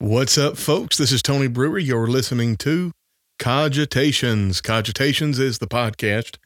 What's 0.00 0.38
up, 0.38 0.56
folks? 0.56 0.96
This 0.96 1.10
is 1.10 1.22
Tony 1.22 1.48
Brewer. 1.48 1.80
You're 1.80 2.06
listening 2.06 2.56
to 2.58 2.92
Cogitations. 3.40 4.62
Cogitations 4.62 5.40
is 5.40 5.58
the 5.58 5.66
podcast 5.66 6.36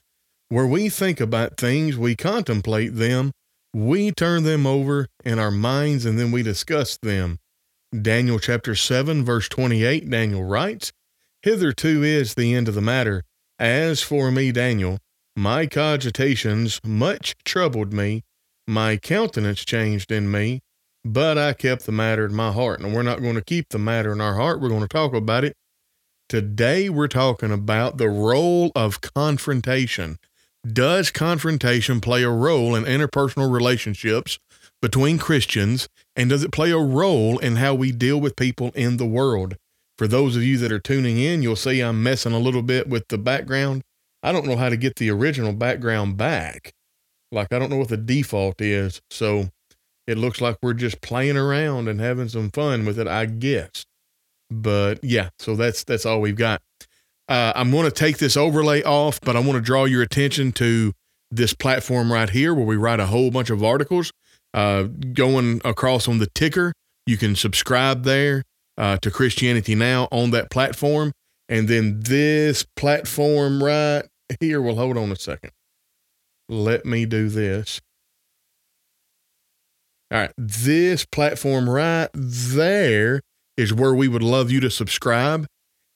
where 0.48 0.66
we 0.66 0.88
think 0.88 1.20
about 1.20 1.58
things, 1.58 1.98
we 1.98 2.16
contemplate 2.16 2.94
them, 2.94 3.30
we 3.74 4.10
turn 4.10 4.44
them 4.44 4.66
over 4.66 5.06
in 5.22 5.38
our 5.38 5.50
minds, 5.50 6.06
and 6.06 6.18
then 6.18 6.32
we 6.32 6.42
discuss 6.42 6.96
them. 7.02 7.40
Daniel 7.94 8.38
chapter 8.38 8.74
7, 8.74 9.22
verse 9.22 9.50
28, 9.50 10.08
Daniel 10.08 10.44
writes, 10.44 10.90
Hitherto 11.42 12.02
is 12.02 12.32
the 12.32 12.54
end 12.54 12.68
of 12.68 12.74
the 12.74 12.80
matter. 12.80 13.22
As 13.58 14.00
for 14.00 14.30
me, 14.30 14.50
Daniel, 14.50 14.96
my 15.36 15.66
cogitations 15.66 16.80
much 16.82 17.34
troubled 17.44 17.92
me, 17.92 18.22
my 18.66 18.96
countenance 18.96 19.62
changed 19.62 20.10
in 20.10 20.30
me, 20.30 20.62
but 21.04 21.38
I 21.38 21.52
kept 21.52 21.86
the 21.86 21.92
matter 21.92 22.24
in 22.24 22.34
my 22.34 22.52
heart. 22.52 22.80
And 22.80 22.94
we're 22.94 23.02
not 23.02 23.20
going 23.20 23.34
to 23.34 23.42
keep 23.42 23.68
the 23.68 23.78
matter 23.78 24.12
in 24.12 24.20
our 24.20 24.34
heart. 24.34 24.60
We're 24.60 24.68
going 24.68 24.82
to 24.82 24.88
talk 24.88 25.14
about 25.14 25.44
it. 25.44 25.54
Today, 26.28 26.88
we're 26.88 27.08
talking 27.08 27.52
about 27.52 27.98
the 27.98 28.08
role 28.08 28.72
of 28.74 29.00
confrontation. 29.00 30.18
Does 30.66 31.10
confrontation 31.10 32.00
play 32.00 32.22
a 32.22 32.30
role 32.30 32.74
in 32.74 32.84
interpersonal 32.84 33.52
relationships 33.52 34.38
between 34.80 35.18
Christians? 35.18 35.88
And 36.14 36.30
does 36.30 36.44
it 36.44 36.52
play 36.52 36.70
a 36.70 36.78
role 36.78 37.38
in 37.38 37.56
how 37.56 37.74
we 37.74 37.90
deal 37.90 38.20
with 38.20 38.36
people 38.36 38.70
in 38.74 38.96
the 38.96 39.06
world? 39.06 39.56
For 39.98 40.06
those 40.06 40.36
of 40.36 40.42
you 40.42 40.56
that 40.58 40.72
are 40.72 40.78
tuning 40.78 41.18
in, 41.18 41.42
you'll 41.42 41.56
see 41.56 41.80
I'm 41.80 42.02
messing 42.02 42.32
a 42.32 42.38
little 42.38 42.62
bit 42.62 42.88
with 42.88 43.08
the 43.08 43.18
background. 43.18 43.82
I 44.22 44.32
don't 44.32 44.46
know 44.46 44.56
how 44.56 44.68
to 44.68 44.76
get 44.76 44.96
the 44.96 45.10
original 45.10 45.52
background 45.52 46.16
back. 46.16 46.72
Like, 47.30 47.52
I 47.52 47.58
don't 47.58 47.70
know 47.70 47.76
what 47.76 47.88
the 47.88 47.96
default 47.96 48.60
is. 48.60 49.00
So, 49.10 49.48
it 50.06 50.18
looks 50.18 50.40
like 50.40 50.56
we're 50.62 50.74
just 50.74 51.00
playing 51.00 51.36
around 51.36 51.88
and 51.88 52.00
having 52.00 52.28
some 52.28 52.50
fun 52.50 52.84
with 52.84 52.98
it, 52.98 53.06
I 53.06 53.26
guess. 53.26 53.84
But 54.50 55.02
yeah, 55.02 55.30
so 55.38 55.56
that's 55.56 55.84
that's 55.84 56.04
all 56.04 56.20
we've 56.20 56.36
got. 56.36 56.60
Uh, 57.28 57.52
I'm 57.54 57.70
going 57.70 57.84
to 57.84 57.90
take 57.90 58.18
this 58.18 58.36
overlay 58.36 58.82
off, 58.82 59.20
but 59.20 59.36
I 59.36 59.40
want 59.40 59.52
to 59.52 59.60
draw 59.60 59.84
your 59.84 60.02
attention 60.02 60.52
to 60.52 60.92
this 61.30 61.54
platform 61.54 62.12
right 62.12 62.28
here 62.28 62.52
where 62.52 62.66
we 62.66 62.76
write 62.76 63.00
a 63.00 63.06
whole 63.06 63.30
bunch 63.30 63.50
of 63.50 63.64
articles. 63.64 64.12
Uh, 64.52 64.82
going 64.82 65.62
across 65.64 66.06
on 66.08 66.18
the 66.18 66.28
ticker, 66.34 66.74
you 67.06 67.16
can 67.16 67.34
subscribe 67.34 68.04
there 68.04 68.42
uh, 68.76 68.98
to 68.98 69.10
Christianity 69.10 69.74
Now 69.74 70.08
on 70.12 70.30
that 70.32 70.50
platform. 70.50 71.12
And 71.48 71.68
then 71.68 72.00
this 72.00 72.66
platform 72.76 73.62
right 73.62 74.02
here, 74.40 74.60
well, 74.60 74.76
hold 74.76 74.98
on 74.98 75.10
a 75.10 75.16
second. 75.16 75.52
Let 76.48 76.84
me 76.84 77.06
do 77.06 77.28
this. 77.28 77.80
All 80.12 80.18
right. 80.18 80.32
This 80.36 81.06
platform 81.06 81.70
right 81.70 82.10
there 82.12 83.22
is 83.56 83.72
where 83.72 83.94
we 83.94 84.08
would 84.08 84.22
love 84.22 84.50
you 84.50 84.60
to 84.60 84.70
subscribe. 84.70 85.46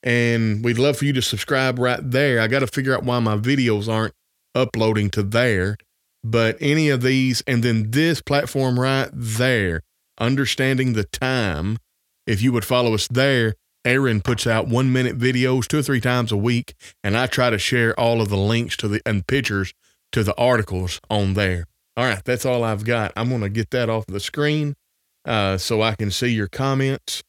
And 0.03 0.64
we'd 0.64 0.78
love 0.78 0.97
for 0.97 1.05
you 1.05 1.12
to 1.14 1.23
subscribe 1.23 1.78
right 1.78 2.00
there. 2.03 2.41
I 2.41 2.47
got 2.47 2.61
to 2.61 2.67
figure 2.67 2.95
out 2.95 3.03
why 3.03 3.19
my 3.19 3.36
videos 3.36 3.92
aren't 3.92 4.14
uploading 4.55 5.11
to 5.11 5.23
there. 5.23 5.77
But 6.25 6.56
any 6.61 6.89
of 6.89 7.03
these, 7.03 7.42
and 7.47 7.62
then 7.62 7.91
this 7.91 8.23
platform 8.23 8.81
right 8.81 9.11
there, 9.12 9.83
understanding 10.19 10.95
the 10.95 11.05
time, 11.05 11.78
if 12.27 12.41
you 12.41 12.53
would 12.53 12.64
follow 12.64 12.95
us 12.95 13.08
there, 13.08 13.55
Aaron 13.84 14.23
puts 14.23 14.47
out 14.47 14.67
one 14.67 14.92
minute 14.92 15.19
videos 15.19 15.67
two 15.67 15.78
or 15.78 15.83
three 15.83 16.01
times 16.01 16.33
a 16.33 16.36
week. 16.36 16.75
And 17.05 17.17
I 17.17 17.27
try 17.27 17.51
to 17.51 17.58
share 17.58 17.98
all 18.01 18.23
of 18.23 18.30
the 18.30 18.39
links 18.39 18.77
to 18.78 18.89
the 18.89 19.03
and 19.05 19.27
pictures 19.27 19.75
to 20.12 20.25
the 20.25 20.36
articles 20.36 21.01
on 21.11 21.34
there. 21.34 21.67
All 21.97 22.05
right, 22.05 22.22
that's 22.25 22.44
all 22.44 22.62
I've 22.62 22.84
got. 22.84 23.12
I'm 23.16 23.28
going 23.30 23.41
to 23.41 23.48
get 23.48 23.70
that 23.70 23.89
off 23.89 24.06
the 24.06 24.20
screen 24.20 24.77
uh, 25.25 25.56
so 25.56 25.80
I 25.83 25.94
can 25.94 26.11
see 26.11 26.28
your 26.28 26.48
comments. 26.48 27.22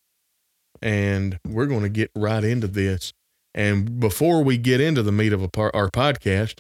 And 0.81 1.39
we're 1.47 1.65
going 1.65 1.83
to 1.83 1.89
get 1.89 2.11
right 2.15 2.43
into 2.43 2.67
this. 2.67 3.13
And 3.55 3.99
before 3.99 4.43
we 4.43 4.57
get 4.57 4.81
into 4.81 5.01
the 5.01 5.11
meat 5.11 5.33
of 5.33 5.51
par- 5.51 5.71
our 5.73 5.89
podcast, 5.89 6.59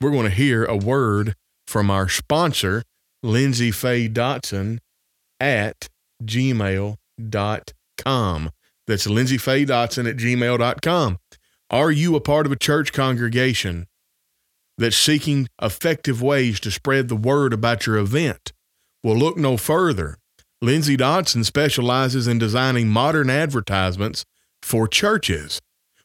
we're 0.00 0.10
going 0.12 0.24
to 0.28 0.34
hear 0.34 0.64
a 0.64 0.76
word 0.76 1.34
from 1.66 1.90
our 1.90 2.08
sponsor, 2.08 2.84
Lindsay 3.22 3.70
Faye 3.70 4.08
Dotson 4.08 4.78
at 5.40 5.88
gmail.com. 6.24 6.96
That's 8.86 9.06
Lindsay 9.06 9.36
Faye 9.36 9.66
Dotson 9.66 10.08
at 10.08 10.16
gmail.com. 10.16 11.18
Are 11.70 11.90
you 11.90 12.16
a 12.16 12.20
part 12.20 12.46
of 12.46 12.52
a 12.52 12.56
church 12.56 12.92
congregation? 12.94 13.86
That's 14.78 14.96
seeking 14.96 15.48
effective 15.60 16.22
ways 16.22 16.60
to 16.60 16.70
spread 16.70 17.08
the 17.08 17.16
word 17.16 17.52
about 17.52 17.86
your 17.86 17.98
event. 17.98 18.52
Well, 19.02 19.16
look 19.16 19.36
no 19.36 19.56
further. 19.56 20.18
Lindsay 20.62 20.96
Dotson 20.96 21.44
specializes 21.44 22.26
in 22.26 22.38
designing 22.38 22.88
modern 22.88 23.28
advertisements 23.28 24.24
for 24.62 24.88
churches. 24.88 25.60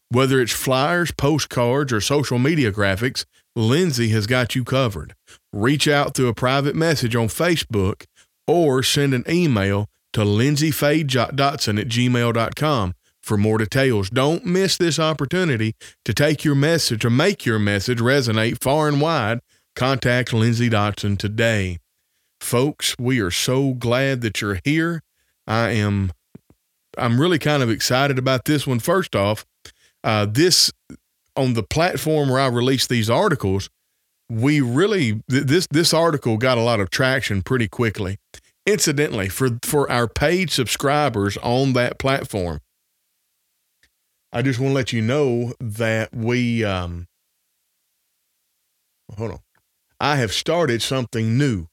Whether 0.09 0.41
it's 0.41 0.51
flyers, 0.51 1.11
postcards, 1.11 1.93
or 1.93 2.01
social 2.01 2.37
media 2.37 2.71
graphics, 2.71 3.25
Lindsay 3.55 4.09
has 4.09 4.27
got 4.27 4.55
you 4.55 4.63
covered. 4.63 5.13
Reach 5.51 5.87
out 5.87 6.15
through 6.15 6.27
a 6.27 6.35
private 6.35 6.75
message 6.75 7.15
on 7.15 7.27
Facebook 7.27 8.05
or 8.47 8.83
send 8.83 9.13
an 9.13 9.23
email 9.29 9.87
to 10.13 10.21
lindsayfadedotson 10.21 11.79
at 11.79 11.87
gmail.com 11.87 12.93
for 13.23 13.37
more 13.37 13.57
details. 13.57 14.09
Don't 14.09 14.45
miss 14.45 14.77
this 14.77 14.99
opportunity 14.99 15.75
to 16.05 16.13
take 16.13 16.43
your 16.43 16.55
message 16.55 17.05
or 17.05 17.09
make 17.09 17.45
your 17.45 17.57
message 17.57 17.99
resonate 17.99 18.61
far 18.61 18.87
and 18.87 19.01
wide. 19.01 19.39
Contact 19.75 20.33
Lindsay 20.33 20.69
Dotson 20.69 21.17
today. 21.17 21.79
Folks, 22.39 22.93
we 22.99 23.19
are 23.19 23.31
so 23.31 23.73
glad 23.73 24.21
that 24.21 24.41
you're 24.41 24.59
here. 24.63 25.01
I 25.47 25.69
am 25.69 26.11
I'm 26.97 27.19
really 27.19 27.39
kind 27.39 27.63
of 27.63 27.69
excited 27.69 28.19
about 28.19 28.45
this 28.45 28.67
one. 28.67 28.79
First 28.79 29.15
off, 29.15 29.45
uh, 30.03 30.27
this 30.29 30.71
on 31.35 31.53
the 31.53 31.63
platform 31.63 32.29
where 32.29 32.39
I 32.39 32.47
release 32.47 32.85
these 32.85 33.09
articles, 33.09 33.69
we 34.29 34.61
really 34.61 35.21
th- 35.29 35.45
this 35.45 35.67
this 35.71 35.93
article 35.93 36.37
got 36.37 36.57
a 36.57 36.61
lot 36.61 36.79
of 36.79 36.89
traction 36.89 37.41
pretty 37.41 37.67
quickly. 37.67 38.17
Incidentally, 38.65 39.29
for 39.29 39.57
for 39.63 39.89
our 39.89 40.07
paid 40.07 40.51
subscribers 40.51 41.37
on 41.37 41.73
that 41.73 41.97
platform, 41.97 42.59
I 44.35 44.41
just 44.41 44.59
want 44.59 44.71
to 44.71 44.75
let 44.75 44.91
you 44.91 45.01
know 45.01 45.53
that 45.59 46.11
we, 46.11 46.63
um, 46.63 47.07
hold 49.15 49.31
on. 49.31 49.39
I 49.99 50.15
have 50.15 50.33
started 50.33 50.81
something 50.81 51.37
new. 51.37 51.67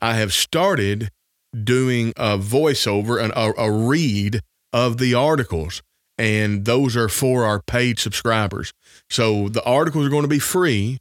I 0.00 0.14
have 0.14 0.32
started 0.32 1.10
doing 1.52 2.14
a 2.16 2.38
voiceover 2.38 3.22
and 3.22 3.32
a, 3.34 3.52
a 3.60 3.70
read 3.70 4.40
of 4.72 4.96
the 4.96 5.12
articles, 5.12 5.82
and 6.16 6.64
those 6.64 6.96
are 6.96 7.10
for 7.10 7.44
our 7.44 7.60
paid 7.60 7.98
subscribers. 7.98 8.72
So 9.10 9.50
the 9.50 9.62
articles 9.64 10.06
are 10.06 10.10
going 10.10 10.22
to 10.22 10.28
be 10.28 10.38
free, 10.38 11.00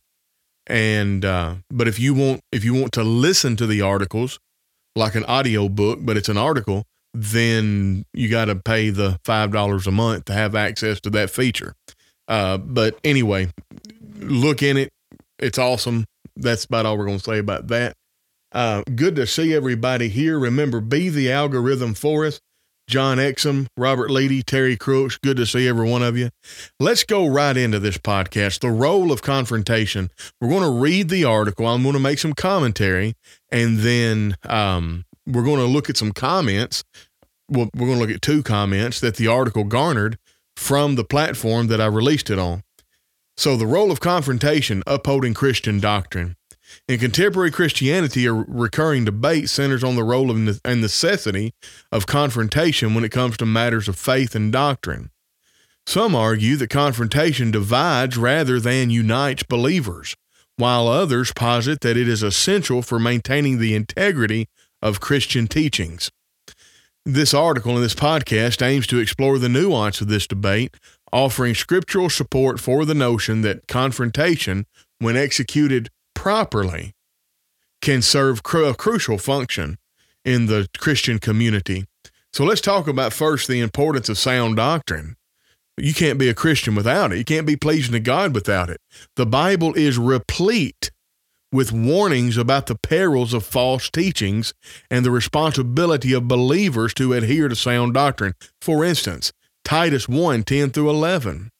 and 0.67 1.23
uh, 1.23 1.55
but 1.69 1.87
if 1.87 1.97
you 1.97 2.13
want 2.13 2.41
if 2.51 2.65
you 2.65 2.73
want 2.73 2.91
to 2.93 3.03
listen 3.03 3.55
to 3.55 3.65
the 3.65 3.81
articles 3.81 4.37
like 4.97 5.15
an 5.15 5.23
audio 5.25 5.69
book, 5.69 5.99
but 6.01 6.17
it's 6.17 6.29
an 6.29 6.37
article, 6.37 6.83
then 7.13 8.05
you 8.13 8.29
got 8.29 8.45
to 8.45 8.55
pay 8.55 8.89
the 8.89 9.19
$5 9.25 9.87
a 9.87 9.91
month 9.91 10.25
to 10.25 10.33
have 10.33 10.55
access 10.55 10.99
to 11.01 11.09
that 11.11 11.29
feature. 11.29 11.75
Uh, 12.27 12.57
but 12.57 12.99
anyway, 13.03 13.51
look 14.17 14.61
in 14.61 14.77
it. 14.77 14.91
It's 15.39 15.57
awesome. 15.57 16.05
That's 16.35 16.65
about 16.65 16.85
all 16.85 16.97
we're 16.97 17.05
going 17.05 17.17
to 17.17 17.23
say 17.23 17.39
about 17.39 17.67
that. 17.67 17.95
Uh, 18.51 18.83
good 18.95 19.15
to 19.15 19.27
see 19.27 19.53
everybody 19.53 20.09
here. 20.09 20.39
Remember, 20.39 20.79
be 20.79 21.09
the 21.09 21.31
algorithm 21.31 21.93
for 21.93 22.25
us. 22.25 22.39
John 22.89 23.17
Exum, 23.19 23.67
Robert 23.77 24.09
Leedy, 24.09 24.43
Terry 24.43 24.75
Crooks. 24.75 25.17
Good 25.17 25.37
to 25.37 25.45
see 25.45 25.67
every 25.67 25.87
one 25.87 26.01
of 26.01 26.17
you. 26.17 26.31
Let's 26.79 27.03
go 27.03 27.27
right 27.27 27.55
into 27.55 27.77
this 27.77 27.99
podcast. 27.99 28.61
The 28.61 28.71
role 28.71 29.11
of 29.11 29.21
confrontation. 29.21 30.09
We're 30.41 30.49
going 30.49 30.63
to 30.63 30.81
read 30.81 31.09
the 31.09 31.23
article. 31.23 31.67
I'm 31.67 31.83
going 31.83 31.93
to 31.93 31.99
make 31.99 32.17
some 32.17 32.33
commentary, 32.33 33.13
and 33.51 33.77
then 33.79 34.37
um, 34.43 35.05
we're 35.29 35.43
going 35.43 35.59
to 35.59 35.65
look 35.65 35.89
at 35.89 35.97
some 35.97 36.11
comments. 36.11 36.83
Well, 37.49 37.69
we're 37.75 37.87
going 37.87 37.99
to 37.99 38.05
look 38.05 38.15
at 38.15 38.21
two 38.21 38.43
comments 38.43 38.99
that 38.99 39.15
the 39.15 39.27
article 39.27 39.63
garnered 39.63 40.17
from 40.55 40.95
the 40.95 41.03
platform 41.03 41.67
that 41.67 41.79
I 41.79 41.85
released 41.85 42.29
it 42.29 42.39
on. 42.39 42.63
So, 43.37 43.55
the 43.55 43.67
role 43.67 43.91
of 43.91 44.01
confrontation, 44.01 44.83
upholding 44.85 45.33
Christian 45.33 45.79
doctrine. 45.79 46.35
In 46.87 46.99
contemporary 46.99 47.51
Christianity, 47.51 48.25
a 48.25 48.33
recurring 48.33 49.05
debate 49.05 49.49
centers 49.49 49.83
on 49.83 49.95
the 49.95 50.03
role 50.03 50.29
of 50.29 50.59
and 50.63 50.81
necessity 50.81 51.53
of 51.91 52.05
confrontation 52.05 52.93
when 52.93 53.03
it 53.03 53.11
comes 53.11 53.37
to 53.37 53.45
matters 53.45 53.87
of 53.87 53.97
faith 53.97 54.35
and 54.35 54.51
doctrine. 54.51 55.09
Some 55.87 56.13
argue 56.13 56.55
that 56.57 56.69
confrontation 56.69 57.49
divides 57.49 58.17
rather 58.17 58.59
than 58.59 58.91
unites 58.91 59.43
believers, 59.43 60.15
while 60.57 60.87
others 60.87 61.31
posit 61.33 61.81
that 61.81 61.97
it 61.97 62.07
is 62.07 62.21
essential 62.21 62.81
for 62.81 62.99
maintaining 62.99 63.57
the 63.57 63.73
integrity 63.73 64.47
of 64.81 64.99
Christian 64.99 65.47
teachings. 65.47 66.11
This 67.05 67.33
article 67.33 67.75
and 67.75 67.83
this 67.83 67.95
podcast 67.95 68.65
aims 68.65 68.85
to 68.87 68.99
explore 68.99 69.39
the 69.39 69.49
nuance 69.49 70.01
of 70.01 70.09
this 70.09 70.27
debate, 70.27 70.75
offering 71.11 71.55
scriptural 71.55 72.09
support 72.09 72.59
for 72.59 72.85
the 72.85 72.93
notion 72.93 73.41
that 73.41 73.67
confrontation, 73.67 74.65
when 74.99 75.17
executed 75.17 75.89
properly, 76.13 76.93
can 77.81 78.01
serve 78.01 78.41
a 78.53 78.73
crucial 78.75 79.17
function 79.17 79.77
in 80.25 80.45
the 80.47 80.67
Christian 80.77 81.19
community. 81.19 81.85
So 82.33 82.43
let's 82.43 82.61
talk 82.61 82.87
about 82.87 83.13
first 83.13 83.47
the 83.47 83.61
importance 83.61 84.09
of 84.09 84.17
sound 84.17 84.57
doctrine. 84.57 85.15
You 85.77 85.93
can't 85.93 86.19
be 86.19 86.29
a 86.29 86.33
Christian 86.33 86.75
without 86.75 87.13
it. 87.13 87.17
You 87.17 87.25
can't 87.25 87.47
be 87.47 87.55
pleasing 87.55 87.93
to 87.93 87.99
God 87.99 88.35
without 88.35 88.69
it. 88.69 88.81
The 89.15 89.25
Bible 89.25 89.73
is 89.75 89.97
replete 89.97 90.91
with 91.51 91.71
warnings 91.71 92.37
about 92.37 92.67
the 92.67 92.75
perils 92.75 93.33
of 93.33 93.45
false 93.45 93.89
teachings 93.89 94.53
and 94.89 95.05
the 95.05 95.11
responsibility 95.11 96.13
of 96.13 96.27
believers 96.27 96.93
to 96.93 97.13
adhere 97.13 97.47
to 97.47 97.55
sound 97.55 97.93
doctrine. 97.93 98.33
For 98.61 98.85
instance, 98.85 99.31
Titus 99.63 100.07
1 100.07 100.43
10 100.43 100.71
through 100.71 100.89
11 100.89 101.51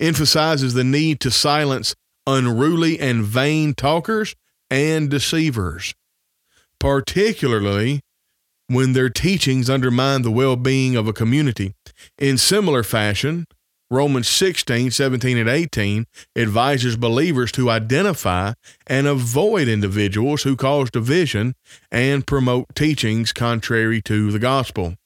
emphasizes 0.00 0.74
the 0.74 0.84
need 0.84 1.20
to 1.20 1.30
silence 1.30 1.94
unruly 2.26 2.98
and 2.98 3.24
vain 3.24 3.74
talkers 3.74 4.34
and 4.70 5.08
deceivers, 5.08 5.94
particularly 6.78 8.00
when 8.66 8.92
their 8.92 9.08
teachings 9.08 9.70
undermine 9.70 10.22
the 10.22 10.30
well 10.30 10.56
being 10.56 10.94
of 10.94 11.08
a 11.08 11.12
community. 11.12 11.74
In 12.18 12.36
similar 12.38 12.82
fashion, 12.82 13.46
Romans 13.90 14.28
16, 14.28 14.90
17, 14.90 15.38
and 15.38 15.48
18 15.48 16.06
advises 16.36 16.96
believers 16.96 17.50
to 17.52 17.70
identify 17.70 18.52
and 18.86 19.06
avoid 19.06 19.66
individuals 19.66 20.42
who 20.42 20.56
cause 20.56 20.90
division 20.90 21.54
and 21.90 22.26
promote 22.26 22.66
teachings 22.74 23.32
contrary 23.32 24.02
to 24.02 24.30
the 24.30 24.38
gospel. 24.38 24.96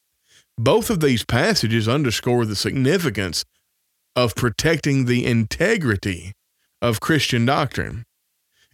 Both 0.59 0.91
of 0.91 1.01
these 1.01 1.25
passages 1.25 1.89
underscore 1.89 2.45
the 2.45 2.57
significance 2.57 3.45
of 4.17 4.35
protecting 4.35 5.05
the 5.05 5.25
integrity 5.27 6.33
of 6.81 7.01
Christian 7.01 7.47
doctrine. 7.47 8.05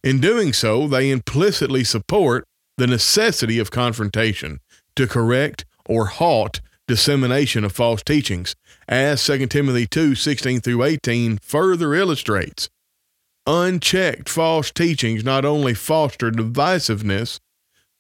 In 0.03 0.21
doing 0.21 0.53
so, 0.55 0.89
they 0.89 1.11
implicitly 1.11 1.85
support 1.85 2.47
the 2.79 2.87
necessity 2.87 3.59
of 3.59 3.71
confrontation 3.71 4.61
to 4.97 5.07
correct 5.07 5.67
or 5.85 6.07
halt 6.07 6.61
dissemination 6.89 7.63
of 7.63 7.73
false 7.73 8.03
teachings, 8.03 8.57
as 8.89 9.25
2 9.25 9.47
Timothy 9.47 9.87
2 9.87 10.17
16 10.17 10.61
through 10.61 10.83
18 10.83 11.39
further 11.41 11.95
illustrates. 11.95 12.69
Unchecked 13.47 14.29
false 14.29 14.73
teachings 14.73 15.23
not 15.23 15.45
only 15.45 15.75
foster 15.75 16.31
divisiveness, 16.31 17.39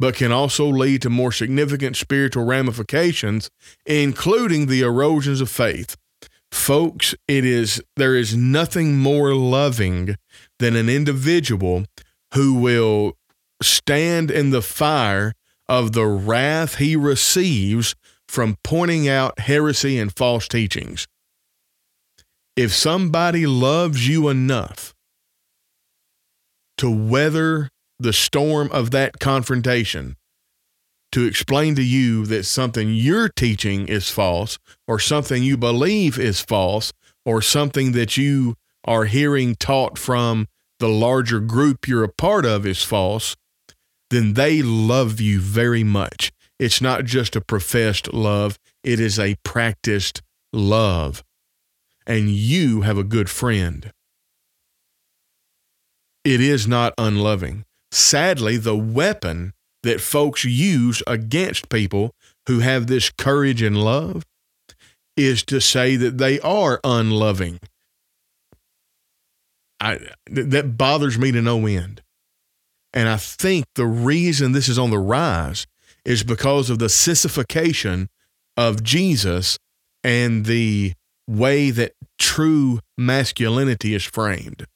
but 0.00 0.14
can 0.14 0.32
also 0.32 0.66
lead 0.66 1.02
to 1.02 1.10
more 1.10 1.32
significant 1.32 1.96
spiritual 1.96 2.44
ramifications, 2.44 3.50
including 3.86 4.66
the 4.66 4.80
erosions 4.82 5.40
of 5.40 5.50
faith. 5.50 5.96
Folks, 6.50 7.14
it 7.26 7.44
is 7.44 7.82
there 7.96 8.16
is 8.16 8.34
nothing 8.34 8.98
more 8.98 9.34
loving 9.34 10.16
than 10.58 10.76
an 10.76 10.88
individual 10.88 11.84
who 12.34 12.54
will 12.54 13.16
stand 13.62 14.30
in 14.30 14.50
the 14.50 14.62
fire 14.62 15.34
of 15.68 15.92
the 15.92 16.06
wrath 16.06 16.76
he 16.76 16.96
receives 16.96 17.94
from 18.28 18.56
pointing 18.62 19.08
out 19.08 19.40
heresy 19.40 19.98
and 19.98 20.14
false 20.14 20.46
teachings. 20.46 21.06
If 22.56 22.72
somebody 22.74 23.46
loves 23.46 24.06
you 24.06 24.28
enough 24.28 24.94
to 26.76 26.90
weather 26.90 27.70
the 27.98 28.12
storm 28.12 28.70
of 28.70 28.90
that 28.92 29.18
confrontation, 29.18 30.16
to 31.12 31.24
explain 31.24 31.74
to 31.74 31.82
you 31.82 32.26
that 32.26 32.44
something 32.44 32.92
you're 32.92 33.30
teaching 33.30 33.88
is 33.88 34.10
false, 34.10 34.58
or 34.86 34.98
something 34.98 35.42
you 35.42 35.56
believe 35.56 36.18
is 36.18 36.40
false, 36.40 36.92
or 37.24 37.40
something 37.40 37.92
that 37.92 38.16
you 38.16 38.54
are 38.84 39.06
hearing 39.06 39.54
taught 39.54 39.98
from 39.98 40.46
the 40.78 40.88
larger 40.88 41.40
group 41.40 41.88
you're 41.88 42.04
a 42.04 42.08
part 42.08 42.44
of 42.44 42.66
is 42.66 42.84
false, 42.84 43.36
then 44.10 44.34
they 44.34 44.62
love 44.62 45.20
you 45.20 45.40
very 45.40 45.84
much. 45.84 46.30
It's 46.58 46.80
not 46.80 47.04
just 47.04 47.36
a 47.36 47.40
professed 47.40 48.12
love, 48.12 48.58
it 48.82 48.98
is 48.98 49.18
a 49.18 49.36
practiced 49.44 50.22
love. 50.52 51.22
And 52.06 52.30
you 52.30 52.82
have 52.82 52.98
a 52.98 53.04
good 53.04 53.30
friend. 53.30 53.92
It 56.24 56.40
is 56.40 56.66
not 56.66 56.94
unloving. 56.98 57.64
Sadly, 57.90 58.56
the 58.56 58.76
weapon 58.76 59.52
that 59.82 60.00
folks 60.00 60.44
use 60.44 61.02
against 61.06 61.68
people 61.68 62.12
who 62.46 62.58
have 62.60 62.86
this 62.86 63.10
courage 63.10 63.62
and 63.62 63.76
love 63.76 64.24
is 65.16 65.42
to 65.44 65.60
say 65.60 65.96
that 65.96 66.18
they 66.18 66.40
are 66.40 66.80
unloving. 66.84 67.58
I, 69.80 69.98
that 70.26 70.76
bothers 70.76 71.18
me 71.18 71.30
to 71.32 71.40
no 71.40 71.66
end. 71.66 72.02
And 72.92 73.08
I 73.08 73.16
think 73.16 73.66
the 73.74 73.86
reason 73.86 74.52
this 74.52 74.68
is 74.68 74.78
on 74.78 74.90
the 74.90 74.98
rise 74.98 75.66
is 76.04 76.22
because 76.22 76.70
of 76.70 76.78
the 76.78 76.88
sissification 76.88 78.08
of 78.56 78.82
Jesus 78.82 79.58
and 80.02 80.46
the 80.46 80.92
way 81.28 81.70
that 81.70 81.92
true 82.18 82.80
masculinity 82.96 83.94
is 83.94 84.04
framed. 84.04 84.66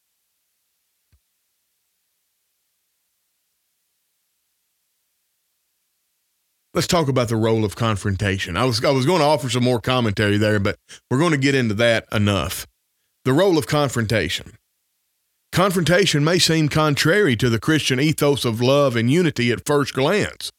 Let's 6.75 6.87
talk 6.87 7.09
about 7.09 7.29
the 7.29 7.37
role 7.37 7.67
of 7.67 7.77
confrontation. 7.77 8.57
I 8.57 8.65
was 8.65 8.83
I 8.83 8.91
was 8.91 9.05
going 9.05 9.19
to 9.19 9.27
offer 9.27 9.51
some 9.51 9.65
more 9.65 9.81
commentary 9.81 10.39
there, 10.39 10.59
but 10.59 10.77
we're 11.11 11.19
going 11.19 11.33
to 11.33 11.37
get 11.37 11.55
into 11.55 11.75
that 11.75 12.07
enough. 12.11 12.67
The 13.25 13.35
role 13.35 13.59
of 13.59 13.67
confrontation. 13.67 14.57
Confrontation 15.53 16.25
may 16.25 16.39
seem 16.39 16.71
contrary 16.71 17.37
to 17.37 17.51
the 17.51 17.61
Christian 17.61 18.01
ethos 18.01 18.47
of 18.47 18.63
love 18.63 18.97
and 18.97 19.11
unity 19.11 19.53
at 19.53 19.67
first 19.67 19.93
glance. 19.93 20.51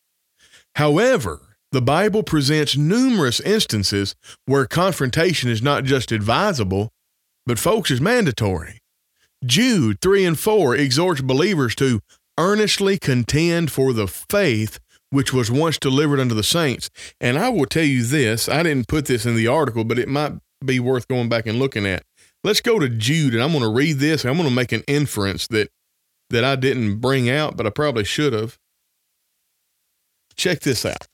However, 0.75 1.57
the 1.71 1.81
Bible 1.81 2.23
presents 2.23 2.77
numerous 2.77 3.39
instances 3.39 4.15
where 4.45 4.65
confrontation 4.65 5.49
is 5.49 5.61
not 5.61 5.83
just 5.83 6.11
advisable, 6.11 6.91
but 7.45 7.59
folks 7.59 7.91
is 7.91 8.01
mandatory. 8.01 8.79
Jude 9.45 9.99
3 10.01 10.25
and 10.25 10.39
4 10.39 10.75
exhorts 10.75 11.21
believers 11.21 11.75
to 11.75 11.99
earnestly 12.37 12.97
contend 12.97 13.71
for 13.71 13.93
the 13.93 14.07
faith 14.07 14.79
which 15.13 15.31
was 15.31 15.51
once 15.51 15.77
delivered 15.77 16.19
unto 16.19 16.33
the 16.33 16.43
saints. 16.43 16.89
And 17.21 17.37
I 17.37 17.49
will 17.49 17.67
tell 17.67 17.83
you 17.83 18.03
this 18.03 18.49
I 18.49 18.63
didn't 18.63 18.87
put 18.87 19.05
this 19.05 19.25
in 19.25 19.35
the 19.35 19.47
article, 19.47 19.83
but 19.83 19.99
it 19.99 20.09
might 20.09 20.33
be 20.65 20.79
worth 20.79 21.07
going 21.07 21.29
back 21.29 21.45
and 21.45 21.59
looking 21.59 21.85
at. 21.85 22.03
Let's 22.43 22.61
go 22.61 22.79
to 22.79 22.89
Jude, 22.89 23.33
and 23.33 23.43
I'm 23.43 23.51
going 23.51 23.63
to 23.63 23.69
read 23.69 23.99
this. 23.99 24.25
I'm 24.25 24.37
going 24.37 24.49
to 24.49 24.55
make 24.55 24.71
an 24.71 24.83
inference 24.87 25.47
that 25.47 25.69
that 26.29 26.43
I 26.43 26.55
didn't 26.55 26.97
bring 26.97 27.29
out, 27.29 27.55
but 27.55 27.67
I 27.67 27.69
probably 27.69 28.05
should 28.05 28.33
have. 28.33 28.57
Check 30.35 30.61
this 30.61 30.85
out. 30.85 31.07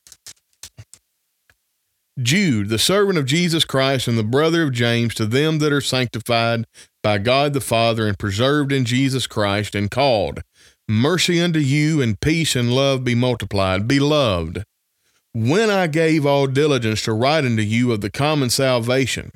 Jude, 2.21 2.69
the 2.69 2.79
servant 2.79 3.17
of 3.17 3.25
Jesus 3.25 3.63
Christ 3.63 4.07
and 4.07 4.17
the 4.17 4.23
brother 4.23 4.63
of 4.63 4.73
James, 4.73 5.15
to 5.15 5.25
them 5.25 5.59
that 5.59 5.71
are 5.71 5.81
sanctified 5.81 6.65
by 7.01 7.17
God 7.17 7.53
the 7.53 7.61
Father 7.61 8.07
and 8.07 8.19
preserved 8.19 8.73
in 8.73 8.83
Jesus 8.83 9.25
Christ 9.25 9.73
and 9.73 9.89
called, 9.89 10.41
mercy 10.87 11.39
unto 11.39 11.59
you 11.59 12.01
and 12.01 12.19
peace 12.19 12.55
and 12.55 12.73
love 12.73 13.05
be 13.05 13.15
multiplied. 13.15 13.87
Beloved, 13.87 14.63
when 15.33 15.69
I 15.69 15.87
gave 15.87 16.25
all 16.25 16.47
diligence 16.47 17.03
to 17.03 17.13
write 17.13 17.45
unto 17.45 17.61
you 17.61 17.91
of 17.91 18.01
the 18.01 18.09
common 18.09 18.49
salvation, 18.49 19.31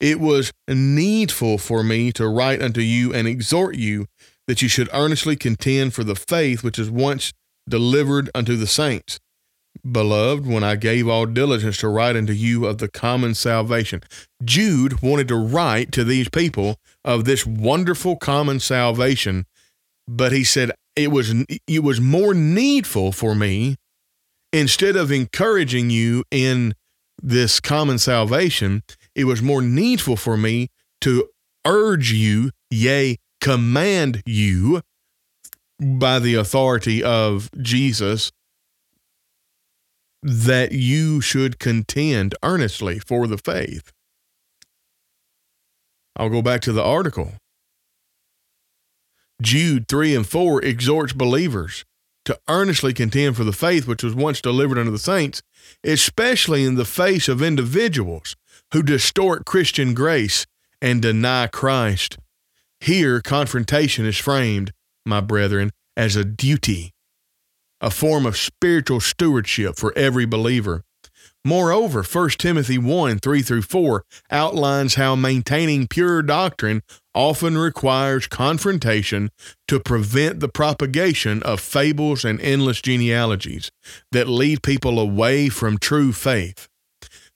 it 0.00 0.18
was 0.18 0.52
needful 0.66 1.58
for 1.58 1.82
me 1.82 2.10
to 2.12 2.26
write 2.26 2.60
unto 2.60 2.80
you 2.80 3.14
and 3.14 3.28
exhort 3.28 3.76
you 3.76 4.06
that 4.46 4.62
you 4.62 4.68
should 4.68 4.88
earnestly 4.92 5.36
contend 5.36 5.94
for 5.94 6.04
the 6.04 6.16
faith 6.16 6.62
which 6.62 6.78
is 6.78 6.90
once 6.90 7.32
delivered 7.68 8.30
unto 8.34 8.56
the 8.56 8.66
saints. 8.66 9.18
Beloved, 9.90 10.46
when 10.46 10.64
I 10.64 10.76
gave 10.76 11.06
all 11.06 11.26
diligence 11.26 11.76
to 11.78 11.88
write 11.88 12.16
unto 12.16 12.32
you 12.32 12.66
of 12.66 12.78
the 12.78 12.88
common 12.88 13.34
salvation. 13.34 14.02
Jude 14.44 15.02
wanted 15.02 15.28
to 15.28 15.36
write 15.36 15.92
to 15.92 16.04
these 16.04 16.28
people 16.28 16.78
of 17.04 17.24
this 17.24 17.46
wonderful 17.46 18.16
common 18.16 18.58
salvation, 18.58 19.46
but 20.08 20.32
he 20.32 20.44
said 20.44 20.72
it 20.96 21.10
was 21.10 21.34
it 21.66 21.82
was 21.82 22.00
more 22.00 22.32
needful 22.32 23.12
for 23.12 23.34
me 23.34 23.76
instead 24.52 24.96
of 24.96 25.12
encouraging 25.12 25.90
you 25.90 26.24
in 26.30 26.74
this 27.22 27.60
common 27.60 27.98
salvation, 27.98 28.82
it 29.14 29.24
was 29.24 29.42
more 29.42 29.62
needful 29.62 30.16
for 30.16 30.36
me 30.36 30.68
to 31.00 31.28
urge 31.66 32.12
you, 32.12 32.50
yea, 32.70 33.16
command 33.40 34.22
you 34.24 34.80
by 35.80 36.18
the 36.18 36.34
authority 36.34 37.02
of 37.02 37.50
Jesus 37.60 38.32
that 40.22 40.72
you 40.72 41.20
should 41.20 41.58
contend 41.58 42.34
earnestly 42.42 42.98
for 42.98 43.26
the 43.26 43.38
faith. 43.38 43.92
I'll 46.16 46.30
go 46.30 46.42
back 46.42 46.62
to 46.62 46.72
the 46.72 46.82
article. 46.82 47.34
Jude 49.42 49.86
3 49.86 50.16
and 50.16 50.26
4 50.26 50.62
exhorts 50.64 51.12
believers 51.12 51.84
to 52.24 52.38
earnestly 52.48 52.92
contend 52.92 53.36
for 53.36 53.44
the 53.44 53.52
faith 53.52 53.86
which 53.86 54.02
was 54.02 54.14
once 54.14 54.40
delivered 54.40 54.78
unto 54.78 54.90
the 54.90 54.98
saints, 54.98 55.42
especially 55.84 56.64
in 56.64 56.74
the 56.74 56.84
face 56.84 57.28
of 57.28 57.42
individuals 57.42 58.34
who 58.72 58.82
distort 58.82 59.44
Christian 59.44 59.94
grace 59.94 60.46
and 60.80 61.00
deny 61.02 61.46
Christ. 61.46 62.18
Here, 62.80 63.20
confrontation 63.20 64.06
is 64.06 64.18
framed, 64.18 64.72
my 65.06 65.20
brethren, 65.20 65.70
as 65.96 66.16
a 66.16 66.24
duty, 66.24 66.92
a 67.80 67.90
form 67.90 68.26
of 68.26 68.36
spiritual 68.36 69.00
stewardship 69.00 69.76
for 69.76 69.96
every 69.96 70.26
believer. 70.26 70.82
Moreover, 71.44 72.02
1 72.02 72.30
Timothy 72.30 72.76
1 72.76 73.20
3 73.20 73.42
through 73.42 73.62
4 73.62 74.04
outlines 74.32 74.96
how 74.96 75.14
maintaining 75.14 75.86
pure 75.86 76.20
doctrine 76.20 76.82
often 77.14 77.56
requires 77.56 78.26
confrontation 78.26 79.30
to 79.68 79.78
prevent 79.78 80.40
the 80.40 80.48
propagation 80.48 81.42
of 81.44 81.60
fables 81.60 82.24
and 82.24 82.40
endless 82.40 82.82
genealogies 82.82 83.70
that 84.10 84.28
lead 84.28 84.62
people 84.62 84.98
away 84.98 85.48
from 85.48 85.78
true 85.78 86.12
faith. 86.12 86.68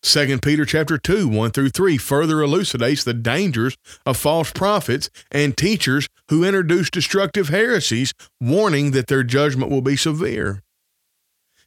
2 0.03 0.39
Peter 0.39 0.65
chapter 0.65 0.97
2, 0.97 1.29
1 1.29 1.51
through 1.51 1.69
3 1.69 1.99
further 1.99 2.43
elucidates 2.43 3.05
the 3.05 3.13
dangers 3.13 3.77
of 4.07 4.17
false 4.17 4.51
prophets 4.51 5.11
and 5.31 5.57
teachers 5.57 6.09
who 6.29 6.43
introduce 6.43 6.91
destructive 6.91 7.49
heresies, 7.49 8.15
warning 8.41 8.93
that 8.93 9.09
their 9.09 9.23
judgment 9.23 9.71
will 9.71 9.83
be 9.83 9.97
severe. 9.97 10.63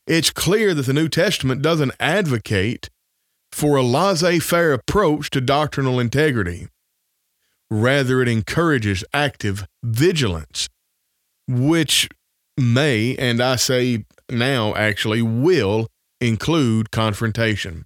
It's 0.08 0.32
clear 0.32 0.74
that 0.74 0.86
the 0.86 0.94
New 0.94 1.08
Testament 1.10 1.62
doesn't 1.62 1.94
advocate 2.00 2.90
for 3.52 3.78
a 3.78 3.84
laissez 3.84 4.40
faire 4.40 4.74
approach 4.74 5.30
to 5.30 5.40
doctrinal 5.40 6.00
integrity. 6.00 6.68
Rather, 7.70 8.22
it 8.22 8.28
encourages 8.28 9.06
active 9.14 9.66
vigilance, 9.84 10.70
which 11.48 12.10
may, 12.58 13.16
and 13.18 13.42
I 13.42 13.56
say 13.58 14.06
now 14.30 14.74
actually 14.76 15.22
will, 15.22 15.88
include 16.20 16.92
confrontation. 16.92 17.86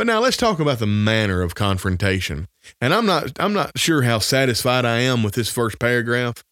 But 0.00 0.06
now 0.06 0.20
let's 0.20 0.38
talk 0.38 0.60
about 0.60 0.78
the 0.78 0.86
manner 0.86 1.42
of 1.42 1.54
confrontation. 1.54 2.48
And 2.80 2.94
I'm 2.94 3.04
not 3.04 3.38
I'm 3.38 3.52
not 3.52 3.78
sure 3.78 4.00
how 4.00 4.18
satisfied 4.18 4.86
I 4.86 5.00
am 5.00 5.22
with 5.22 5.34
this 5.34 5.50
first 5.50 5.78
paragraph. 5.78 6.42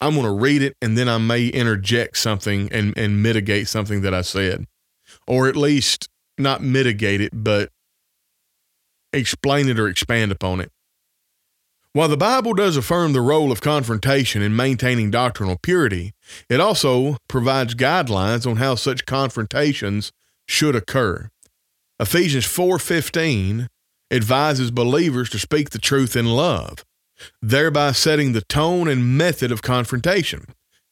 I'm 0.00 0.14
going 0.14 0.26
to 0.26 0.32
read 0.32 0.62
it 0.62 0.76
and 0.82 0.98
then 0.98 1.08
I 1.08 1.18
may 1.18 1.46
interject 1.46 2.18
something 2.18 2.68
and, 2.72 2.92
and 2.98 3.22
mitigate 3.22 3.68
something 3.68 4.00
that 4.00 4.12
I 4.12 4.22
said. 4.22 4.66
Or 5.28 5.46
at 5.46 5.54
least 5.54 6.08
not 6.38 6.60
mitigate 6.60 7.20
it, 7.20 7.30
but 7.32 7.70
explain 9.12 9.68
it 9.68 9.78
or 9.78 9.86
expand 9.86 10.32
upon 10.32 10.60
it. 10.60 10.72
While 11.92 12.08
the 12.08 12.16
Bible 12.16 12.52
does 12.52 12.76
affirm 12.76 13.12
the 13.12 13.20
role 13.20 13.52
of 13.52 13.60
confrontation 13.60 14.42
in 14.42 14.56
maintaining 14.56 15.12
doctrinal 15.12 15.56
purity, 15.62 16.14
it 16.50 16.58
also 16.58 17.18
provides 17.28 17.76
guidelines 17.76 18.44
on 18.44 18.56
how 18.56 18.74
such 18.74 19.06
confrontations 19.06 20.10
should 20.48 20.74
occur. 20.74 21.30
Ephesians 21.98 22.44
4:15 22.44 23.68
advises 24.10 24.70
believers 24.70 25.30
to 25.30 25.38
speak 25.38 25.70
the 25.70 25.78
truth 25.78 26.14
in 26.16 26.26
love 26.26 26.84
thereby 27.42 27.92
setting 27.92 28.32
the 28.32 28.42
tone 28.42 28.88
and 28.88 29.16
method 29.16 29.52
of 29.52 29.62
confrontation. 29.62 30.44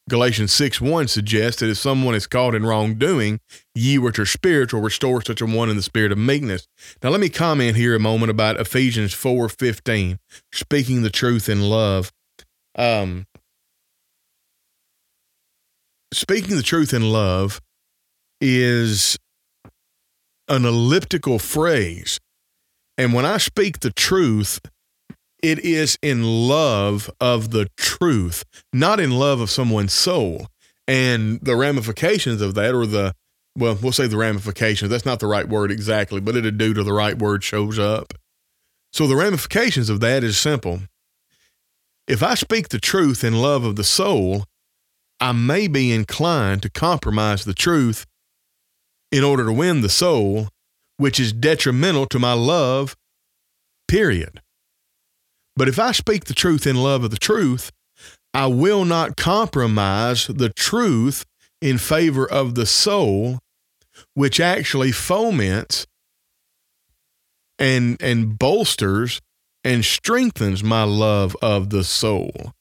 Galatians 0.07 0.53
6 0.53 0.79
1 0.79 1.07
suggests 1.07 1.61
that 1.61 1.69
if 1.69 1.77
someone 1.77 2.13
is 2.13 2.27
caught 2.27 2.53
in 2.53 2.63
wrongdoing, 2.63 3.39
ye 3.73 3.97
which 3.97 4.19
are 4.19 4.25
spiritual 4.25 4.81
restore 4.81 5.21
such 5.23 5.41
a 5.41 5.47
one 5.47 5.69
in 5.69 5.75
the 5.75 5.81
spirit 5.81 6.11
of 6.11 6.17
meekness. 6.17 6.67
Now 7.01 7.09
let 7.09 7.19
me 7.19 7.29
comment 7.29 7.75
here 7.75 7.95
a 7.95 7.99
moment 7.99 8.29
about 8.29 8.59
Ephesians 8.59 9.15
four 9.15 9.49
fifteen, 9.49 10.19
speaking 10.51 11.01
the 11.01 11.09
truth 11.09 11.49
in 11.49 11.61
love. 11.61 12.11
Um, 12.77 13.25
speaking 16.13 16.55
the 16.55 16.61
truth 16.61 16.93
in 16.93 17.11
love 17.11 17.59
is 18.39 19.17
an 20.47 20.65
elliptical 20.65 21.39
phrase. 21.39 22.19
And 22.97 23.13
when 23.13 23.25
I 23.25 23.37
speak 23.37 23.79
the 23.79 23.91
truth, 23.91 24.59
it 25.43 25.59
is 25.59 25.97
in 26.01 26.23
love 26.23 27.09
of 27.19 27.51
the 27.51 27.67
truth, 27.77 28.43
not 28.73 28.99
in 28.99 29.11
love 29.11 29.41
of 29.41 29.49
someone's 29.49 29.93
soul. 29.93 30.47
And 30.87 31.39
the 31.41 31.55
ramifications 31.55 32.41
of 32.41 32.55
that, 32.55 32.73
or 32.73 32.85
the, 32.85 33.13
well, 33.57 33.77
we'll 33.81 33.91
say 33.91 34.07
the 34.07 34.17
ramifications, 34.17 34.89
that's 34.89 35.05
not 35.05 35.19
the 35.19 35.27
right 35.27 35.47
word 35.47 35.71
exactly, 35.71 36.21
but 36.21 36.35
it'll 36.35 36.51
do 36.51 36.73
to 36.73 36.83
the 36.83 36.93
right 36.93 37.17
word 37.17 37.43
shows 37.43 37.77
up. 37.77 38.13
So 38.93 39.07
the 39.07 39.15
ramifications 39.15 39.89
of 39.89 39.99
that 39.99 40.23
is 40.23 40.37
simple. 40.37 40.81
If 42.07 42.23
I 42.23 42.35
speak 42.35 42.69
the 42.69 42.79
truth 42.79 43.23
in 43.23 43.41
love 43.41 43.65
of 43.65 43.75
the 43.75 43.83
soul, 43.83 44.45
I 45.19 45.31
may 45.31 45.67
be 45.67 45.91
inclined 45.91 46.61
to 46.61 46.69
compromise 46.69 47.45
the 47.45 47.53
truth 47.53 48.05
in 49.15 49.23
order 49.23 49.45
to 49.45 49.53
win 49.53 49.79
the 49.79 49.87
soul, 49.87 50.49
which 50.97 51.21
is 51.21 51.31
detrimental 51.31 52.05
to 52.05 52.19
my 52.19 52.33
love, 52.33 52.97
period. 53.87 54.41
But 55.55 55.69
if 55.69 55.79
I 55.79 55.93
speak 55.93 56.25
the 56.25 56.33
truth 56.33 56.67
in 56.67 56.75
love 56.75 57.05
of 57.05 57.11
the 57.11 57.17
truth, 57.17 57.71
I 58.33 58.47
will 58.47 58.83
not 58.83 59.15
compromise 59.15 60.27
the 60.27 60.49
truth 60.49 61.25
in 61.61 61.77
favor 61.77 62.29
of 62.29 62.55
the 62.55 62.65
soul, 62.65 63.39
which 64.15 64.41
actually 64.41 64.91
foments 64.91 65.87
and 67.57 67.95
and 68.01 68.37
bolsters 68.37 69.21
and 69.63 69.85
strengthens 69.85 70.61
my 70.61 70.83
love 70.83 71.37
of 71.41 71.69
the 71.69 71.85
soul. 71.85 72.51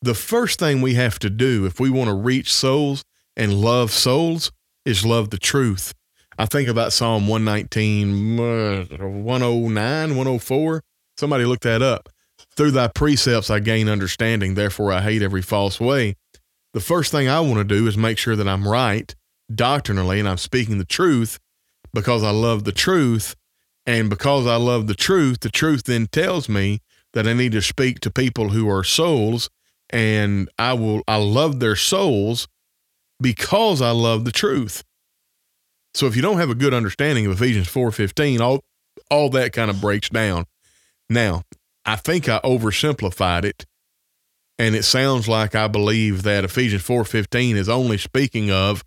The 0.00 0.14
first 0.14 0.60
thing 0.60 0.80
we 0.80 0.94
have 0.94 1.18
to 1.18 1.30
do 1.30 1.66
if 1.66 1.80
we 1.80 1.90
want 1.90 2.10
to 2.10 2.14
reach 2.14 2.52
souls 2.52 3.04
and 3.36 3.60
love 3.60 3.90
souls 3.90 4.52
is 4.84 5.04
love 5.04 5.30
the 5.30 5.38
truth. 5.38 5.94
I 6.38 6.46
think 6.46 6.68
about 6.68 6.92
Psalm 6.92 7.28
119, 7.28 8.40
uh, 8.40 8.84
109, 8.84 10.16
104. 10.16 10.82
Somebody 11.16 11.44
look 11.44 11.60
that 11.60 11.82
up. 11.82 12.08
Through 12.56 12.72
thy 12.72 12.88
precepts 12.88 13.50
I 13.50 13.60
gain 13.60 13.88
understanding, 13.88 14.54
therefore 14.54 14.92
I 14.92 15.00
hate 15.00 15.22
every 15.22 15.42
false 15.42 15.80
way. 15.80 16.16
The 16.72 16.80
first 16.80 17.12
thing 17.12 17.28
I 17.28 17.40
want 17.40 17.56
to 17.56 17.64
do 17.64 17.86
is 17.86 17.96
make 17.96 18.18
sure 18.18 18.36
that 18.36 18.48
I'm 18.48 18.66
right 18.66 19.14
doctrinally 19.52 20.18
and 20.18 20.28
I'm 20.28 20.38
speaking 20.38 20.78
the 20.78 20.84
truth 20.84 21.38
because 21.92 22.24
I 22.24 22.30
love 22.30 22.64
the 22.64 22.72
truth. 22.72 23.36
And 23.86 24.08
because 24.08 24.46
I 24.46 24.56
love 24.56 24.86
the 24.86 24.94
truth, 24.94 25.40
the 25.40 25.50
truth 25.50 25.84
then 25.84 26.06
tells 26.06 26.48
me 26.48 26.80
that 27.12 27.28
I 27.28 27.32
need 27.32 27.52
to 27.52 27.62
speak 27.62 28.00
to 28.00 28.10
people 28.10 28.48
who 28.48 28.68
are 28.68 28.82
souls 28.82 29.50
and 29.90 30.48
I 30.58 30.72
will 30.72 31.02
I 31.06 31.16
love 31.16 31.60
their 31.60 31.76
souls 31.76 32.48
because 33.24 33.80
I 33.80 33.90
love 33.90 34.26
the 34.26 34.30
truth. 34.30 34.84
So 35.94 36.06
if 36.06 36.14
you 36.14 36.20
don't 36.20 36.36
have 36.36 36.50
a 36.50 36.54
good 36.54 36.74
understanding 36.74 37.24
of 37.24 37.32
Ephesians 37.32 37.68
4:15, 37.68 38.40
all 38.40 38.62
all 39.10 39.30
that 39.30 39.54
kind 39.54 39.70
of 39.70 39.80
breaks 39.80 40.10
down. 40.10 40.44
Now, 41.08 41.42
I 41.86 41.96
think 41.96 42.28
I 42.28 42.40
oversimplified 42.44 43.44
it, 43.44 43.64
and 44.58 44.76
it 44.76 44.82
sounds 44.82 45.26
like 45.26 45.54
I 45.54 45.68
believe 45.68 46.22
that 46.24 46.44
Ephesians 46.44 46.82
4:15 46.82 47.56
is 47.56 47.66
only 47.66 47.96
speaking 47.96 48.50
of 48.50 48.84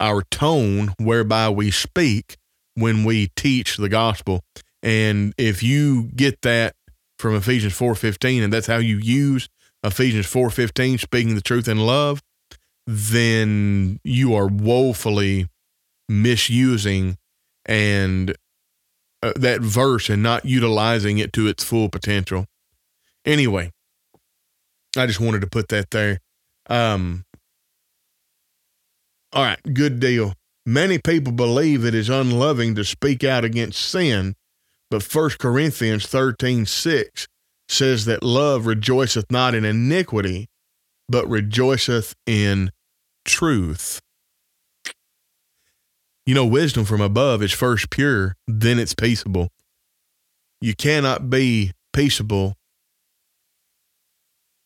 our 0.00 0.22
tone 0.30 0.94
whereby 0.98 1.50
we 1.50 1.70
speak 1.70 2.38
when 2.74 3.04
we 3.04 3.28
teach 3.36 3.76
the 3.76 3.90
gospel. 3.90 4.42
And 4.82 5.34
if 5.36 5.62
you 5.62 6.04
get 6.16 6.40
that 6.40 6.74
from 7.18 7.34
Ephesians 7.36 7.74
4:15 7.74 8.42
and 8.42 8.50
that's 8.52 8.66
how 8.66 8.78
you 8.78 8.96
use 8.96 9.46
Ephesians 9.82 10.26
4:15 10.26 10.96
speaking 10.98 11.34
the 11.34 11.42
truth 11.42 11.68
in 11.68 11.80
love, 11.80 12.22
then 12.86 14.00
you 14.04 14.34
are 14.34 14.46
woefully 14.46 15.48
misusing 16.08 17.16
and 17.64 18.36
uh, 19.22 19.32
that 19.36 19.60
verse 19.60 20.10
and 20.10 20.22
not 20.22 20.44
utilizing 20.44 21.18
it 21.18 21.32
to 21.32 21.46
its 21.48 21.64
full 21.64 21.88
potential. 21.88 22.46
Anyway, 23.24 23.70
I 24.96 25.06
just 25.06 25.20
wanted 25.20 25.40
to 25.40 25.46
put 25.46 25.68
that 25.68 25.90
there. 25.90 26.20
Um, 26.68 27.24
all 29.32 29.42
right, 29.44 29.60
good 29.72 29.98
deal. 29.98 30.34
Many 30.66 30.98
people 30.98 31.32
believe 31.32 31.84
it 31.84 31.94
is 31.94 32.08
unloving 32.08 32.74
to 32.76 32.84
speak 32.84 33.24
out 33.24 33.44
against 33.44 33.80
sin, 33.80 34.34
but 34.90 35.02
1 35.02 35.30
Corinthians 35.38 36.06
13 36.06 36.66
6 36.66 37.26
says 37.68 38.04
that 38.04 38.22
love 38.22 38.66
rejoiceth 38.66 39.30
not 39.30 39.54
in 39.54 39.64
iniquity, 39.64 40.48
but 41.08 41.28
rejoiceth 41.28 42.14
in 42.26 42.70
truth. 43.24 44.00
You 46.26 46.34
know, 46.34 46.46
wisdom 46.46 46.84
from 46.84 47.00
above 47.00 47.42
is 47.42 47.52
first 47.52 47.90
pure, 47.90 48.36
then 48.46 48.78
it's 48.78 48.94
peaceable. 48.94 49.50
You 50.60 50.74
cannot 50.74 51.28
be 51.28 51.72
peaceable 51.92 52.54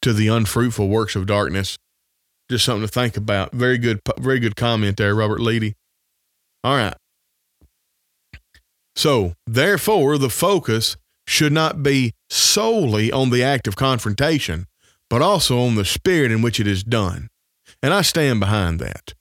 to 0.02 0.12
the 0.12 0.28
unfruitful 0.28 0.88
works 0.88 1.16
of 1.16 1.26
darkness. 1.26 1.76
Just 2.48 2.64
something 2.64 2.86
to 2.86 2.92
think 2.92 3.16
about. 3.16 3.52
Very 3.52 3.76
good, 3.76 4.00
very 4.18 4.38
good 4.38 4.56
comment 4.56 4.96
there, 4.96 5.14
Robert 5.14 5.40
Leedy. 5.40 5.74
All 6.64 6.76
right. 6.76 6.94
So, 8.96 9.34
therefore, 9.46 10.18
the 10.18 10.30
focus 10.30 10.96
should 11.26 11.52
not 11.52 11.82
be 11.82 12.14
solely 12.30 13.12
on 13.12 13.30
the 13.30 13.42
act 13.42 13.68
of 13.68 13.76
confrontation, 13.76 14.66
but 15.10 15.22
also 15.22 15.60
on 15.60 15.74
the 15.74 15.84
spirit 15.84 16.30
in 16.30 16.42
which 16.42 16.60
it 16.60 16.66
is 16.66 16.84
done. 16.84 17.28
And 17.82 17.94
I 17.94 18.02
stand 18.02 18.40
behind 18.40 18.80
that. 18.80 19.14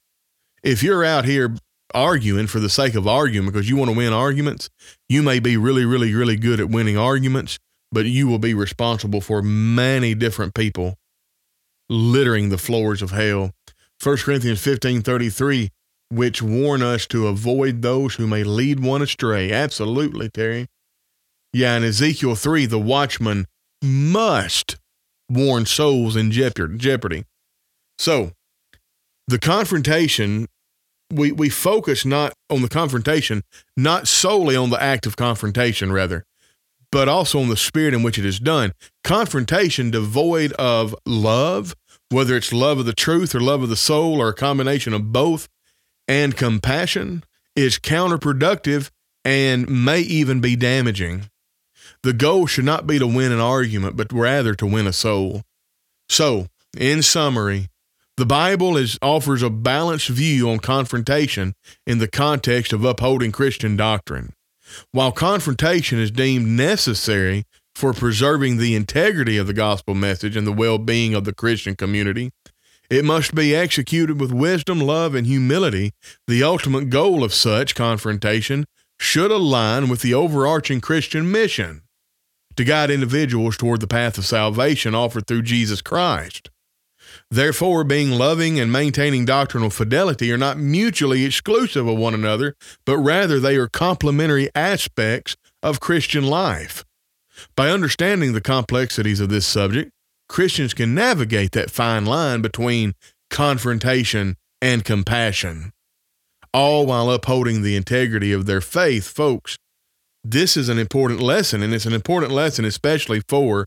If 0.62 0.82
you're 0.82 1.04
out 1.04 1.24
here 1.24 1.54
arguing 1.94 2.46
for 2.46 2.60
the 2.60 2.68
sake 2.68 2.94
of 2.94 3.06
arguing 3.06 3.46
because 3.46 3.68
you 3.68 3.76
want 3.76 3.90
to 3.90 3.96
win 3.96 4.12
arguments, 4.12 4.68
you 5.08 5.22
may 5.22 5.38
be 5.38 5.56
really, 5.56 5.84
really, 5.84 6.14
really 6.14 6.36
good 6.36 6.60
at 6.60 6.68
winning 6.68 6.98
arguments, 6.98 7.58
but 7.90 8.06
you 8.06 8.26
will 8.26 8.38
be 8.38 8.54
responsible 8.54 9.20
for 9.20 9.42
many 9.42 10.14
different 10.14 10.54
people 10.54 10.96
littering 11.88 12.48
the 12.48 12.58
floors 12.58 13.00
of 13.00 13.10
hell. 13.10 13.52
1 14.02 14.16
Corinthians 14.18 14.60
15 14.62 15.02
33 15.02 15.70
which 16.10 16.42
warn 16.42 16.82
us 16.82 17.06
to 17.06 17.26
avoid 17.26 17.82
those 17.82 18.14
who 18.14 18.26
may 18.26 18.42
lead 18.42 18.80
one 18.80 19.02
astray. 19.02 19.52
Absolutely, 19.52 20.28
Terry. 20.28 20.66
Yeah, 21.52 21.76
in 21.76 21.84
Ezekiel 21.84 22.34
3, 22.34 22.66
the 22.66 22.78
watchman 22.78 23.46
must 23.82 24.76
warn 25.28 25.66
souls 25.66 26.16
in 26.16 26.30
jeopardy. 26.30 27.24
So, 27.98 28.32
the 29.26 29.38
confrontation, 29.38 30.46
we, 31.12 31.32
we 31.32 31.50
focus 31.50 32.04
not 32.04 32.32
on 32.48 32.62
the 32.62 32.68
confrontation, 32.68 33.42
not 33.76 34.08
solely 34.08 34.56
on 34.56 34.70
the 34.70 34.82
act 34.82 35.06
of 35.06 35.16
confrontation, 35.16 35.92
rather, 35.92 36.24
but 36.90 37.08
also 37.08 37.40
on 37.40 37.48
the 37.48 37.56
spirit 37.56 37.94
in 37.94 38.02
which 38.02 38.18
it 38.18 38.24
is 38.24 38.40
done. 38.40 38.72
Confrontation 39.04 39.90
devoid 39.90 40.52
of 40.52 40.94
love, 41.04 41.74
whether 42.10 42.36
it's 42.36 42.52
love 42.52 42.78
of 42.78 42.86
the 42.86 42.94
truth 42.94 43.34
or 43.34 43.40
love 43.40 43.62
of 43.62 43.68
the 43.68 43.76
soul 43.76 44.20
or 44.20 44.28
a 44.28 44.34
combination 44.34 44.94
of 44.94 45.12
both, 45.12 45.48
and 46.06 46.36
compassion 46.36 47.22
is 47.54 47.78
counterproductive 47.78 48.90
and 49.24 49.68
may 49.68 50.00
even 50.00 50.40
be 50.40 50.56
damaging. 50.56 51.28
The 52.02 52.12
goal 52.12 52.46
should 52.46 52.64
not 52.64 52.86
be 52.86 52.98
to 52.98 53.06
win 53.06 53.32
an 53.32 53.40
argument, 53.40 53.96
but 53.96 54.12
rather 54.12 54.54
to 54.54 54.66
win 54.66 54.86
a 54.86 54.92
soul. 54.92 55.42
So, 56.08 56.46
in 56.76 57.02
summary, 57.02 57.68
the 58.16 58.26
Bible 58.26 58.76
is, 58.76 58.98
offers 59.02 59.42
a 59.42 59.50
balanced 59.50 60.08
view 60.08 60.50
on 60.50 60.58
confrontation 60.58 61.54
in 61.86 61.98
the 61.98 62.08
context 62.08 62.72
of 62.72 62.84
upholding 62.84 63.32
Christian 63.32 63.76
doctrine. 63.76 64.32
While 64.92 65.12
confrontation 65.12 65.98
is 65.98 66.10
deemed 66.10 66.46
necessary 66.46 67.44
for 67.74 67.92
preserving 67.92 68.58
the 68.58 68.74
integrity 68.74 69.38
of 69.38 69.46
the 69.46 69.52
gospel 69.54 69.94
message 69.94 70.36
and 70.36 70.46
the 70.46 70.52
well 70.52 70.78
being 70.78 71.14
of 71.14 71.24
the 71.24 71.34
Christian 71.34 71.74
community, 71.74 72.30
it 72.90 73.04
must 73.04 73.34
be 73.34 73.54
executed 73.54 74.20
with 74.20 74.32
wisdom, 74.32 74.80
love, 74.80 75.14
and 75.14 75.26
humility. 75.26 75.92
The 76.26 76.42
ultimate 76.42 76.90
goal 76.90 77.22
of 77.22 77.34
such 77.34 77.74
confrontation 77.74 78.66
should 78.98 79.30
align 79.30 79.88
with 79.88 80.02
the 80.02 80.14
overarching 80.14 80.80
Christian 80.80 81.30
mission 81.30 81.82
to 82.58 82.64
guide 82.64 82.90
individuals 82.90 83.56
toward 83.56 83.80
the 83.80 83.86
path 83.86 84.18
of 84.18 84.26
salvation 84.26 84.94
offered 84.94 85.26
through 85.26 85.42
Jesus 85.42 85.80
Christ. 85.80 86.50
Therefore, 87.30 87.84
being 87.84 88.10
loving 88.10 88.58
and 88.58 88.72
maintaining 88.72 89.24
doctrinal 89.24 89.70
fidelity 89.70 90.32
are 90.32 90.38
not 90.38 90.58
mutually 90.58 91.24
exclusive 91.24 91.86
of 91.86 91.96
one 91.96 92.14
another, 92.14 92.54
but 92.84 92.98
rather 92.98 93.38
they 93.38 93.56
are 93.56 93.68
complementary 93.68 94.48
aspects 94.56 95.36
of 95.62 95.78
Christian 95.78 96.24
life. 96.24 96.84
By 97.54 97.70
understanding 97.70 98.32
the 98.32 98.40
complexities 98.40 99.20
of 99.20 99.28
this 99.28 99.46
subject, 99.46 99.92
Christians 100.28 100.74
can 100.74 100.94
navigate 100.94 101.52
that 101.52 101.70
fine 101.70 102.04
line 102.06 102.42
between 102.42 102.94
confrontation 103.30 104.36
and 104.60 104.84
compassion, 104.84 105.72
all 106.52 106.86
while 106.86 107.08
upholding 107.08 107.62
the 107.62 107.76
integrity 107.76 108.32
of 108.32 108.46
their 108.46 108.60
faith. 108.60 109.06
Folks, 109.06 109.58
this 110.24 110.56
is 110.56 110.68
an 110.68 110.78
important 110.78 111.20
lesson, 111.20 111.62
and 111.62 111.72
it's 111.72 111.86
an 111.86 111.92
important 111.92 112.32
lesson, 112.32 112.64
especially 112.64 113.22
for 113.28 113.66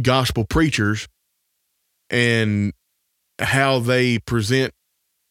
gospel 0.00 0.44
preachers 0.44 1.08
and 2.10 2.72
how 3.40 3.78
they 3.78 4.18
present 4.18 4.72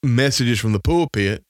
messages 0.04 0.60
from 0.60 0.74
the 0.74 0.80
pulpit. 0.80 1.44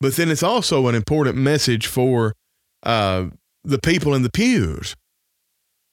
But 0.00 0.16
then 0.16 0.30
it's 0.30 0.42
also 0.42 0.86
an 0.86 0.94
important 0.94 1.36
message 1.36 1.86
for 1.86 2.34
uh, 2.82 3.26
the 3.64 3.78
people 3.78 4.14
in 4.14 4.22
the 4.22 4.30
pews 4.30 4.94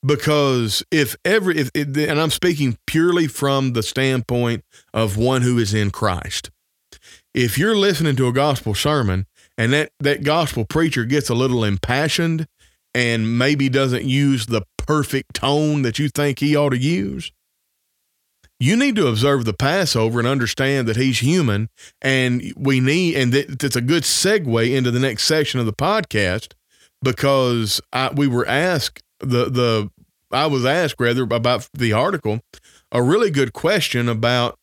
because 0.06 0.84
if 0.92 1.16
every 1.26 1.58
if, 1.58 1.72
and 1.76 2.22
I'm 2.22 2.30
speaking 2.30 2.78
purely 2.86 3.28
from 3.28 3.74
the 3.74 3.84
standpoint 3.84 4.64
of 4.94 5.18
one 5.18 5.42
who 5.42 5.58
is 5.58 5.74
in 5.74 5.92
Christ. 5.92 6.52
If 7.34 7.58
you're 7.58 7.76
listening 7.76 8.16
to 8.18 8.28
a 8.28 8.34
gospel 8.34 8.76
sermon 8.76 9.26
and 9.58 9.74
that 9.74 9.92
that 10.00 10.24
gospel 10.24 10.66
preacher 10.66 11.06
gets 11.06 11.30
a 11.30 11.36
little 11.36 11.64
impassioned 11.64 12.48
and 12.94 13.38
maybe 13.38 13.70
doesn't 13.70 14.06
use 14.06 14.46
the 14.46 14.64
perfect 14.78 15.34
tone 15.34 15.82
that 15.82 16.00
you 16.00 16.10
think 16.10 16.40
he 16.40 16.56
ought 16.56 16.70
to 16.70 16.78
use, 16.78 17.32
you 18.60 18.76
need 18.76 18.96
to 18.96 19.08
observe 19.08 19.46
the 19.46 19.54
Passover 19.54 20.20
and 20.20 20.28
understand 20.28 20.88
that 20.88 20.96
he's 20.96 21.20
human. 21.20 21.70
And 22.02 22.54
we 22.56 22.80
need, 22.80 23.16
and 23.16 23.34
that, 23.34 23.60
that's 23.60 23.76
a 23.76 23.82
good 23.82 24.04
segue 24.04 24.74
into 24.74 24.92
the 24.92 25.00
next 25.00 25.24
section 25.24 25.60
of 25.60 25.66
the 25.66 25.74
podcast 25.74 26.54
because 27.02 27.82
I, 27.92 28.12
we 28.14 28.28
were 28.28 28.48
asked 28.48 29.04
the 29.20 29.50
the 29.50 29.90
I 30.32 30.48
was 30.48 30.66
asked 30.66 30.96
rather 31.00 31.24
about 31.24 31.70
the 31.74 31.94
article 31.94 32.42
a 32.92 33.02
really 33.02 33.30
good 33.30 33.54
question 33.54 34.10
about 34.10 34.58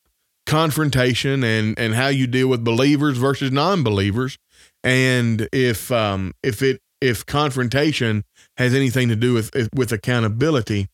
confrontation 0.46 1.44
and 1.44 1.78
and 1.78 1.94
how 1.94 2.08
you 2.08 2.26
deal 2.26 2.48
with 2.48 2.64
believers 2.64 3.16
versus 3.16 3.52
non-believers 3.52 4.38
and 4.84 5.48
if 5.52 5.90
um 5.90 6.32
if 6.42 6.62
it 6.62 6.80
if 7.00 7.24
confrontation 7.26 8.24
has 8.56 8.74
anything 8.74 9.08
to 9.08 9.16
do 9.16 9.34
with 9.34 9.50
with 9.74 9.92
accountability 9.92 10.88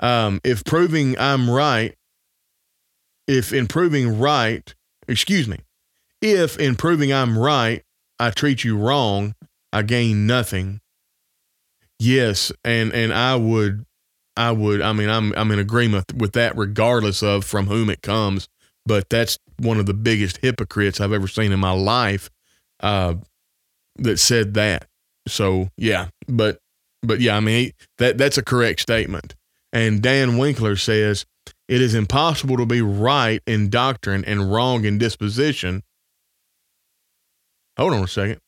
um 0.00 0.40
if 0.44 0.64
proving 0.64 1.16
I'm 1.18 1.50
right 1.50 1.94
if 3.26 3.52
in 3.52 3.66
proving 3.66 4.18
right 4.18 4.74
excuse 5.06 5.48
me 5.48 5.58
if 6.20 6.58
in 6.58 6.76
proving 6.76 7.12
I'm 7.12 7.38
right 7.38 7.82
I 8.18 8.30
treat 8.30 8.64
you 8.64 8.76
wrong 8.76 9.34
I 9.72 9.82
gain 9.82 10.26
nothing 10.26 10.80
yes 11.98 12.52
and 12.64 12.92
and 12.92 13.12
I 13.12 13.36
would 13.36 13.84
I 14.36 14.52
would. 14.52 14.80
I 14.80 14.92
mean, 14.92 15.10
I'm 15.10 15.34
I'm 15.36 15.50
in 15.50 15.58
agreement 15.58 16.12
with 16.16 16.34
that, 16.34 16.56
regardless 16.56 17.24
of 17.24 17.44
from 17.44 17.66
whom 17.66 17.90
it 17.90 18.02
comes. 18.02 18.48
But 18.86 19.10
that's 19.10 19.36
one 19.58 19.78
of 19.80 19.86
the 19.86 19.94
biggest 19.94 20.38
hypocrites 20.38 21.00
I've 21.00 21.12
ever 21.12 21.26
seen 21.26 21.50
in 21.50 21.58
my 21.58 21.72
life 21.72 22.30
uh, 22.80 23.14
that 23.98 24.18
said 24.18 24.54
that. 24.54 24.86
So 25.26 25.68
yeah, 25.76 26.08
but 26.26 26.58
but 27.02 27.20
yeah, 27.20 27.36
I 27.36 27.40
mean 27.40 27.72
that 27.98 28.18
that's 28.18 28.38
a 28.38 28.42
correct 28.42 28.80
statement. 28.80 29.34
And 29.72 30.02
Dan 30.02 30.38
Winkler 30.38 30.76
says 30.76 31.26
it 31.68 31.82
is 31.82 31.94
impossible 31.94 32.56
to 32.56 32.66
be 32.66 32.80
right 32.80 33.42
in 33.46 33.68
doctrine 33.68 34.24
and 34.24 34.50
wrong 34.50 34.84
in 34.84 34.98
disposition. 34.98 35.82
Hold 37.76 37.92
on 37.92 38.04
a 38.04 38.08
second. 38.08 38.40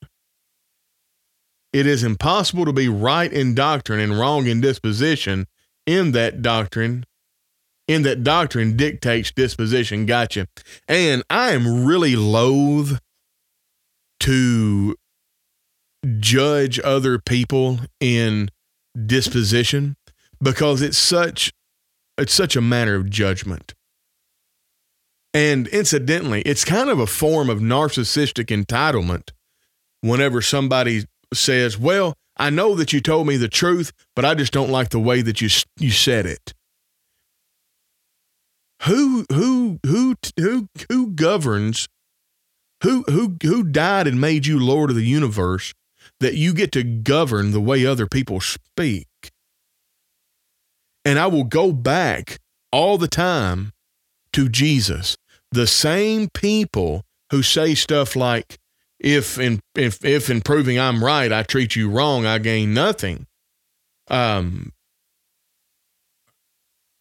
It 1.73 1.87
is 1.87 2.03
impossible 2.03 2.65
to 2.65 2.73
be 2.73 2.89
right 2.89 3.33
in 3.33 3.55
doctrine 3.55 4.01
and 4.01 4.19
wrong 4.19 4.47
in 4.47 4.61
disposition 4.61 5.47
in 5.87 6.13
that 6.13 6.43
doctrine 6.43 7.05
in 7.87 8.03
that 8.03 8.23
doctrine 8.23 8.77
dictates 8.77 9.33
disposition. 9.33 10.07
Gotcha. 10.07 10.47
And 10.87 11.25
I 11.29 11.51
am 11.51 11.85
really 11.85 12.15
loath 12.15 13.01
to 14.21 14.97
judge 16.19 16.81
other 16.81 17.19
people 17.19 17.81
in 18.01 18.51
disposition 19.07 19.97
because 20.43 20.83
it's 20.83 20.99
such 20.99 21.53
it's 22.19 22.35
such 22.35 22.57
a 22.57 22.61
matter 22.61 22.97
of 22.97 23.09
judgment. 23.09 23.75
And 25.33 25.69
incidentally, 25.69 26.43
it's 26.43 26.65
kind 26.65 26.91
of 26.91 26.99
a 26.99 27.07
form 27.07 27.49
of 27.49 27.61
narcissistic 27.61 28.47
entitlement 28.47 29.31
whenever 30.01 30.43
somebody 30.43 31.05
says, 31.33 31.79
"Well, 31.79 32.15
I 32.37 32.51
know 32.51 32.75
that 32.75 32.93
you 32.93 33.01
told 33.01 33.27
me 33.27 33.37
the 33.37 33.49
truth, 33.49 33.93
but 34.17 34.25
I 34.25 34.35
just 34.35 34.53
don't 34.53 34.71
like 34.71 34.89
the 34.89 34.99
way 34.99 35.23
that 35.23 35.41
you 35.41 35.49
you 35.79 35.91
said 35.91 36.27
it. 36.27 36.55
Who 38.85 39.27
who 39.31 39.79
who 39.85 40.17
who 40.39 40.69
who 40.89 41.11
governs? 41.11 41.87
Who 42.83 43.05
who 43.09 43.37
who 43.43 43.63
died 43.63 44.07
and 44.07 44.19
made 44.19 44.47
you 44.47 44.59
Lord 44.59 44.89
of 44.89 44.97
the 44.97 45.05
universe 45.05 45.75
that 46.21 46.35
you 46.35 46.55
get 46.55 46.73
to 46.73 46.85
govern 46.85 47.51
the 47.51 47.61
way 47.61 47.85
other 47.85 48.07
people 48.07 48.41
speak? 48.41 49.09
And 51.05 51.19
I 51.19 51.27
will 51.27 51.45
go 51.45 51.73
back 51.73 52.39
all 52.71 52.99
the 52.99 53.09
time 53.09 53.73
to 54.33 54.49
Jesus. 54.49 55.17
The 55.51 55.67
same 55.67 56.29
people 56.29 57.05
who 57.31 57.43
say 57.43 57.75
stuff 57.75 58.15
like, 58.15 58.59
if 58.99 59.39
in 59.39 59.61
if 59.75 60.05
if 60.05 60.29
in 60.29 60.43
proving 60.43 60.79
I'm 60.79 61.03
right, 61.03 61.33
I 61.33 61.43
treat 61.43 61.75
you 61.75 61.89
wrong, 61.89 62.27
I 62.27 62.39
gain 62.39 62.75
nothing. 62.75 63.27
Um, 64.09 64.73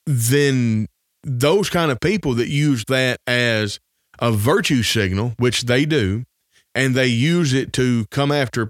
then 0.06 0.88
those 1.24 1.70
kind 1.70 1.92
of 1.92 2.00
people 2.00 2.34
that 2.36 2.48
use 2.48 2.86
that 2.88 3.20
as 3.28 3.80
a 4.20 4.32
virtue 4.32 4.84
signal, 4.84 5.34
which 5.38 5.64
they 5.64 5.86
do, 5.86 6.24
and 6.74 6.96
they 6.96 7.08
use 7.08 7.54
it 7.54 7.74
to 7.74 8.06
come 8.10 8.32
after 8.32 8.70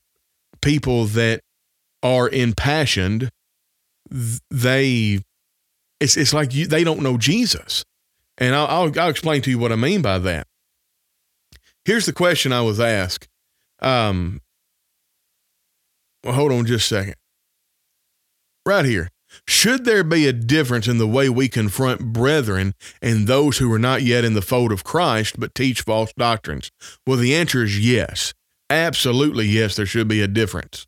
people 0.62 1.06
that 1.06 1.42
are 2.04 2.30
impassioned, 2.30 3.30
they 4.50 5.20
it's 6.00 6.18
it's 6.18 6.34
like 6.34 6.54
you, 6.54 6.68
they 6.68 6.84
don't 6.84 7.02
know 7.02 7.18
Jesus, 7.18 7.84
and 8.38 8.56
I'll, 8.56 8.68
I'll 8.68 9.00
I'll 9.00 9.10
explain 9.10 9.42
to 9.44 9.50
you 9.50 9.60
what 9.60 9.72
I 9.72 9.76
mean 9.76 10.02
by 10.02 10.18
that. 10.20 10.48
Here's 11.86 12.06
the 12.06 12.14
question 12.14 12.54
I 12.54 12.62
was 12.62 12.80
asked. 12.80 13.28
Um, 13.82 14.42
well, 16.24 16.34
hold 16.34 16.52
on 16.52 16.66
just 16.66 16.92
a 16.92 16.96
second. 16.96 17.16
Right 18.66 18.86
here. 18.86 19.10
Should 19.48 19.86
there 19.86 20.04
be 20.04 20.28
a 20.28 20.34
difference 20.34 20.88
in 20.88 20.98
the 20.98 21.08
way 21.08 21.30
we 21.30 21.50
confront 21.50 22.14
brethren 22.14 22.74
and 23.02 23.28
those 23.28 23.60
who 23.60 23.72
are 23.72 23.80
not 23.80 24.02
yet 24.02 24.26
in 24.26 24.34
the 24.34 24.42
fold 24.42 24.72
of 24.72 24.84
Christ 24.84 25.40
but 25.40 25.54
teach 25.54 25.82
false 25.82 26.12
doctrines? 26.14 26.72
Well, 27.06 27.18
the 27.18 27.36
answer 27.36 27.64
is 27.64 27.80
yes. 27.80 28.34
Absolutely, 28.70 29.48
yes, 29.48 29.76
there 29.76 29.86
should 29.86 30.08
be 30.08 30.22
a 30.22 30.28
difference. 30.28 30.86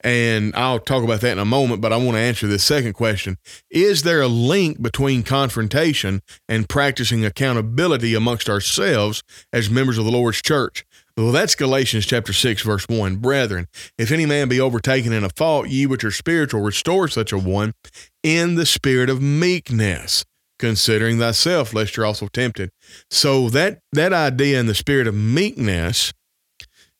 And 0.00 0.54
I'll 0.54 0.78
talk 0.78 1.02
about 1.02 1.22
that 1.22 1.32
in 1.32 1.38
a 1.38 1.44
moment, 1.44 1.80
but 1.80 1.92
I 1.92 1.96
want 1.96 2.12
to 2.12 2.20
answer 2.20 2.46
this 2.46 2.62
second 2.62 2.92
question. 2.92 3.36
Is 3.68 4.02
there 4.02 4.22
a 4.22 4.28
link 4.28 4.80
between 4.80 5.24
confrontation 5.24 6.22
and 6.48 6.68
practicing 6.68 7.24
accountability 7.24 8.14
amongst 8.14 8.48
ourselves 8.48 9.22
as 9.52 9.68
members 9.68 9.98
of 9.98 10.04
the 10.04 10.12
Lord's 10.12 10.40
church? 10.40 10.84
Well, 11.16 11.32
that's 11.32 11.56
Galatians 11.56 12.06
chapter 12.06 12.32
6, 12.32 12.62
verse 12.62 12.86
1. 12.88 13.16
Brethren, 13.16 13.66
if 13.98 14.12
any 14.12 14.24
man 14.24 14.48
be 14.48 14.60
overtaken 14.60 15.12
in 15.12 15.24
a 15.24 15.30
fault, 15.30 15.68
ye 15.68 15.84
which 15.84 16.04
are 16.04 16.12
spiritual, 16.12 16.60
restore 16.60 17.08
such 17.08 17.32
a 17.32 17.38
one 17.38 17.74
in 18.22 18.54
the 18.54 18.66
spirit 18.66 19.10
of 19.10 19.20
meekness, 19.20 20.24
considering 20.60 21.18
thyself, 21.18 21.74
lest 21.74 21.96
you're 21.96 22.06
also 22.06 22.28
tempted. 22.28 22.70
So 23.10 23.48
that 23.50 23.80
that 23.90 24.12
idea 24.12 24.60
in 24.60 24.66
the 24.66 24.76
spirit 24.76 25.08
of 25.08 25.14
meekness, 25.16 26.12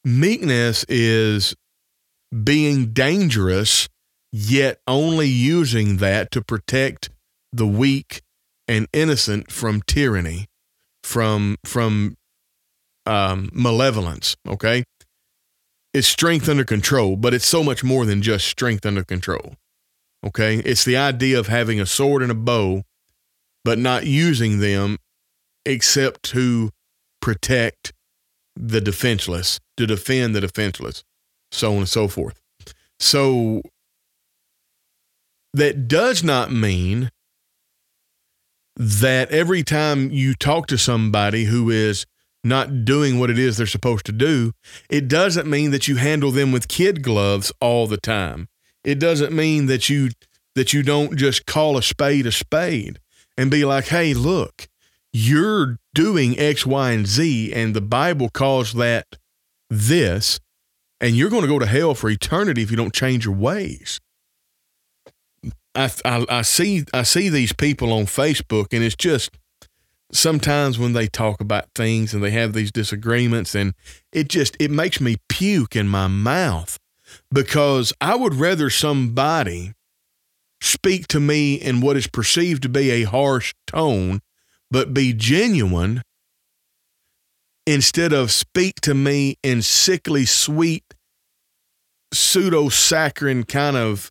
meekness 0.09 0.85
is 0.89 1.55
being 2.45 2.93
dangerous, 2.93 3.89
yet 4.33 4.81
only 4.87 5.29
using 5.29 5.99
that 5.99 6.31
to 6.33 6.43
protect 6.43 7.11
the 7.53 7.67
weak 7.67 8.23
and 8.67 8.89
innocent 8.93 9.53
from 9.53 9.83
tyranny, 9.83 10.47
from 11.03 11.57
from 11.65 12.17
um, 13.07 13.51
malevolence. 13.53 14.37
Okay, 14.47 14.85
it's 15.93 16.09
strength 16.09 16.49
under 16.49 16.65
control, 16.65 17.17
but 17.17 17.35
it's 17.35 17.47
so 17.47 17.63
much 17.63 17.85
more 17.85 18.05
than 18.05 18.23
just 18.23 18.47
strength 18.47 18.85
under 18.87 19.05
control. 19.05 19.55
Okay, 20.27 20.57
it's 20.59 20.85
the 20.85 20.97
idea 20.97 21.39
of 21.39 21.47
having 21.47 21.81
a 21.81 21.87
sword 21.87 22.23
and 22.23 22.33
a 22.33 22.35
bow, 22.35 22.83
but 23.65 23.79
not 23.79 24.07
using 24.07 24.59
them 24.59 24.99
except 25.65 26.23
to 26.25 26.71
protect 27.21 27.93
the 28.59 28.81
defenseless, 28.81 29.61
to 29.77 29.87
defend 29.87 30.35
the 30.35 30.41
defenseless, 30.41 31.05
so 31.51 31.73
on 31.73 31.79
and 31.79 31.89
so 31.89 32.09
forth. 32.09 32.41
So 32.99 33.63
that 35.55 35.87
does 35.87 36.25
not 36.25 36.53
mean 36.53 37.11
that 38.77 39.31
every 39.31 39.63
time 39.63 40.11
you 40.11 40.35
talk 40.35 40.67
to 40.69 40.79
somebody 40.79 41.45
who 41.45 41.71
is 41.71 42.07
not 42.45 42.85
doing 42.85 43.19
what 43.19 43.31
it 43.31 43.39
is 43.39 43.57
they're 43.57 43.67
supposed 43.67 44.07
to 44.07 44.13
do, 44.13 44.53
it 44.89 45.09
doesn't 45.09 45.49
mean 45.49 45.71
that 45.71 45.89
you 45.89 45.97
handle 45.97 46.31
them 46.31 46.53
with 46.53 46.69
kid 46.69 47.03
gloves 47.03 47.53
all 47.61 47.87
the 47.87 47.97
time. 47.97 48.49
It 48.85 48.99
doesn't 48.99 49.33
mean 49.33 49.67
that 49.67 49.89
you 49.89 50.11
that 50.55 50.73
you 50.73 50.83
don't 50.83 51.17
just 51.17 51.47
call 51.47 51.77
a 51.77 51.83
spade 51.83 52.27
a 52.27 52.33
spade 52.33 52.99
and 53.37 53.51
be 53.51 53.65
like, 53.65 53.89
"Hey, 53.89 54.15
look, 54.15 54.69
you're 55.13 55.79
doing 55.99 56.39
X, 56.39 56.65
Y, 56.65 56.93
and 56.93 57.09
Z, 57.09 57.53
and 57.53 57.75
the 57.75 57.81
Bible 57.81 58.29
calls 58.29 58.73
that 58.75 59.05
this, 59.69 60.39
and 61.01 61.17
you're 61.17 61.29
going 61.29 61.43
to 61.43 61.49
go 61.49 61.59
to 61.59 61.67
hell 61.67 61.93
for 61.97 62.09
eternity 62.09 62.63
if 62.63 62.71
you 62.71 62.77
don't 62.77 62.95
change 62.95 63.25
your 63.25 63.35
ways." 63.35 63.99
I, 65.75 65.91
I, 66.05 66.25
I 66.29 66.43
see 66.43 66.85
I 66.95 67.03
see 67.03 67.29
these 67.29 67.53
people 67.53 67.93
on 67.93 68.05
Facebook, 68.05 68.69
and 68.73 68.85
it's 68.85 68.95
just 68.95 69.37
sometimes 70.13 70.79
when 70.79 70.93
they 70.93 71.09
talk 71.09 71.41
about 71.41 71.67
things 71.75 72.15
and 72.15 72.23
they 72.23 72.31
have 72.31 72.53
these 72.53 72.71
disagreements 72.71 73.55
and 73.55 73.75
it 74.13 74.29
just 74.29 74.57
it 74.59 74.71
makes 74.71 75.01
me 75.01 75.17
puke 75.29 75.77
in 75.77 75.87
my 75.87 76.07
mouth 76.07 76.79
because 77.31 77.93
I 78.01 78.15
would 78.15 78.35
rather 78.37 78.71
somebody 78.71 79.75
speak 80.63 81.09
to 81.09 81.21
me 81.21 81.57
in 81.57 81.81
what 81.81 81.97
is 81.97 82.07
perceived 82.07 82.63
to 82.63 82.69
be 82.69 82.91
a 82.91 83.03
harsh 83.03 83.53
tone 83.67 84.21
but 84.71 84.93
be 84.93 85.13
genuine 85.13 86.03
instead 87.67 88.13
of 88.13 88.31
speak 88.31 88.81
to 88.81 88.95
me 88.95 89.37
in 89.43 89.63
sickly 89.63 90.25
sweet 90.25 90.95
pseudo 92.13 92.69
saccharine 92.69 93.45
kind 93.45 93.77
of 93.77 94.11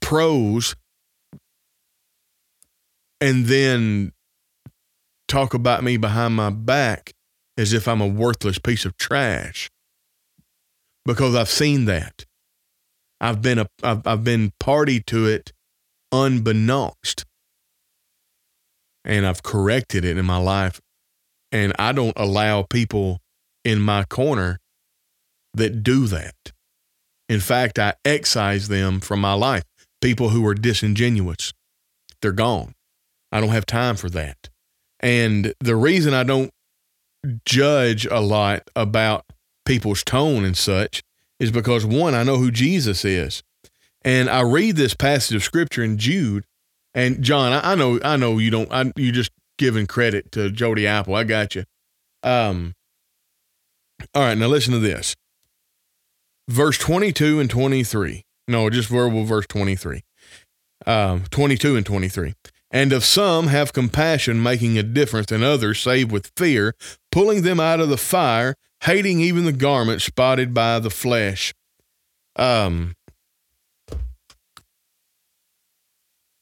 prose 0.00 0.74
and 3.20 3.46
then 3.46 4.12
talk 5.28 5.54
about 5.54 5.82
me 5.82 5.96
behind 5.96 6.34
my 6.34 6.50
back 6.50 7.12
as 7.56 7.72
if 7.72 7.86
I'm 7.86 8.00
a 8.00 8.06
worthless 8.06 8.58
piece 8.58 8.84
of 8.84 8.96
trash 8.96 9.70
because 11.04 11.34
I've 11.34 11.48
seen 11.48 11.84
that. 11.86 12.24
I've 13.20 13.42
been 13.42 13.58
a 13.58 13.66
I've, 13.82 14.06
I've 14.06 14.24
been 14.24 14.52
party 14.58 15.00
to 15.08 15.26
it 15.26 15.52
unbeknownst. 16.10 17.26
And 19.04 19.26
I've 19.26 19.42
corrected 19.42 20.04
it 20.04 20.16
in 20.18 20.24
my 20.26 20.36
life. 20.36 20.80
And 21.52 21.72
I 21.78 21.92
don't 21.92 22.16
allow 22.16 22.62
people 22.62 23.18
in 23.64 23.80
my 23.80 24.04
corner 24.04 24.58
that 25.54 25.82
do 25.82 26.06
that. 26.06 26.34
In 27.28 27.40
fact, 27.40 27.78
I 27.78 27.94
excise 28.04 28.68
them 28.68 29.00
from 29.00 29.20
my 29.20 29.34
life. 29.34 29.64
People 30.00 30.30
who 30.30 30.46
are 30.46 30.54
disingenuous, 30.54 31.52
they're 32.22 32.32
gone. 32.32 32.74
I 33.32 33.40
don't 33.40 33.50
have 33.50 33.66
time 33.66 33.96
for 33.96 34.10
that. 34.10 34.48
And 35.00 35.54
the 35.60 35.76
reason 35.76 36.14
I 36.14 36.24
don't 36.24 36.50
judge 37.44 38.06
a 38.06 38.20
lot 38.20 38.70
about 38.74 39.24
people's 39.64 40.02
tone 40.02 40.44
and 40.44 40.56
such 40.56 41.02
is 41.38 41.50
because 41.50 41.84
one, 41.84 42.14
I 42.14 42.22
know 42.22 42.36
who 42.36 42.50
Jesus 42.50 43.04
is. 43.04 43.42
And 44.02 44.28
I 44.28 44.40
read 44.40 44.76
this 44.76 44.94
passage 44.94 45.36
of 45.36 45.44
scripture 45.44 45.82
in 45.82 45.98
Jude. 45.98 46.44
And 46.94 47.22
John, 47.22 47.52
I, 47.52 47.72
I 47.72 47.74
know, 47.74 48.00
I 48.02 48.16
know 48.16 48.38
you 48.38 48.50
don't, 48.50 48.70
I, 48.72 48.92
you 48.96 49.12
just 49.12 49.30
giving 49.58 49.86
credit 49.86 50.32
to 50.32 50.50
Jody 50.50 50.86
Apple. 50.86 51.14
I 51.14 51.24
got 51.24 51.54
you. 51.54 51.64
Um, 52.22 52.74
all 54.14 54.22
right, 54.22 54.36
now 54.36 54.46
listen 54.46 54.72
to 54.72 54.78
this. 54.78 55.14
Verse 56.48 56.78
22 56.78 57.38
and 57.40 57.48
23. 57.48 58.24
No, 58.48 58.68
just 58.70 58.88
verbal 58.88 59.24
verse 59.24 59.46
23. 59.46 60.02
Um, 60.86 61.24
22 61.30 61.76
and 61.76 61.86
23. 61.86 62.34
And 62.72 62.92
of 62.92 63.04
some 63.04 63.48
have 63.48 63.72
compassion, 63.72 64.42
making 64.42 64.78
a 64.78 64.82
difference, 64.82 65.32
and 65.32 65.42
others 65.42 65.80
save 65.80 66.10
with 66.10 66.32
fear, 66.36 66.74
pulling 67.10 67.42
them 67.42 67.60
out 67.60 67.80
of 67.80 67.88
the 67.88 67.96
fire, 67.96 68.54
hating 68.84 69.20
even 69.20 69.44
the 69.44 69.52
garment 69.52 70.02
spotted 70.02 70.54
by 70.54 70.78
the 70.78 70.90
flesh. 70.90 71.52
Um, 72.36 72.94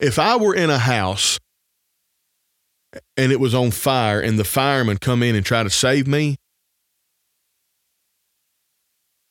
if 0.01 0.19
I 0.19 0.37
were 0.37 0.55
in 0.55 0.71
a 0.71 0.79
house 0.79 1.39
and 3.17 3.33
it 3.33 3.41
was 3.41 3.55
on 3.55 3.71
fire 3.71 4.21
and 4.21 4.39
the 4.39 4.45
firemen 4.45 4.99
come 4.99 5.23
in 5.23 5.35
and 5.35 5.45
try 5.45 5.63
to 5.63 5.71
save 5.71 6.07
me, 6.07 6.37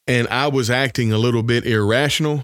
and 0.05 0.27
I 0.29 0.47
was 0.47 0.69
acting 0.69 1.11
a 1.11 1.17
little 1.17 1.43
bit 1.43 1.65
irrational, 1.65 2.43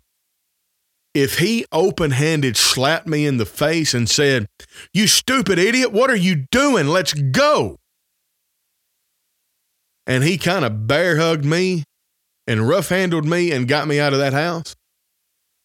if 1.13 1.39
he 1.39 1.65
open 1.71 2.11
handed 2.11 2.57
slapped 2.57 3.07
me 3.07 3.25
in 3.25 3.37
the 3.37 3.45
face 3.45 3.93
and 3.93 4.09
said, 4.09 4.47
You 4.93 5.07
stupid 5.07 5.59
idiot, 5.59 5.91
what 5.91 6.09
are 6.09 6.15
you 6.15 6.47
doing? 6.51 6.87
Let's 6.87 7.13
go. 7.13 7.77
And 10.05 10.23
he 10.23 10.37
kind 10.37 10.65
of 10.65 10.87
bear 10.87 11.17
hugged 11.17 11.45
me 11.45 11.83
and 12.47 12.67
rough 12.67 12.89
handled 12.89 13.25
me 13.25 13.51
and 13.51 13.67
got 13.67 13.87
me 13.87 13.99
out 13.99 14.13
of 14.13 14.19
that 14.19 14.33
house, 14.33 14.75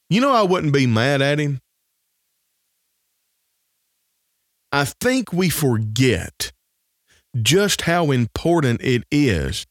you 0.08 0.20
know, 0.20 0.32
I 0.32 0.42
wouldn't 0.42 0.72
be 0.72 0.86
mad 0.86 1.20
at 1.20 1.38
him. 1.38 1.60
I 4.70 4.84
think 4.84 5.32
we 5.32 5.48
forget 5.48 6.52
just 7.40 7.82
how 7.82 8.10
important 8.10 8.80
it 8.82 9.04
is 9.10 9.66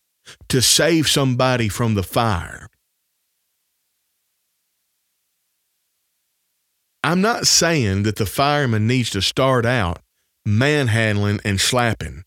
to 0.50 0.62
save 0.62 1.08
somebody 1.08 1.70
from 1.70 1.94
the 1.94 2.04
fire. 2.04 2.68
I'm 7.04 7.22
not 7.22 7.48
saying 7.48 8.04
that 8.04 8.18
the 8.18 8.26
fireman 8.26 8.88
needs 8.88 9.10
to 9.12 9.22
start 9.22 9.66
out 9.66 10.00
manhandling 10.46 11.40
and 11.46 11.60
slapping. 11.60 12.24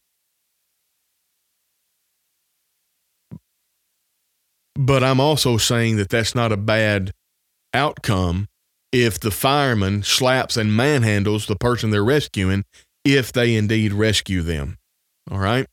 But 4.74 5.02
I'm 5.02 5.20
also 5.20 5.56
saying 5.56 5.96
that 5.96 6.08
that's 6.08 6.34
not 6.34 6.52
a 6.52 6.56
bad 6.56 7.10
outcome 7.74 8.48
if 8.92 9.20
the 9.20 9.30
fireman 9.30 10.02
slaps 10.02 10.56
and 10.56 10.72
manhandles 10.72 11.46
the 11.46 11.56
person 11.56 11.90
they're 11.90 12.04
rescuing, 12.04 12.64
if 13.04 13.32
they 13.32 13.54
indeed 13.54 13.92
rescue 13.92 14.42
them. 14.42 14.78
All 15.30 15.38
right. 15.38 15.66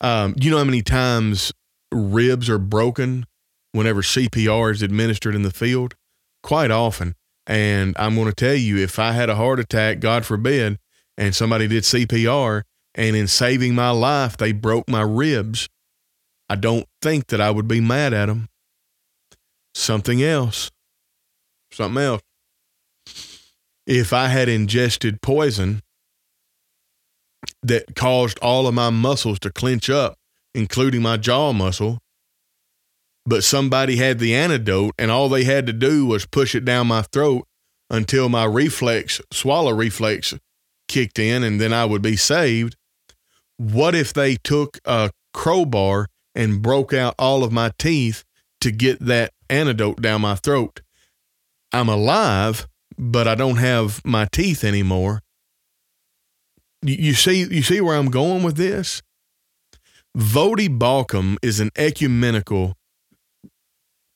Um, 0.00 0.34
you 0.40 0.50
know 0.50 0.58
how 0.58 0.64
many 0.64 0.82
times 0.82 1.52
ribs 1.92 2.48
are 2.48 2.58
broken 2.58 3.26
whenever 3.72 4.02
CPR 4.02 4.72
is 4.72 4.82
administered 4.82 5.34
in 5.34 5.42
the 5.42 5.50
field? 5.50 5.94
Quite 6.42 6.70
often. 6.70 7.14
And 7.46 7.94
I'm 7.98 8.14
going 8.14 8.28
to 8.28 8.34
tell 8.34 8.54
you, 8.54 8.78
if 8.78 8.98
I 8.98 9.12
had 9.12 9.28
a 9.28 9.36
heart 9.36 9.60
attack, 9.60 10.00
God 10.00 10.24
forbid, 10.24 10.78
and 11.16 11.34
somebody 11.34 11.68
did 11.68 11.84
CPR, 11.84 12.62
and 12.94 13.16
in 13.16 13.26
saving 13.26 13.74
my 13.74 13.90
life, 13.90 14.36
they 14.36 14.52
broke 14.52 14.88
my 14.88 15.02
ribs, 15.02 15.68
I 16.48 16.56
don't 16.56 16.86
think 17.00 17.28
that 17.28 17.40
I 17.40 17.50
would 17.50 17.66
be 17.66 17.80
mad 17.80 18.12
at 18.12 18.26
them. 18.26 18.48
Something 19.74 20.22
else. 20.22 20.70
Something 21.72 22.02
else. 22.02 22.22
if 23.86 24.12
I 24.12 24.28
had 24.28 24.48
ingested 24.48 25.22
poison 25.22 25.82
that 27.62 27.96
caused 27.96 28.38
all 28.38 28.66
of 28.66 28.74
my 28.74 28.90
muscles 28.90 29.38
to 29.40 29.50
clench 29.50 29.90
up, 29.90 30.16
including 30.54 31.02
my 31.02 31.16
jaw 31.16 31.52
muscle, 31.52 31.98
but 33.24 33.44
somebody 33.44 33.96
had 33.96 34.18
the 34.18 34.34
antidote 34.34 34.94
and 34.98 35.10
all 35.10 35.28
they 35.28 35.44
had 35.44 35.66
to 35.66 35.72
do 35.72 36.06
was 36.06 36.26
push 36.26 36.54
it 36.54 36.64
down 36.64 36.86
my 36.86 37.02
throat 37.02 37.46
until 37.90 38.28
my 38.28 38.44
reflex, 38.44 39.20
swallow 39.32 39.72
reflex 39.72 40.34
kicked 40.88 41.18
in 41.18 41.42
and 41.42 41.60
then 41.60 41.72
I 41.72 41.84
would 41.84 42.02
be 42.02 42.16
saved. 42.16 42.76
What 43.56 43.94
if 43.94 44.12
they 44.12 44.36
took 44.36 44.78
a 44.84 45.10
crowbar 45.32 46.08
and 46.34 46.62
broke 46.62 46.92
out 46.92 47.14
all 47.18 47.44
of 47.44 47.52
my 47.52 47.72
teeth 47.78 48.24
to 48.60 48.70
get 48.70 49.00
that 49.00 49.32
antidote 49.48 50.02
down 50.02 50.20
my 50.20 50.34
throat? 50.34 50.80
I'm 51.72 51.88
alive, 51.88 52.66
but 52.98 53.26
I 53.26 53.34
don't 53.34 53.56
have 53.56 54.04
my 54.04 54.26
teeth 54.30 54.64
anymore. 54.64 55.20
You 56.82 57.14
see, 57.14 57.44
you 57.44 57.62
see 57.62 57.80
where 57.80 57.96
I'm 57.96 58.10
going 58.10 58.42
with 58.42 58.56
this? 58.56 59.02
Voddie 60.16 60.68
Baucham 60.68 61.36
is 61.42 61.60
an 61.60 61.70
ecumenical 61.76 62.74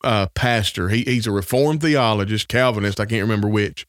uh, 0.04 0.26
pastor. 0.34 0.88
He, 0.88 1.02
he's 1.02 1.26
a 1.26 1.32
Reformed 1.32 1.80
theologist, 1.80 2.48
Calvinist, 2.48 3.00
I 3.00 3.06
can't 3.06 3.22
remember 3.22 3.48
which. 3.48 3.86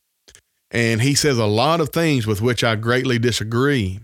And 0.72 1.02
he 1.02 1.16
says 1.16 1.38
a 1.38 1.46
lot 1.46 1.82
of 1.82 1.90
things 1.90 2.28
with 2.28 2.42
which 2.42 2.64
I 2.64 2.76
greatly 2.76 3.20
disagree. 3.20 4.00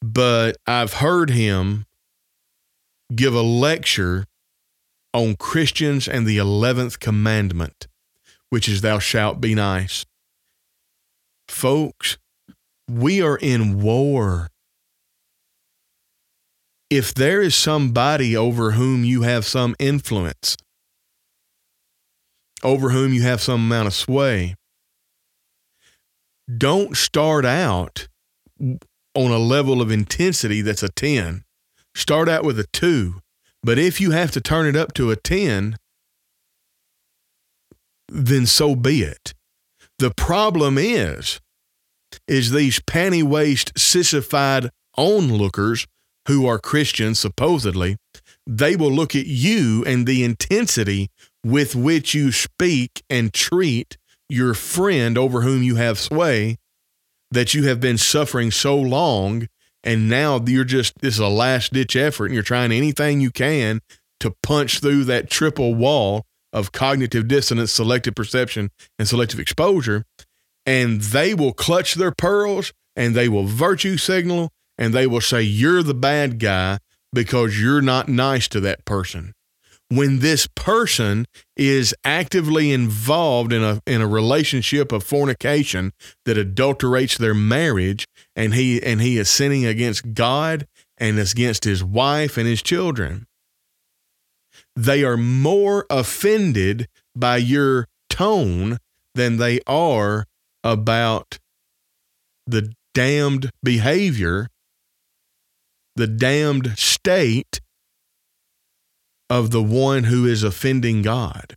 But 0.00 0.56
I've 0.66 0.94
heard 0.94 1.30
him 1.30 1.86
give 3.14 3.34
a 3.34 3.42
lecture 3.42 4.24
on 5.12 5.34
Christians 5.36 6.06
and 6.06 6.26
the 6.26 6.38
11th 6.38 7.00
commandment, 7.00 7.87
which 8.50 8.68
is, 8.68 8.80
Thou 8.80 8.98
shalt 8.98 9.40
be 9.40 9.54
nice. 9.54 10.04
Folks, 11.48 12.18
we 12.88 13.22
are 13.22 13.36
in 13.36 13.80
war. 13.82 14.48
If 16.90 17.12
there 17.12 17.42
is 17.42 17.54
somebody 17.54 18.36
over 18.36 18.72
whom 18.72 19.04
you 19.04 19.22
have 19.22 19.44
some 19.44 19.76
influence, 19.78 20.56
over 22.62 22.90
whom 22.90 23.12
you 23.12 23.22
have 23.22 23.40
some 23.40 23.60
amount 23.60 23.86
of 23.86 23.94
sway. 23.94 24.54
Don't 26.56 26.96
start 26.96 27.44
out 27.44 28.08
on 28.58 29.30
a 29.30 29.38
level 29.38 29.80
of 29.82 29.90
intensity 29.90 30.62
that's 30.62 30.82
a 30.82 30.88
10. 30.88 31.44
Start 31.94 32.28
out 32.28 32.44
with 32.44 32.58
a 32.58 32.66
2. 32.72 33.20
But 33.62 33.78
if 33.78 34.00
you 34.00 34.12
have 34.12 34.30
to 34.32 34.40
turn 34.40 34.66
it 34.66 34.76
up 34.76 34.94
to 34.94 35.10
a 35.10 35.16
10, 35.16 35.76
then 38.08 38.46
so 38.46 38.74
be 38.74 39.02
it. 39.02 39.34
The 39.98 40.10
problem 40.10 40.78
is, 40.78 41.40
is 42.26 42.50
these 42.50 42.80
panty 42.80 43.22
waist 43.22 43.72
sissified 43.78 44.70
onlookers 44.96 45.86
who 46.26 46.46
are 46.46 46.58
Christians 46.58 47.18
supposedly, 47.18 47.96
they 48.46 48.76
will 48.76 48.92
look 48.92 49.14
at 49.14 49.26
you 49.26 49.84
and 49.86 50.06
the 50.06 50.24
intensity 50.24 51.10
with 51.44 51.74
which 51.74 52.14
you 52.14 52.32
speak 52.32 53.02
and 53.08 53.32
treat 53.32 53.96
your 54.28 54.54
friend 54.54 55.16
over 55.16 55.42
whom 55.42 55.62
you 55.62 55.76
have 55.76 55.98
sway 55.98 56.58
that 57.30 57.54
you 57.54 57.66
have 57.66 57.80
been 57.80 57.98
suffering 57.98 58.50
so 58.50 58.76
long 58.76 59.48
and 59.84 60.08
now 60.08 60.40
you're 60.46 60.64
just 60.64 60.98
this 61.00 61.14
is 61.14 61.20
a 61.20 61.28
last 61.28 61.72
ditch 61.72 61.96
effort 61.96 62.26
and 62.26 62.34
you're 62.34 62.42
trying 62.42 62.72
anything 62.72 63.20
you 63.20 63.30
can 63.30 63.80
to 64.20 64.34
punch 64.42 64.80
through 64.80 65.04
that 65.04 65.30
triple 65.30 65.74
wall 65.74 66.24
of 66.52 66.72
cognitive 66.72 67.28
dissonance 67.28 67.72
selective 67.72 68.14
perception 68.14 68.70
and 68.98 69.06
selective 69.06 69.38
exposure 69.38 70.04
and 70.68 71.00
they 71.00 71.32
will 71.32 71.54
clutch 71.54 71.94
their 71.94 72.12
pearls 72.12 72.74
and 72.94 73.14
they 73.14 73.26
will 73.26 73.44
virtue 73.44 73.96
signal 73.96 74.50
and 74.76 74.92
they 74.92 75.06
will 75.06 75.22
say 75.22 75.40
you're 75.40 75.82
the 75.82 75.94
bad 75.94 76.38
guy 76.38 76.78
because 77.10 77.58
you're 77.58 77.80
not 77.80 78.08
nice 78.08 78.48
to 78.48 78.60
that 78.60 78.84
person. 78.84 79.32
When 79.88 80.18
this 80.18 80.46
person 80.54 81.24
is 81.56 81.94
actively 82.04 82.70
involved 82.70 83.50
in 83.50 83.64
a 83.64 83.80
in 83.86 84.02
a 84.02 84.06
relationship 84.06 84.92
of 84.92 85.02
fornication 85.02 85.92
that 86.26 86.36
adulterates 86.36 87.16
their 87.16 87.32
marriage 87.32 88.06
and 88.36 88.52
he 88.52 88.82
and 88.82 89.00
he 89.00 89.16
is 89.16 89.30
sinning 89.30 89.64
against 89.64 90.12
God 90.12 90.66
and 90.98 91.18
against 91.18 91.64
his 91.64 91.82
wife 91.82 92.36
and 92.36 92.46
his 92.46 92.60
children 92.60 93.26
they 94.78 95.02
are 95.02 95.16
more 95.16 95.84
offended 95.90 96.86
by 97.16 97.36
your 97.36 97.88
tone 98.08 98.78
than 99.14 99.36
they 99.36 99.58
are 99.66 100.24
about 100.62 101.38
the 102.46 102.72
damned 102.94 103.50
behavior 103.62 104.48
the 105.96 106.06
damned 106.06 106.78
state 106.78 107.60
of 109.28 109.50
the 109.50 109.62
one 109.62 110.04
who 110.04 110.24
is 110.24 110.44
offending 110.44 111.02
God. 111.02 111.56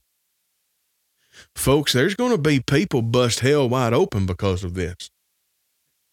Folks, 1.55 1.93
there's 1.93 2.15
going 2.15 2.31
to 2.31 2.39
be 2.39 2.59
people 2.59 3.03
bust 3.03 3.41
hell 3.41 3.69
wide 3.69 3.93
open 3.93 4.25
because 4.25 4.63
of 4.63 4.73
this. 4.73 5.11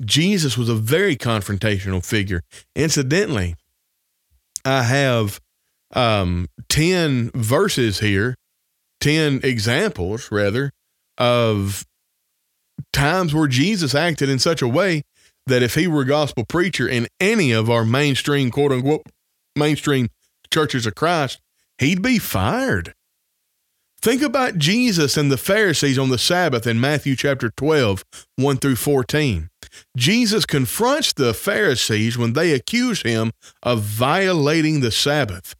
Jesus 0.04 0.58
was 0.58 0.68
a 0.68 0.74
very 0.74 1.16
confrontational 1.16 2.04
figure. 2.04 2.42
Incidentally, 2.76 3.56
I 4.62 4.82
have 4.82 5.40
um, 5.94 6.48
10 6.68 7.30
verses 7.34 8.00
here, 8.00 8.34
10 9.00 9.40
examples, 9.42 10.30
rather, 10.30 10.70
of 11.16 11.84
times 12.92 13.34
where 13.34 13.48
Jesus 13.48 13.94
acted 13.94 14.28
in 14.28 14.38
such 14.38 14.62
a 14.62 14.68
way 14.68 15.02
that 15.46 15.62
if 15.62 15.74
he 15.74 15.86
were 15.86 16.02
a 16.02 16.06
gospel 16.06 16.44
preacher 16.44 16.86
in 16.88 17.08
any 17.20 17.52
of 17.52 17.70
our 17.70 17.84
mainstream, 17.84 18.50
quote 18.50 18.72
unquote, 18.72 19.06
mainstream 19.56 20.08
churches 20.52 20.86
of 20.86 20.94
Christ, 20.94 21.40
he'd 21.78 22.02
be 22.02 22.18
fired. 22.18 22.94
Think 24.00 24.22
about 24.22 24.58
Jesus 24.58 25.16
and 25.16 25.30
the 25.30 25.36
Pharisees 25.36 25.98
on 25.98 26.10
the 26.10 26.18
Sabbath 26.18 26.68
in 26.68 26.80
Matthew 26.80 27.16
chapter 27.16 27.50
12, 27.56 28.04
1 28.36 28.56
through 28.58 28.76
14. 28.76 29.48
Jesus 29.96 30.46
confronts 30.46 31.12
the 31.12 31.34
Pharisees 31.34 32.16
when 32.16 32.34
they 32.34 32.52
accuse 32.52 33.02
him 33.02 33.32
of 33.62 33.80
violating 33.80 34.80
the 34.80 34.92
Sabbath. 34.92 35.56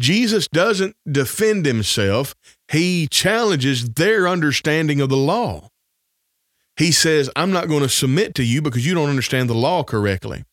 Jesus 0.00 0.48
doesn't 0.48 0.96
defend 1.10 1.66
himself, 1.66 2.34
he 2.68 3.06
challenges 3.08 3.90
their 3.90 4.26
understanding 4.26 5.00
of 5.00 5.08
the 5.08 5.16
law. 5.16 5.68
He 6.76 6.90
says, 6.90 7.30
I'm 7.36 7.52
not 7.52 7.68
going 7.68 7.82
to 7.82 7.88
submit 7.88 8.34
to 8.36 8.42
you 8.42 8.60
because 8.60 8.84
you 8.84 8.94
don't 8.94 9.10
understand 9.10 9.48
the 9.48 9.54
law 9.54 9.84
correctly. 9.84 10.44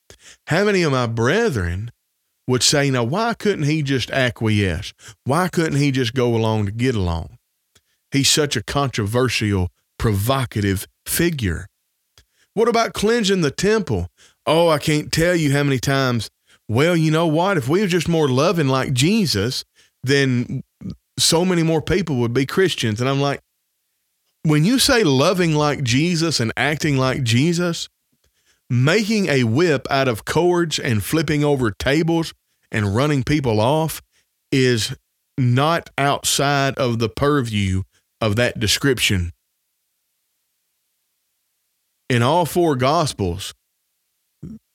How 0.47 0.65
many 0.65 0.83
of 0.83 0.91
my 0.91 1.07
brethren 1.07 1.91
would 2.47 2.61
say, 2.61 2.91
now, 2.91 3.03
why 3.03 3.33
couldn't 3.33 3.65
he 3.65 3.81
just 3.81 4.11
acquiesce? 4.11 4.93
Why 5.23 5.47
couldn't 5.47 5.79
he 5.79 5.91
just 5.91 6.13
go 6.13 6.35
along 6.35 6.67
to 6.67 6.71
get 6.71 6.95
along? 6.95 7.37
He's 8.11 8.29
such 8.29 8.55
a 8.55 8.63
controversial, 8.63 9.69
provocative 9.97 10.85
figure. 11.05 11.67
What 12.53 12.67
about 12.67 12.93
cleansing 12.93 13.41
the 13.41 13.51
temple? 13.51 14.09
Oh, 14.45 14.69
I 14.69 14.77
can't 14.77 15.11
tell 15.11 15.35
you 15.35 15.53
how 15.53 15.63
many 15.63 15.79
times. 15.79 16.29
Well, 16.71 16.95
you 16.95 17.11
know 17.11 17.27
what? 17.27 17.57
If 17.57 17.67
we 17.67 17.81
were 17.81 17.87
just 17.87 18.07
more 18.07 18.29
loving 18.29 18.69
like 18.69 18.93
Jesus, 18.93 19.65
then 20.03 20.63
so 21.19 21.43
many 21.43 21.63
more 21.63 21.81
people 21.81 22.15
would 22.21 22.33
be 22.33 22.45
Christians. 22.45 23.01
And 23.01 23.09
I'm 23.09 23.19
like, 23.19 23.41
when 24.43 24.63
you 24.63 24.79
say 24.79 25.03
loving 25.03 25.53
like 25.53 25.83
Jesus 25.83 26.39
and 26.39 26.53
acting 26.55 26.95
like 26.95 27.23
Jesus, 27.23 27.89
making 28.69 29.27
a 29.27 29.43
whip 29.43 29.85
out 29.91 30.07
of 30.07 30.23
cords 30.23 30.79
and 30.79 31.03
flipping 31.03 31.43
over 31.43 31.71
tables 31.71 32.33
and 32.71 32.95
running 32.95 33.23
people 33.23 33.59
off 33.59 34.01
is 34.49 34.95
not 35.37 35.89
outside 35.97 36.77
of 36.77 36.99
the 36.99 37.09
purview 37.09 37.83
of 38.21 38.37
that 38.37 38.61
description. 38.61 39.33
In 42.09 42.21
all 42.21 42.45
four 42.45 42.77
gospels, 42.77 43.53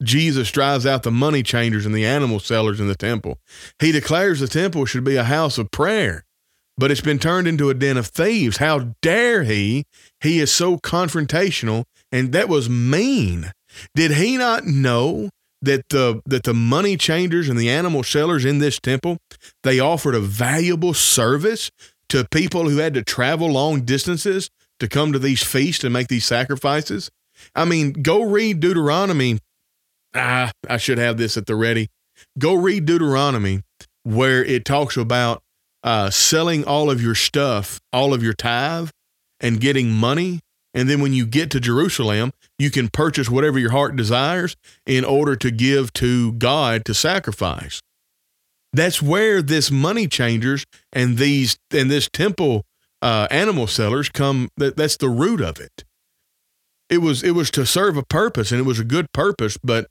Jesus 0.03 0.51
drives 0.51 0.87
out 0.87 1.03
the 1.03 1.11
money 1.11 1.43
changers 1.43 1.87
and 1.87 1.95
the 1.95 2.05
animal 2.05 2.39
sellers 2.41 2.81
in 2.81 2.89
the 2.89 2.95
temple. 2.95 3.39
He 3.79 3.93
declares 3.93 4.41
the 4.41 4.49
temple 4.49 4.85
should 4.85 5.05
be 5.05 5.17
a 5.17 5.25
house 5.25 5.59
of 5.59 5.71
prayer, 5.71 6.25
but 6.77 6.91
it's 6.91 7.01
been 7.01 7.19
turned 7.19 7.49
into 7.49 7.71
a 7.71 7.75
den 7.75 7.97
of 7.97 8.09
thieves. 8.09 8.59
How 8.59 8.95
dare 9.01 9.45
he? 9.45 9.85
He 10.21 10.39
is 10.39 10.53
so 10.53 10.77
confrontational, 10.77 11.85
and 12.13 12.33
that 12.33 12.49
was 12.49 12.69
mean. 12.69 13.53
Did 13.95 14.13
he 14.13 14.37
not 14.37 14.65
know 14.65 15.31
that 15.63 15.89
the 15.89 16.21
that 16.27 16.45
the 16.45 16.55
money 16.55 16.97
changers 16.97 17.49
and 17.49 17.59
the 17.59 17.71
animal 17.71 18.03
sellers 18.03 18.45
in 18.45 18.59
this 18.59 18.79
temple 18.79 19.17
they 19.63 19.81
offered 19.81 20.15
a 20.15 20.21
valuable 20.21 20.95
service 20.95 21.71
to 22.09 22.27
people 22.31 22.69
who 22.69 22.77
had 22.77 22.95
to 22.95 23.03
travel 23.03 23.51
long 23.51 23.81
distances 23.81 24.51
to 24.79 24.89
come 24.89 25.13
to 25.13 25.19
these 25.19 25.43
feasts 25.43 25.83
and 25.83 25.93
make 25.93 26.09
these 26.09 26.27
sacrifices? 26.27 27.11
I 27.55 27.65
mean, 27.65 27.93
go 27.93 28.23
read 28.23 28.61
Deuteronomy. 28.61 29.39
Ah, 30.15 30.53
I 30.69 30.77
should 30.79 30.99
have 30.99 31.17
this 31.19 31.37
at 31.37 31.47
the 31.47 31.57
ready. 31.57 31.89
Go 32.39 32.55
read 32.55 32.87
Deuteronomy 32.87 33.63
where 34.05 34.45
it 34.45 34.65
talks 34.65 34.97
about 34.97 35.43
uh, 35.83 36.11
selling 36.11 36.65
all 36.65 36.91
of 36.91 37.03
your 37.03 37.15
stuff, 37.15 37.81
all 37.93 38.15
of 38.15 38.23
your 38.23 38.33
tithe, 38.33 38.91
and 39.41 39.61
getting 39.61 39.91
money 39.91 40.41
And 40.77 40.91
then 40.91 41.01
when 41.01 41.15
you 41.15 41.27
get 41.27 41.51
to 41.53 41.61
Jerusalem, 41.61 42.33
you 42.59 42.71
can 42.71 42.89
purchase 42.91 43.31
whatever 43.31 43.59
your 43.59 43.71
heart 43.71 43.97
desires 43.97 44.57
in 44.85 45.07
order 45.07 45.35
to 45.35 45.51
give 45.51 45.91
to 45.95 46.33
God 46.33 46.85
to 46.85 46.93
sacrifice. 46.93 47.81
That's 48.75 49.01
where 49.01 49.41
this 49.41 49.71
money 49.71 50.07
changers 50.07 50.67
and 50.93 51.17
these 51.17 51.57
and 51.73 51.91
this 51.91 52.11
temple 52.13 52.65
uh, 53.01 53.27
animal 53.31 53.67
sellers 53.67 54.11
come. 54.11 54.51
That, 54.59 54.77
that's 54.77 54.99
the 54.99 55.09
root 55.09 55.41
of 55.41 55.59
it. 55.59 55.85
It 56.91 56.99
was 56.99 57.23
it 57.23 57.33
was 57.33 57.51
to 57.53 57.65
serve 57.65 57.97
a 57.97 58.05
purpose, 58.05 58.53
and 58.53 58.61
it 58.61 58.65
was 58.65 58.79
a 58.79 58.85
good 58.85 59.11
purpose. 59.13 59.57
But 59.65 59.87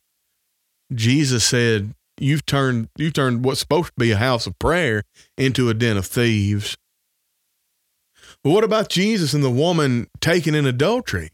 Jesus 0.94 1.44
said, 1.44 1.94
"You've 2.20 2.46
turned 2.46 2.90
you've 2.98 3.14
turned 3.14 3.44
what's 3.44 3.60
supposed 3.60 3.88
to 3.88 3.94
be 3.98 4.12
a 4.12 4.18
house 4.18 4.48
of 4.48 4.58
prayer 4.60 5.04
into 5.38 5.70
a 5.70 5.74
den 5.74 5.98
of 5.98 6.06
thieves." 6.06 6.78
But 8.44 8.52
what 8.52 8.64
about 8.64 8.90
Jesus 8.90 9.34
and 9.34 9.44
the 9.44 9.50
woman 9.50 10.08
taken 10.22 10.54
in 10.54 10.66
adultery? 10.66 11.32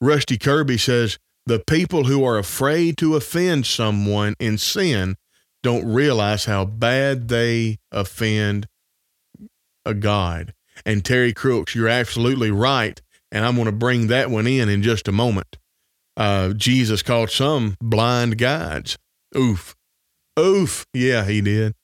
Rusty 0.00 0.38
Kirby 0.38 0.78
says 0.78 1.18
the 1.46 1.58
people 1.58 2.04
who 2.04 2.24
are 2.24 2.38
afraid 2.38 2.98
to 2.98 3.16
offend 3.16 3.66
someone 3.66 4.34
in 4.38 4.58
sin 4.58 5.16
don't 5.62 5.86
realize 5.86 6.44
how 6.44 6.64
bad 6.64 7.28
they 7.28 7.78
offend 7.90 8.68
a 9.84 9.94
God. 9.94 10.54
And 10.84 11.04
Terry 11.04 11.32
Crooks, 11.32 11.74
you're 11.74 11.88
absolutely 11.88 12.50
right. 12.50 13.00
And 13.32 13.44
I'm 13.44 13.54
going 13.54 13.66
to 13.66 13.72
bring 13.72 14.06
that 14.08 14.30
one 14.30 14.46
in 14.46 14.68
in 14.68 14.82
just 14.82 15.08
a 15.08 15.12
moment. 15.12 15.56
Uh, 16.16 16.52
Jesus 16.54 17.02
called 17.02 17.30
some 17.30 17.76
blind 17.80 18.38
guides. 18.38 18.96
Oof. 19.36 19.74
Oof. 20.38 20.86
Yeah, 20.94 21.24
he 21.24 21.40
did. 21.40 21.74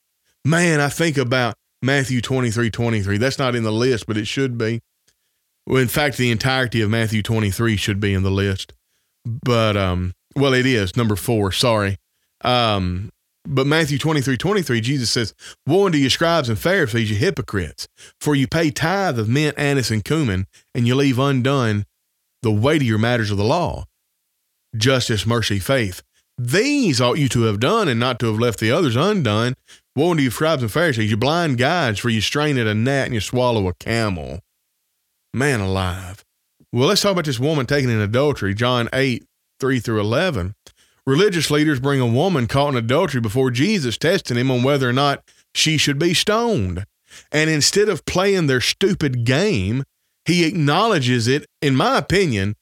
Man, 0.45 0.81
I 0.81 0.89
think 0.89 1.19
about 1.19 1.55
Matthew 1.83 2.21
23 2.21 2.71
23. 2.71 3.19
That's 3.19 3.39
not 3.39 3.55
in 3.55 3.63
the 3.63 3.73
list, 3.73 4.07
but 4.07 4.17
it 4.17 4.27
should 4.27 4.57
be. 4.57 4.81
In 5.69 5.89
fact, 5.89 6.17
the 6.17 6.31
entirety 6.31 6.81
of 6.81 6.91
Matthew 6.91 7.23
23 7.23 7.77
should 7.77 8.01
be 8.01 8.15
in 8.15 8.23
the 8.23 8.31
list. 8.31 8.73
But, 9.25 9.77
um, 9.77 10.15
well, 10.35 10.55
it 10.55 10.67
is 10.67 10.97
number 10.97 11.15
four. 11.15 11.53
Sorry. 11.53 11.99
Um, 12.43 13.11
but 13.45 13.67
Matthew 13.67 13.99
23 13.99 14.37
23, 14.37 14.81
Jesus 14.81 15.11
says, 15.11 15.35
Woe 15.67 15.87
unto 15.87 15.99
you, 15.99 16.11
scribes 16.11 16.49
and 16.49 16.59
Pharisees, 16.59 17.11
you 17.11 17.17
hypocrites, 17.17 17.87
for 18.21 18.35
you 18.35 18.49
pay 18.49 18.71
tithe 18.71 19.19
of 19.19 19.29
mint, 19.29 19.57
anise, 19.59 19.91
and 19.91 20.05
cumin, 20.05 20.47
and 20.75 20.87
you 20.87 20.95
leave 20.95 21.19
undone 21.19 21.85
the 22.43 22.53
weightier 22.53 22.99
matters 22.99 23.31
of 23.31 23.37
the 23.37 23.45
law 23.45 23.85
justice, 24.77 25.27
mercy, 25.27 25.59
faith. 25.59 26.03
These 26.39 27.01
ought 27.01 27.19
you 27.19 27.29
to 27.31 27.43
have 27.43 27.61
done, 27.61 27.89
and 27.89 28.01
not 28.01 28.19
to 28.21 28.27
have 28.27 28.39
left 28.39 28.59
the 28.59 28.71
others 28.71 28.97
undone. 28.97 29.55
Woe 29.95 30.11
unto 30.11 30.23
you, 30.23 30.31
scribes 30.31 30.63
and 30.63 30.73
Pharisees, 30.73 31.11
you 31.11 31.17
blind 31.17 31.59
guides, 31.59 31.99
for 31.99 32.09
you 32.09 32.21
strain 32.21 32.57
at 32.59 32.67
a 32.67 32.75
gnat 32.75 33.07
and 33.07 33.15
you 33.15 33.21
swallow 33.21 33.69
a 33.69 33.75
camel. 33.75 34.41
Man 35.35 35.61
alive. 35.61 36.25
Well, 36.73 36.89
let's 36.89 37.03
talk 37.03 37.13
about 37.13 37.27
this 37.27 37.39
woman 37.39 37.67
taken 37.67 37.91
in 37.91 38.01
adultery, 38.01 38.55
John 38.55 38.89
8, 38.95 39.25
3 39.61 39.81
through 39.81 40.01
11. 40.01 40.55
Religious 41.07 41.51
leaders 41.51 41.81
bring 41.81 42.01
a 42.01 42.07
woman 42.07 42.47
caught 42.47 42.71
in 42.71 42.77
adultery 42.77 43.21
before 43.21 43.51
Jesus, 43.51 43.99
testing 43.99 44.39
him 44.39 44.51
on 44.51 44.63
whether 44.63 44.89
or 44.89 44.93
not 44.93 45.23
she 45.55 45.77
should 45.77 45.99
be 45.99 46.15
stoned. 46.15 46.87
And 47.31 47.51
instead 47.51 47.89
of 47.89 48.07
playing 48.07 48.47
their 48.47 48.61
stupid 48.61 49.25
game, 49.25 49.85
he 50.25 50.45
acknowledges 50.45 51.29
it. 51.29 51.45
In 51.61 51.75
my 51.75 51.99
opinion, 51.99 52.55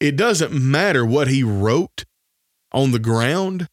it 0.00 0.16
doesn't 0.16 0.52
matter 0.52 1.04
what 1.04 1.28
he 1.28 1.42
wrote 1.42 2.04
on 2.72 2.92
the 2.92 2.98
ground. 2.98 3.68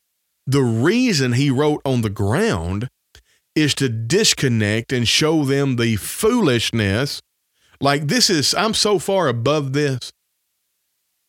The 0.48 0.64
reason 0.64 1.34
he 1.34 1.50
wrote 1.50 1.82
on 1.86 2.02
the 2.02 2.10
ground 2.10 2.90
is 3.56 3.74
to 3.76 3.90
disconnect 3.90 4.92
and 4.92 5.08
show 5.08 5.46
them 5.46 5.78
the 5.78 5.96
foolishness. 5.96 7.22
Like, 7.80 8.08
this 8.08 8.30
is, 8.30 8.54
I'm 8.54 8.74
so 8.74 9.00
far 9.00 9.28
above 9.28 9.74
this 9.74 10.12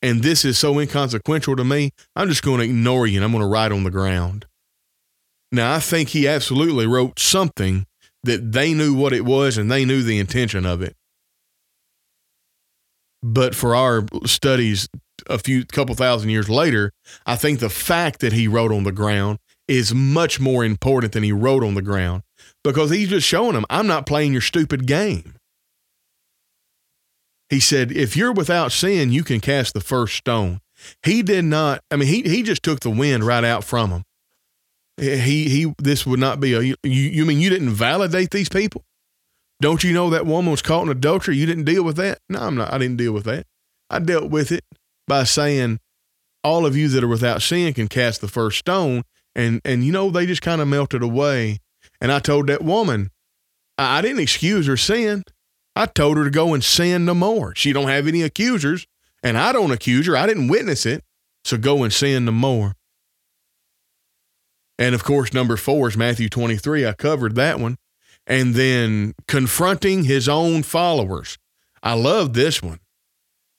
and 0.03 0.23
this 0.23 0.45
is 0.45 0.59
so 0.59 0.79
inconsequential 0.79 1.57
to 1.57 1.65
me, 1.65 1.91
I'm 2.15 2.29
just 2.29 2.43
going 2.43 2.59
to 2.59 2.65
ignore 2.65 3.07
you 3.07 3.19
and 3.19 3.25
I'm 3.25 3.33
going 3.33 3.43
to 3.43 3.49
write 3.49 3.73
on 3.73 3.85
the 3.85 3.91
ground. 3.91 4.47
Now, 5.53 5.75
I 5.75 5.79
think 5.79 6.11
he 6.11 6.29
absolutely 6.29 6.87
wrote 6.87 7.19
something 7.19 7.87
that 8.23 8.53
they 8.53 8.75
knew 8.75 8.95
what 8.95 9.13
it 9.13 9.25
was 9.25 9.57
and 9.57 9.71
they 9.71 9.85
knew 9.85 10.03
the 10.03 10.19
intention 10.19 10.67
of 10.67 10.83
it. 10.83 10.96
But 13.29 13.57
for 13.57 13.75
our 13.75 14.05
studies 14.25 14.89
a 15.29 15.37
few 15.37 15.67
couple 15.67 15.97
thousand 15.97 16.31
years 16.31 16.49
later, 16.49 16.93
I 17.27 17.35
think 17.35 17.59
the 17.59 17.69
fact 17.69 18.21
that 18.21 18.33
he 18.33 18.47
wrote 18.47 18.71
on 18.71 18.85
the 18.85 18.93
ground 18.93 19.41
is 19.67 19.93
much 19.93 20.39
more 20.39 20.65
important 20.65 21.13
than 21.13 21.25
he 21.25 21.33
wrote 21.33 21.65
on 21.65 21.75
the 21.75 21.83
ground 21.83 22.23
because 22.63 22.91
he's 22.91 23.09
just 23.09 23.27
showing 23.27 23.55
them, 23.55 23.65
I'm 23.69 23.89
not 23.89 24.07
playing 24.07 24.33
your 24.33 24.43
stupid 24.43 24.87
game. 24.87 25.35
He 27.51 27.59
said, 27.59 27.91
If 27.91 28.17
you're 28.17 28.33
without 28.33 28.71
sin, 28.71 29.11
you 29.11 29.25
can 29.25 29.41
cast 29.41 29.75
the 29.75 29.81
first 29.81 30.15
stone. 30.15 30.61
He 31.03 31.25
did 31.25 31.47
not, 31.47 31.81
I 31.91 31.97
mean, 31.97 32.07
he, 32.07 32.23
he 32.23 32.45
just 32.45 32.63
took 32.63 32.79
the 32.79 32.91
wind 32.91 33.25
right 33.25 33.43
out 33.43 33.65
from 33.65 33.91
him. 33.91 34.05
He, 34.99 35.49
he, 35.49 35.75
this 35.79 36.07
would 36.07 36.21
not 36.21 36.39
be 36.39 36.53
a, 36.53 36.61
you, 36.61 36.77
you 36.85 37.25
mean 37.25 37.41
you 37.41 37.51
didn't 37.51 37.71
validate 37.71 38.31
these 38.31 38.49
people? 38.49 38.85
Don't 39.61 39.83
you 39.83 39.93
know 39.93 40.11
that 40.11 40.27
woman 40.27 40.51
was 40.51 40.63
caught 40.63 40.83
in 40.83 40.91
adultery? 40.91 41.37
You 41.37 41.47
didn't 41.47 41.65
deal 41.65 41.83
with 41.83 41.97
that? 41.97 42.19
No, 42.29 42.41
I'm 42.41 42.57
not. 42.57 42.73
I 42.73 42.79
didn't 42.79 42.99
deal 42.99 43.13
with 43.13 43.25
that. 43.25 43.47
I 43.89 43.99
dealt 43.99 44.31
with 44.31 44.53
it 44.53 44.65
by 45.07 45.25
saying, 45.25 45.81
all 46.45 46.65
of 46.65 46.77
you 46.77 46.89
that 46.89 47.03
are 47.03 47.09
without 47.09 47.43
sin 47.43 47.75
can 47.75 47.89
cast 47.89 48.21
the 48.21 48.29
first 48.29 48.59
stone. 48.59 49.03
And, 49.35 49.61
and 49.65 49.85
you 49.85 49.93
know, 49.93 50.11
they 50.11 50.27
just 50.27 50.43
kind 50.43 50.61
of 50.61 50.69
melted 50.69 51.03
away. 51.03 51.59
And 52.01 52.13
I 52.13 52.21
told 52.21 52.47
that 52.47 52.63
woman, 52.63 53.11
I, 53.77 53.99
I 53.99 54.03
didn't 54.03 54.21
excuse 54.21 54.67
her 54.67 54.77
sin. 54.77 55.25
I 55.75 55.87
told 55.87 56.17
her 56.17 56.25
to 56.25 56.31
go 56.31 56.55
and 56.55 56.63
sin 56.63 57.05
no 57.05 57.15
more. 57.15 57.55
She 57.55 57.73
don't 57.73 57.89
have 57.89 58.07
any 58.07 58.23
accusers, 58.23 58.87
and 59.23 59.37
I 59.37 59.53
don't 59.53 59.73
accuse 59.73 60.07
her. 60.07 60.17
I 60.17 60.27
didn't 60.27 60.49
witness 60.49 60.87
it. 60.87 61.03
So 61.45 61.57
go 61.59 61.83
and 61.83 61.93
sin 61.93 62.25
no 62.25 62.33
more. 62.33 62.75
And 64.79 64.95
of 64.95 65.05
course, 65.05 65.33
number 65.33 65.57
four 65.57 65.89
is 65.89 65.97
Matthew 65.97 66.29
23. 66.29 66.87
I 66.87 66.93
covered 66.93 67.35
that 67.35 67.59
one. 67.59 67.77
And 68.27 68.55
then 68.55 69.15
confronting 69.29 70.05
his 70.05 70.29
own 70.29 70.63
followers. 70.63 71.39
I 71.83 71.95
love 71.95 72.35
this 72.35 72.63
one. 72.63 72.81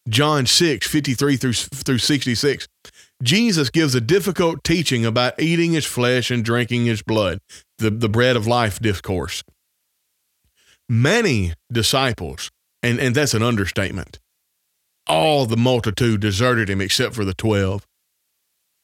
John 0.09 0.45
6, 0.45 0.87
53 0.87 1.37
through, 1.37 1.53
through 1.53 1.97
66. 1.97 2.67
Jesus 3.23 3.69
gives 3.69 3.95
a 3.95 4.01
difficult 4.01 4.63
teaching 4.63 5.05
about 5.05 5.39
eating 5.39 5.71
his 5.73 5.85
flesh 5.85 6.31
and 6.31 6.43
drinking 6.43 6.85
his 6.85 7.01
blood, 7.01 7.39
the, 7.77 7.89
the 7.89 8.09
bread 8.09 8.35
of 8.35 8.47
life 8.47 8.79
discourse 8.79 9.43
many 10.89 11.53
disciples, 11.71 12.51
and, 12.81 12.99
and 12.99 13.15
that's 13.15 13.33
an 13.33 13.43
understatement. 13.43 14.19
All 15.07 15.45
the 15.45 15.57
multitude 15.57 16.21
deserted 16.21 16.69
him 16.69 16.81
except 16.81 17.15
for 17.15 17.25
the 17.25 17.33
12. 17.33 17.85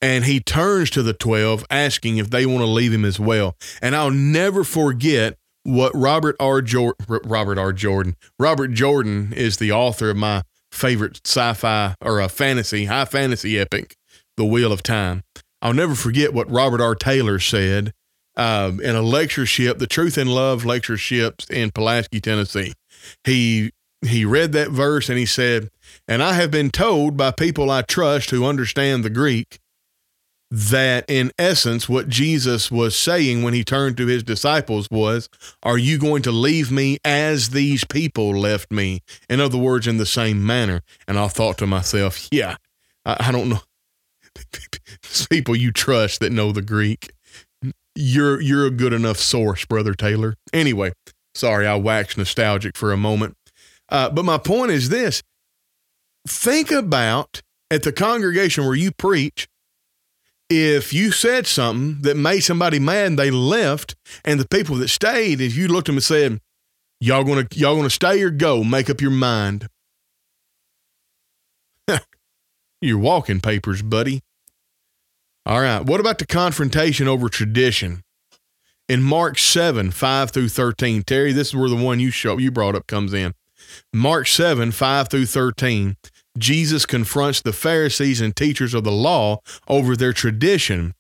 And 0.02 0.26
he 0.26 0.40
turns 0.42 0.90
to 0.92 1.04
the 1.04 1.14
12 1.14 1.66
asking 1.70 2.18
if 2.18 2.30
they 2.30 2.46
want 2.46 2.60
to 2.60 2.66
leave 2.66 2.94
him 2.94 3.06
as 3.06 3.20
well. 3.20 3.56
And 3.82 3.96
I'll 3.96 4.12
never 4.12 4.64
forget 4.64 5.38
what 5.64 5.92
Robert 5.96 6.36
R. 6.40 6.62
Jordan, 6.62 7.06
Robert 7.24 7.58
R. 7.58 7.74
Jordan, 7.74 8.16
Robert 8.38 8.70
Jordan 8.70 9.34
is 9.34 9.58
the 9.58 9.72
author 9.72 10.10
of 10.10 10.18
my 10.18 10.44
favorite 10.72 11.22
sci-fi 11.26 11.96
or 12.02 12.20
a 12.20 12.30
fantasy, 12.30 12.86
high 12.86 13.06
fantasy 13.06 13.60
epic, 13.60 13.96
The 14.38 14.46
Wheel 14.46 14.72
of 14.72 14.84
Time. 14.84 15.24
I'll 15.62 15.74
never 15.74 15.96
forget 15.96 16.34
what 16.34 16.52
Robert 16.52 16.82
R. 16.82 16.96
Taylor 16.96 17.40
said 17.40 17.94
um, 18.36 18.82
in 18.82 18.96
a 18.96 19.02
lectureship, 19.02 19.80
the 19.80 19.88
Truth 19.88 20.18
in 20.18 20.28
Love 20.28 20.66
lectureships 20.66 21.50
in 21.50 21.72
Pulaski, 21.72 22.20
Tennessee. 22.20 22.74
He 23.24 23.72
he 24.06 24.26
read 24.26 24.52
that 24.52 24.70
verse 24.70 25.08
and 25.08 25.18
he 25.18 25.26
said, 25.26 25.70
"And 26.08 26.22
I 26.22 26.34
have 26.34 26.52
been 26.52 26.72
told 26.72 27.16
by 27.16 27.32
people 27.32 27.72
I 27.72 27.84
trust 27.84 28.32
who 28.32 28.46
understand 28.46 29.04
the 29.04 29.10
Greek 29.10 29.60
that 30.56 31.06
in 31.08 31.32
essence 31.40 31.90
what 31.90 32.10
Jesus 32.10 32.70
was 32.70 32.96
saying 32.96 33.42
when 33.42 33.54
he 33.54 33.64
turned 33.64 33.98
to 33.98 34.06
his 34.06 34.24
disciples 34.24 34.88
was, 34.92 35.30
"Are 35.64 35.78
you 35.78 35.98
going 35.98 36.22
to 36.24 36.32
leave 36.32 36.72
me 36.72 37.00
as 37.04 37.50
these 37.50 37.84
people 37.84 38.38
left 38.38 38.72
me?" 38.72 39.02
In 39.30 39.40
other 39.40 39.58
words, 39.58 39.88
in 39.88 39.98
the 39.98 40.06
same 40.06 40.46
manner. 40.46 40.82
And 41.08 41.18
I 41.18 41.28
thought 41.28 41.58
to 41.60 41.68
myself, 41.68 42.28
"Yeah, 42.32 42.58
I, 43.06 43.28
I 43.28 43.32
don't 43.32 43.50
know." 43.50 43.62
people 45.30 45.56
you 45.56 45.72
trust 45.72 46.20
that 46.20 46.32
know 46.32 46.52
the 46.52 46.62
Greek 46.62 47.12
you're 47.96 48.42
you're 48.42 48.66
a 48.66 48.72
good 48.72 48.94
enough 48.94 49.18
source, 49.18 49.66
brother 49.66 49.94
Taylor. 49.94 50.36
Anyway, 50.52 50.94
sorry, 51.36 51.68
I 51.68 51.76
waxed 51.76 52.18
nostalgic 52.18 52.78
for 52.78 52.92
a 52.92 52.98
moment. 52.98 53.38
Uh, 53.90 54.10
but 54.10 54.26
my 54.26 54.38
point 54.38 54.72
is 54.72 54.90
this: 54.90 55.22
think 56.28 56.72
about 56.72 57.42
at 57.70 57.84
the 57.84 57.92
congregation 57.92 58.66
where 58.66 58.76
you 58.76 58.92
preach. 58.92 59.48
If 60.50 60.94
you 60.94 61.12
said 61.12 61.48
something 61.48 62.02
that 62.02 62.18
made 62.18 62.42
somebody 62.42 62.80
mad 62.80 63.08
and 63.08 63.20
they 63.20 63.32
left, 63.32 63.96
and 64.24 64.40
the 64.40 64.48
people 64.48 64.76
that 64.78 64.90
stayed, 64.90 65.42
if 65.42 65.56
you 65.56 65.68
looked 65.68 65.88
at 65.90 65.94
them 65.94 65.98
and 65.98 66.04
said, 66.04 66.40
"Y'all 67.00 67.24
gonna 67.24 67.48
y'all 67.54 67.76
gonna 67.76 67.90
stay 67.90 68.22
or 68.22 68.30
go? 68.30 68.64
Make 68.64 68.90
up 68.90 69.02
your 69.02 69.12
mind." 69.12 69.68
You're 72.82 72.98
walking 72.98 73.42
papers, 73.42 73.82
buddy. 73.82 74.22
All 75.46 75.62
right. 75.62 75.84
What 75.86 76.00
about 76.00 76.20
the 76.20 76.26
confrontation 76.26 77.08
over 77.08 77.30
tradition? 77.30 78.04
In 78.90 79.02
Mark 79.02 79.40
7, 79.40 79.92
5 79.92 80.32
through 80.32 80.50
13, 80.50 81.04
Terry, 81.04 81.32
this 81.32 81.50
is 81.50 81.56
where 81.56 81.70
the 81.70 81.76
one 81.76 82.00
you 82.00 82.12
show 82.12 82.38
you 82.38 82.52
brought 82.52 82.76
up 82.76 82.88
comes 82.88 83.14
in. 83.14 83.34
Mark 83.94 84.28
7, 84.28 84.72
5 84.72 85.10
through 85.10 85.26
13, 85.26 85.96
Jesus 86.38 86.86
confronts 86.86 87.42
the 87.42 87.54
Pharisees 87.54 88.22
and 88.22 88.36
teachers 88.36 88.74
of 88.74 88.84
the 88.84 88.92
law 88.92 89.40
over 89.68 89.96
their 89.96 90.14
tradition, 90.14 90.94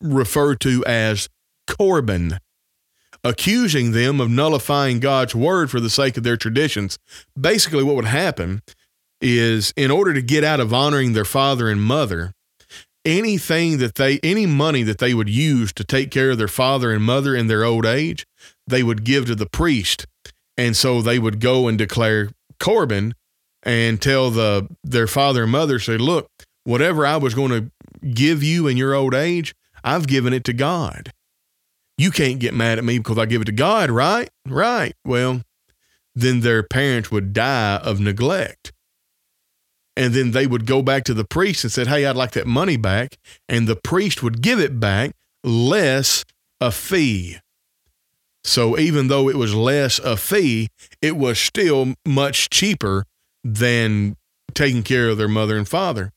referred 0.00 0.60
to 0.60 0.84
as 0.84 1.28
Corban, 1.66 2.38
accusing 3.24 3.92
them 3.92 4.20
of 4.20 4.30
nullifying 4.30 5.00
God's 5.00 5.34
word 5.34 5.70
for 5.70 5.80
the 5.80 5.90
sake 5.90 6.16
of 6.16 6.22
their 6.22 6.36
traditions. 6.36 6.98
Basically, 7.38 7.82
what 7.82 7.96
would 7.96 8.04
happen 8.04 8.62
is 9.20 9.72
in 9.76 9.90
order 9.90 10.12
to 10.12 10.22
get 10.22 10.44
out 10.44 10.60
of 10.60 10.72
honoring 10.74 11.12
their 11.12 11.24
father 11.24 11.70
and 11.70 11.82
mother, 11.82 12.32
anything 13.04 13.78
that 13.78 13.94
they, 13.94 14.18
any 14.22 14.44
money 14.44 14.82
that 14.82 14.98
they 14.98 15.14
would 15.14 15.28
use 15.28 15.72
to 15.72 15.84
take 15.84 16.10
care 16.10 16.30
of 16.30 16.38
their 16.38 16.48
father 16.48 16.92
and 16.92 17.02
mother 17.02 17.34
in 17.34 17.46
their 17.46 17.64
old 17.64 17.86
age, 17.86 18.26
they 18.66 18.82
would 18.82 19.04
give 19.04 19.26
to 19.26 19.34
the 19.34 19.48
priest. 19.48 20.06
And 20.58 20.76
so 20.76 21.00
they 21.00 21.18
would 21.18 21.40
go 21.40 21.68
and 21.68 21.78
declare 21.78 22.30
Corban 22.58 23.14
and 23.66 24.00
tell 24.00 24.30
the 24.30 24.68
their 24.84 25.08
father 25.08 25.42
and 25.42 25.52
mother, 25.52 25.78
say, 25.78 25.98
look, 25.98 26.30
whatever 26.64 27.04
I 27.04 27.16
was 27.16 27.34
going 27.34 27.50
to 27.50 27.70
give 28.08 28.42
you 28.42 28.68
in 28.68 28.76
your 28.76 28.94
old 28.94 29.12
age, 29.12 29.54
I've 29.84 30.06
given 30.06 30.32
it 30.32 30.44
to 30.44 30.52
God. 30.54 31.12
You 31.98 32.10
can't 32.10 32.38
get 32.38 32.54
mad 32.54 32.78
at 32.78 32.84
me 32.84 32.98
because 32.98 33.18
I 33.18 33.26
give 33.26 33.42
it 33.42 33.46
to 33.46 33.52
God, 33.52 33.90
right? 33.90 34.30
Right. 34.46 34.94
Well, 35.04 35.42
then 36.14 36.40
their 36.40 36.62
parents 36.62 37.10
would 37.10 37.32
die 37.32 37.76
of 37.76 38.00
neglect. 38.00 38.72
And 39.96 40.14
then 40.14 40.30
they 40.30 40.46
would 40.46 40.66
go 40.66 40.82
back 40.82 41.04
to 41.04 41.14
the 41.14 41.24
priest 41.24 41.64
and 41.64 41.72
said, 41.72 41.88
Hey, 41.88 42.06
I'd 42.06 42.16
like 42.16 42.32
that 42.32 42.46
money 42.46 42.76
back. 42.76 43.16
And 43.48 43.66
the 43.66 43.76
priest 43.76 44.22
would 44.22 44.42
give 44.42 44.60
it 44.60 44.78
back 44.78 45.12
less 45.42 46.24
a 46.60 46.70
fee. 46.70 47.38
So 48.44 48.78
even 48.78 49.08
though 49.08 49.28
it 49.28 49.36
was 49.36 49.54
less 49.54 49.98
a 49.98 50.16
fee, 50.16 50.68
it 51.02 51.16
was 51.16 51.38
still 51.40 51.94
much 52.06 52.50
cheaper 52.50 53.04
than 53.54 54.16
taking 54.54 54.82
care 54.82 55.08
of 55.08 55.18
their 55.18 55.28
mother 55.28 55.56
and 55.56 55.68
father. 55.68 56.12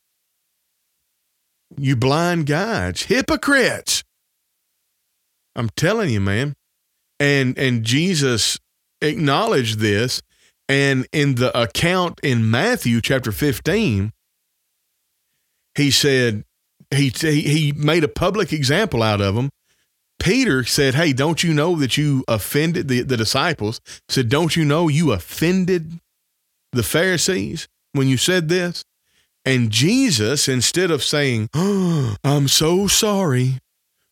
You 1.78 1.96
blind 1.96 2.48
guides, 2.48 3.04
hypocrites. 3.04 4.04
I'm 5.56 5.70
telling 5.70 6.10
you, 6.10 6.22
man. 6.22 6.56
And 7.20 7.58
and 7.58 7.84
Jesus 7.84 8.60
acknowledged 9.02 9.80
this 9.80 10.22
and 10.68 11.08
in 11.12 11.36
the 11.36 11.58
account 11.60 12.20
in 12.24 12.50
Matthew 12.50 13.02
chapter 13.02 13.32
15 13.32 14.14
he 15.76 15.92
said 15.92 16.44
he 16.92 17.10
he 17.10 17.72
made 17.74 18.04
a 18.04 18.10
public 18.10 18.52
example 18.52 19.04
out 19.04 19.22
of 19.22 19.36
them. 19.36 19.50
Peter 20.20 20.64
said, 20.64 20.96
"Hey, 20.96 21.14
don't 21.14 21.44
you 21.44 21.54
know 21.54 21.76
that 21.78 21.98
you 21.98 22.24
offended 22.28 22.88
the 22.88 23.02
the 23.02 23.16
disciples?" 23.16 23.80
Said, 24.10 24.30
"Don't 24.30 24.56
you 24.56 24.66
know 24.66 24.88
you 24.88 25.12
offended 25.12 26.00
the 26.72 26.84
Pharisees 26.84 27.68
when 27.94 28.08
you 28.08 28.18
said 28.18 28.50
this?" 28.50 28.84
And 29.46 29.72
Jesus, 29.72 30.48
instead 30.48 30.92
of 30.92 31.04
saying, 31.04 31.50
oh, 31.54 32.16
I'm 32.24 32.48
so 32.48 32.88
sorry, 32.88 33.60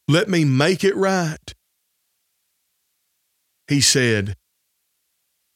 let 0.08 0.30
me 0.30 0.45
make 0.45 0.84
it 0.84 0.95
right, 0.95 1.53
he 3.68 3.82
said, 3.82 4.36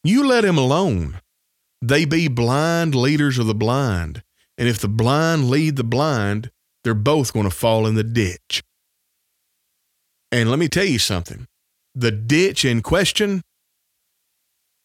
You 0.04 0.28
let 0.28 0.44
him 0.44 0.58
alone. 0.58 1.22
They 1.82 2.06
be 2.06 2.28
blind 2.28 2.94
leaders 2.94 3.38
of 3.38 3.48
the 3.48 3.56
blind. 3.56 4.24
And 4.58 4.68
if 4.68 4.80
the 4.80 4.90
blind 4.90 5.50
lead 5.50 5.78
the 5.78 5.84
blind, 5.84 6.52
they're 6.84 6.94
both 6.94 7.34
going 7.34 7.50
to 7.50 7.56
fall 7.56 7.88
in 7.88 7.96
the 7.96 8.04
ditch. 8.04 8.62
And 10.32 10.50
let 10.50 10.60
me 10.60 10.68
tell 10.68 10.86
you 10.86 11.00
something 11.00 11.48
the 11.96 12.12
ditch 12.12 12.64
in 12.64 12.82
question, 12.82 13.42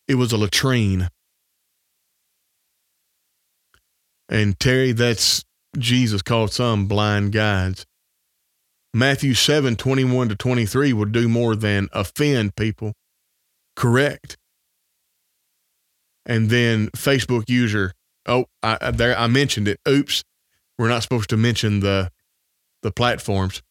it 0.09 0.15
was 0.15 0.33
a 0.33 0.39
latrine. 0.39 1.09
And 4.29 4.59
Terry, 4.59 4.93
that's 4.93 5.45
Jesus 5.79 6.23
called 6.23 6.53
some 6.53 6.87
blind 6.87 7.33
guides. 7.33 7.87
Matthew 8.93 9.35
7 9.35 9.77
21 9.77 10.31
to 10.31 10.37
23 10.37 10.93
would 10.93 11.13
do 11.13 11.29
more 11.29 11.55
than 11.55 11.89
offend 11.93 12.57
people. 12.57 12.95
Correct. 13.75 14.37
And 16.25 16.51
then 16.51 16.89
Facebook 16.97 17.45
user, 17.49 17.93
oh, 18.27 18.47
I, 18.63 18.91
there 18.91 19.17
I 19.17 19.27
mentioned 19.27 19.69
it. 19.69 19.79
Oops, 19.87 20.25
we're 20.79 20.89
not 20.89 21.03
supposed 21.03 21.31
to 21.31 21.37
mention 21.37 21.81
the 21.81 22.11
the 22.83 22.91
platforms. 22.91 23.63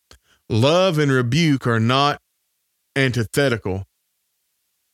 Love 0.47 0.99
and 0.99 1.11
rebuke 1.11 1.65
are 1.65 1.79
not 1.79 2.21
antithetical. 2.95 3.83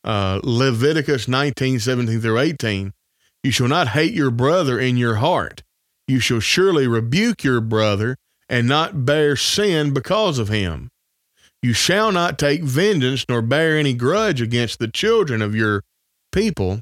Uh, 0.04 0.40
Leviticus 0.42 1.28
19, 1.28 1.78
17 1.78 2.20
through 2.20 2.38
18 2.38 2.92
you 3.42 3.50
shall 3.50 3.68
not 3.68 3.88
hate 3.88 4.14
your 4.14 4.30
brother 4.30 4.78
in 4.78 4.96
your 4.96 5.16
heart. 5.16 5.62
You 6.06 6.20
shall 6.20 6.40
surely 6.40 6.86
rebuke 6.86 7.44
your 7.44 7.60
brother 7.60 8.16
and 8.48 8.68
not 8.68 9.04
bear 9.04 9.36
sin 9.36 9.92
because 9.92 10.38
of 10.38 10.48
him. 10.48 10.90
You 11.62 11.72
shall 11.72 12.10
not 12.10 12.38
take 12.38 12.62
vengeance 12.62 13.24
nor 13.28 13.40
bear 13.40 13.78
any 13.78 13.94
grudge 13.94 14.40
against 14.40 14.78
the 14.78 14.88
children 14.88 15.40
of 15.40 15.54
your 15.54 15.84
people, 16.32 16.80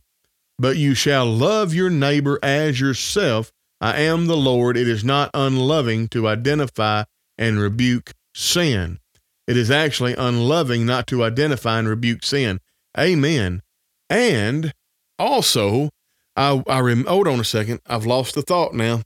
but 0.58 0.76
you 0.76 0.94
shall 0.94 1.26
love 1.26 1.74
your 1.74 1.90
neighbor 1.90 2.38
as 2.42 2.80
yourself. 2.80 3.52
I 3.80 4.00
am 4.00 4.26
the 4.26 4.36
Lord. 4.36 4.76
It 4.76 4.88
is 4.88 5.04
not 5.04 5.30
unloving 5.32 6.08
to 6.08 6.28
identify 6.28 7.04
and 7.38 7.58
rebuke 7.58 8.12
sin. 8.34 8.98
It 9.46 9.56
is 9.56 9.70
actually 9.70 10.14
unloving 10.14 10.86
not 10.86 11.06
to 11.08 11.24
identify 11.24 11.78
and 11.78 11.88
rebuke 11.88 12.22
sin. 12.22 12.60
Amen. 12.98 13.62
And 14.08 14.72
also, 15.18 15.90
I, 16.36 16.62
I 16.68 16.80
rem- 16.80 17.06
hold 17.06 17.28
on 17.28 17.40
a 17.40 17.44
second. 17.44 17.80
I've 17.86 18.06
lost 18.06 18.34
the 18.34 18.42
thought 18.42 18.74
now. 18.74 19.02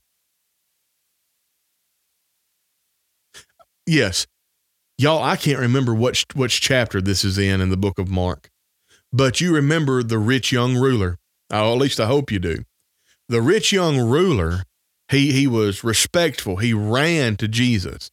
Yes, 3.86 4.26
y'all. 4.96 5.22
I 5.22 5.36
can't 5.36 5.58
remember 5.58 5.94
which 5.94 6.24
which 6.34 6.60
chapter 6.60 7.02
this 7.02 7.24
is 7.24 7.36
in 7.36 7.60
in 7.60 7.68
the 7.68 7.76
book 7.76 7.98
of 7.98 8.08
Mark, 8.08 8.48
but 9.12 9.40
you 9.40 9.54
remember 9.54 10.02
the 10.02 10.18
rich 10.18 10.52
young 10.52 10.76
ruler. 10.76 11.18
Oh, 11.50 11.74
at 11.74 11.78
least 11.78 12.00
I 12.00 12.06
hope 12.06 12.32
you 12.32 12.38
do. 12.38 12.64
The 13.28 13.42
rich 13.42 13.72
young 13.72 13.98
ruler. 13.98 14.64
He 15.10 15.32
he 15.32 15.46
was 15.46 15.84
respectful. 15.84 16.56
He 16.56 16.72
ran 16.72 17.36
to 17.36 17.46
Jesus. 17.46 18.10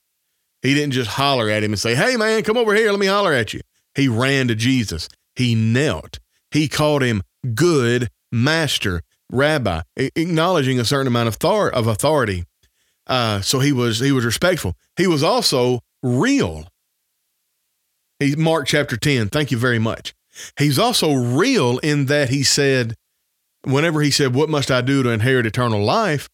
He 0.62 0.74
didn't 0.74 0.92
just 0.92 1.12
holler 1.12 1.50
at 1.50 1.64
him 1.64 1.72
and 1.72 1.80
say, 1.80 1.96
"Hey 1.96 2.18
man, 2.18 2.44
come 2.44 2.58
over 2.58 2.76
here. 2.76 2.92
Let 2.92 3.00
me 3.00 3.08
holler 3.08 3.32
at 3.32 3.54
you." 3.54 3.62
He 3.96 4.10
ran 4.10 4.50
to 4.50 4.56
Jesus. 4.56 5.08
He 5.36 5.56
knelt. 5.56 6.20
He 6.52 6.68
called 6.68 7.02
him 7.02 7.24
good 7.56 8.10
master, 8.32 9.04
rabbi, 9.32 9.82
acknowledging 9.96 10.80
a 10.80 10.86
certain 10.86 11.08
amount 11.08 11.28
of, 11.28 11.36
thar- 11.36 11.70
of 11.70 11.88
authority. 11.88 12.46
Uh, 13.08 13.42
so 13.42 13.60
he 13.60 13.72
was 13.72 14.00
he 14.00 14.12
was 14.12 14.24
respectful. 14.24 14.76
He 14.96 15.08
was 15.08 15.24
also 15.24 15.80
real. 16.04 16.68
He 18.20 18.36
Mark 18.36 18.68
chapter 18.68 18.96
10. 18.96 19.30
Thank 19.30 19.52
you 19.52 19.58
very 19.58 19.80
much. 19.80 20.14
He's 20.58 20.80
also 20.80 21.14
real 21.14 21.80
in 21.80 22.06
that 22.06 22.30
he 22.30 22.44
said, 22.44 22.96
whenever 23.64 24.02
he 24.02 24.12
said, 24.12 24.34
What 24.34 24.50
must 24.50 24.72
I 24.72 24.82
do 24.82 25.04
to 25.04 25.10
inherit 25.10 25.46
eternal 25.46 25.84
life? 25.84 26.30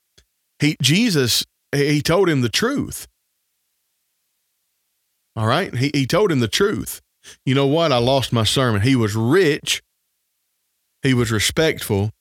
He 0.60 0.76
Jesus, 0.82 1.46
he 1.74 2.02
told 2.02 2.30
him 2.30 2.42
the 2.42 2.50
truth. 2.50 3.08
All 5.36 5.48
right. 5.48 5.74
He 5.76 5.92
he 5.94 6.06
told 6.06 6.32
him 6.32 6.40
the 6.40 6.48
truth. 6.48 7.02
You 7.46 7.56
know 7.56 7.68
what? 7.68 7.92
I 7.92 7.98
lost 7.98 8.34
my 8.34 8.44
sermon. 8.44 8.82
He 8.82 8.96
was 8.96 9.16
rich 9.16 9.82
he 11.04 11.14
was 11.14 11.32
respectful, 11.32 12.12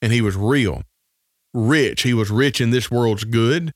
and 0.00 0.12
he 0.12 0.20
was 0.20 0.36
real. 0.36 0.82
Rich. 1.52 2.02
He 2.02 2.14
was 2.14 2.30
rich 2.30 2.60
in 2.60 2.70
this 2.70 2.90
world's 2.90 3.24
good, 3.24 3.72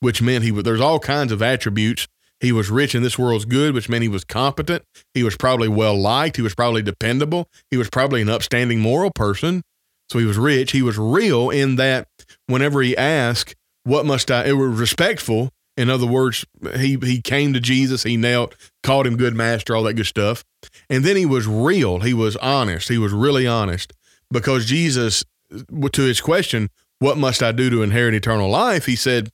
which 0.00 0.20
meant 0.20 0.44
he 0.44 0.50
was, 0.50 0.64
there's 0.64 0.80
all 0.80 0.98
kinds 0.98 1.32
of 1.32 1.42
attributes. 1.42 2.08
He 2.40 2.50
was 2.50 2.70
rich 2.70 2.94
in 2.94 3.04
this 3.04 3.18
world's 3.18 3.44
good, 3.44 3.72
which 3.72 3.88
meant 3.88 4.02
he 4.02 4.08
was 4.08 4.24
competent. 4.24 4.82
He 5.14 5.22
was 5.22 5.36
probably 5.36 5.68
well 5.68 5.96
liked. 5.96 6.36
He 6.36 6.42
was 6.42 6.56
probably 6.56 6.82
dependable. 6.82 7.46
He 7.70 7.76
was 7.76 7.88
probably 7.88 8.20
an 8.20 8.28
upstanding 8.28 8.80
moral 8.80 9.12
person. 9.12 9.62
So 10.10 10.18
he 10.18 10.24
was 10.24 10.36
rich. 10.36 10.72
He 10.72 10.82
was 10.82 10.98
real 10.98 11.50
in 11.50 11.76
that 11.76 12.08
whenever 12.46 12.82
he 12.82 12.96
asked, 12.96 13.54
What 13.84 14.04
must 14.04 14.30
I? 14.30 14.46
It 14.46 14.52
was 14.52 14.78
respectful. 14.78 15.50
In 15.76 15.88
other 15.88 16.06
words, 16.06 16.44
he, 16.76 16.98
he 17.02 17.22
came 17.22 17.52
to 17.54 17.60
Jesus, 17.60 18.02
he 18.02 18.16
knelt, 18.16 18.54
called 18.82 19.06
him 19.06 19.16
good 19.16 19.34
master, 19.34 19.74
all 19.74 19.84
that 19.84 19.94
good 19.94 20.06
stuff. 20.06 20.44
And 20.88 21.04
then 21.04 21.16
he 21.16 21.26
was 21.26 21.46
real. 21.46 22.00
He 22.00 22.14
was 22.14 22.36
honest. 22.36 22.88
He 22.88 22.98
was 22.98 23.12
really 23.12 23.46
honest 23.46 23.92
because 24.30 24.66
Jesus, 24.66 25.24
to 25.50 26.02
his 26.02 26.20
question, 26.20 26.68
what 26.98 27.18
must 27.18 27.42
I 27.42 27.52
do 27.52 27.70
to 27.70 27.82
inherit 27.82 28.14
eternal 28.14 28.48
life? 28.48 28.86
He 28.86 28.96
said, 28.96 29.30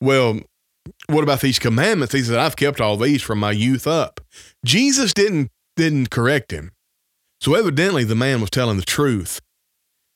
well, 0.00 0.40
what 1.08 1.22
about 1.22 1.40
these 1.40 1.58
commandments? 1.58 2.14
He 2.14 2.22
said, 2.22 2.38
I've 2.38 2.56
kept 2.56 2.80
all 2.80 2.96
these 2.96 3.22
from 3.22 3.38
my 3.38 3.52
youth 3.52 3.86
up. 3.86 4.20
Jesus 4.64 5.12
didn't, 5.12 5.50
didn't 5.76 6.10
correct 6.10 6.50
him. 6.50 6.72
So 7.40 7.54
evidently 7.54 8.04
the 8.04 8.14
man 8.14 8.40
was 8.40 8.50
telling 8.50 8.76
the 8.76 8.84
truth 8.84 9.40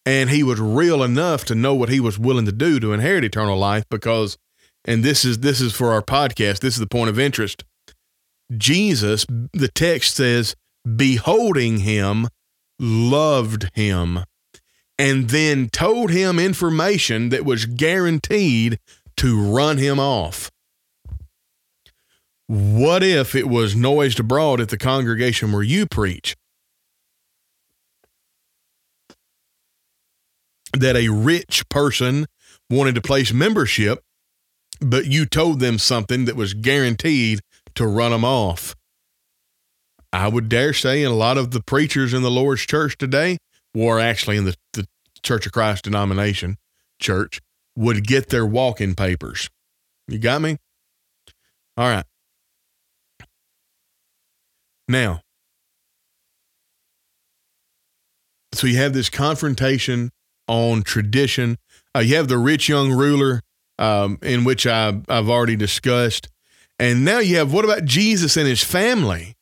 and 0.09 0.31
he 0.31 0.43
was 0.43 0.59
real 0.59 1.03
enough 1.03 1.45
to 1.45 1.55
know 1.55 1.75
what 1.75 1.91
he 1.91 2.01
was 2.01 2.19
willing 2.19 2.47
to 2.47 2.53
do 2.53 2.81
to 2.81 2.95
inherit 2.95 3.25
eternal 3.25 3.59
life 3.59 3.85
because 3.91 4.39
and 4.87 5.05
this 5.05 5.23
is 5.23 5.41
this 5.41 5.61
is 5.61 5.75
for 5.75 5.93
our 5.93 6.01
podcast 6.01 6.61
this 6.61 6.75
is 6.75 6.81
the 6.81 6.87
point 6.87 7.11
of 7.11 7.19
interest 7.19 7.65
jesus 8.57 9.27
the 9.53 9.71
text 9.75 10.17
says 10.17 10.55
beholding 10.97 11.79
him 11.79 12.29
loved 12.79 13.71
him. 13.75 14.21
and 14.99 15.31
then 15.31 15.69
told 15.69 16.11
him 16.11 16.39
information 16.39 17.29
that 17.29 17.45
was 17.45 17.67
guaranteed 17.67 18.81
to 19.17 19.41
run 19.41 19.79
him 19.79 20.01
off. 20.01 20.51
What 22.47 23.03
if 23.03 23.35
it 23.35 23.47
was 23.49 23.77
noised 23.77 24.19
abroad 24.19 24.61
at 24.61 24.71
the 24.71 24.79
congregation 24.79 25.53
where 25.53 25.63
you 25.63 25.87
preach 25.87 26.35
that 30.73 30.97
a 30.97 31.09
rich 31.09 31.69
person 31.69 32.27
wanted 32.71 32.95
to 32.95 33.01
place 33.01 33.33
membership, 33.33 34.03
but 34.81 35.07
you 35.07 35.27
told 35.27 35.61
them 35.61 35.79
something 35.79 36.25
that 36.25 36.37
was 36.37 36.55
guaranteed 36.55 37.41
to 37.79 37.87
run 37.87 38.13
them 38.13 38.25
off? 38.25 38.77
I 40.13 40.29
would 40.29 40.49
dare 40.49 40.73
say, 40.73 41.03
and 41.03 41.13
a 41.13 41.17
lot 41.17 41.39
of 41.39 41.51
the 41.51 41.63
preachers 41.63 42.15
in 42.15 42.23
the 42.23 42.31
Lord's 42.31 42.63
church 42.63 42.97
today, 42.97 43.39
or 43.75 44.01
actually 44.01 44.37
in 44.37 44.45
the, 44.45 44.55
the 44.73 44.87
Church 45.23 45.47
of 45.47 45.53
Christ 45.53 45.85
denomination 45.85 46.57
church, 47.01 47.41
would 47.77 48.07
get 48.07 48.29
their 48.31 48.47
walking 48.47 48.95
papers. 48.95 49.49
You 50.07 50.19
got 50.19 50.41
me? 50.41 50.57
All 51.77 51.89
right. 51.89 52.05
Now, 54.89 55.21
so 58.53 58.67
you 58.67 58.79
have 58.79 58.95
this 58.95 59.11
confrontation 59.11 60.11
on 60.49 60.83
tradition. 60.83 61.59
Uh, 61.95 62.01
you 62.01 62.17
have 62.17 62.29
the 62.29 62.39
rich 62.39 62.69
young 62.69 62.91
ruler, 62.91 63.43
um, 63.79 64.19
in 64.23 64.45
which 64.45 64.67
I, 64.67 65.01
I've 65.09 65.29
already 65.29 65.57
discussed. 65.57 66.29
And 66.79 67.05
now 67.05 67.19
you 67.19 67.37
have 67.37 67.53
what 67.53 67.65
about 67.65 67.85
Jesus 67.85 68.37
and 68.37 68.47
his 68.47 68.63
family? 68.63 69.35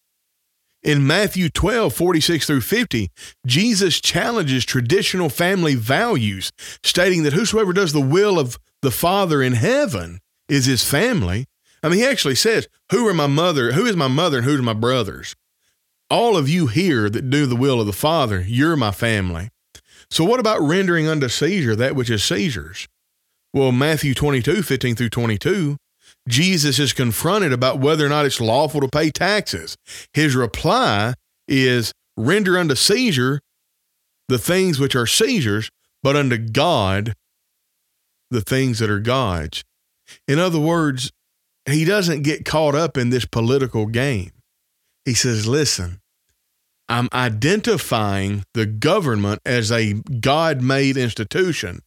In 0.82 1.06
Matthew 1.06 1.48
12, 1.48 1.92
46 1.92 2.46
through 2.46 2.60
50, 2.60 3.10
Jesus 3.44 4.00
challenges 4.00 4.64
traditional 4.64 5.28
family 5.28 5.74
values, 5.74 6.52
stating 6.84 7.24
that 7.24 7.32
whosoever 7.32 7.72
does 7.72 7.92
the 7.92 8.00
will 8.00 8.38
of 8.38 8.58
the 8.82 8.92
Father 8.92 9.42
in 9.42 9.54
heaven 9.54 10.20
is 10.48 10.66
his 10.66 10.88
family. 10.88 11.46
I 11.82 11.88
mean, 11.88 11.98
he 11.98 12.06
actually 12.06 12.36
says, 12.36 12.68
Who 12.92 13.06
are 13.08 13.14
my 13.14 13.26
mother? 13.26 13.72
Who 13.72 13.84
is 13.84 13.96
my 13.96 14.08
mother 14.08 14.38
and 14.38 14.46
who 14.46 14.58
are 14.58 14.62
my 14.62 14.74
brothers? 14.74 15.34
All 16.08 16.36
of 16.36 16.48
you 16.48 16.68
here 16.68 17.10
that 17.10 17.30
do 17.30 17.46
the 17.46 17.56
will 17.56 17.80
of 17.80 17.86
the 17.86 17.92
Father, 17.92 18.44
you're 18.46 18.76
my 18.76 18.92
family. 18.92 19.50
So, 20.08 20.24
what 20.24 20.38
about 20.38 20.60
rendering 20.60 21.08
unto 21.08 21.28
Caesar 21.28 21.74
that 21.74 21.96
which 21.96 22.10
is 22.10 22.22
Caesar's? 22.24 22.86
Well, 23.52 23.72
Matthew 23.72 24.14
22, 24.14 24.62
15 24.62 24.94
through 24.94 25.08
22, 25.08 25.76
Jesus 26.28 26.78
is 26.78 26.92
confronted 26.92 27.52
about 27.52 27.78
whether 27.78 28.04
or 28.04 28.08
not 28.08 28.26
it's 28.26 28.40
lawful 28.40 28.80
to 28.80 28.88
pay 28.88 29.10
taxes. 29.10 29.76
His 30.12 30.34
reply 30.34 31.14
is 31.46 31.92
render 32.16 32.58
unto 32.58 32.74
Caesar 32.74 33.40
the 34.28 34.38
things 34.38 34.80
which 34.80 34.96
are 34.96 35.06
Caesar's, 35.06 35.70
but 36.02 36.16
unto 36.16 36.36
God 36.36 37.14
the 38.30 38.40
things 38.40 38.80
that 38.80 38.90
are 38.90 39.00
God's. 39.00 39.62
In 40.26 40.38
other 40.38 40.58
words, 40.58 41.12
he 41.64 41.84
doesn't 41.84 42.22
get 42.22 42.44
caught 42.44 42.74
up 42.74 42.96
in 42.96 43.10
this 43.10 43.24
political 43.24 43.86
game. 43.86 44.32
He 45.04 45.14
says, 45.14 45.46
listen, 45.46 46.00
I'm 46.88 47.08
identifying 47.12 48.44
the 48.54 48.66
government 48.66 49.40
as 49.44 49.70
a 49.70 49.94
God 50.20 50.62
made 50.62 50.96
institution 50.96 51.80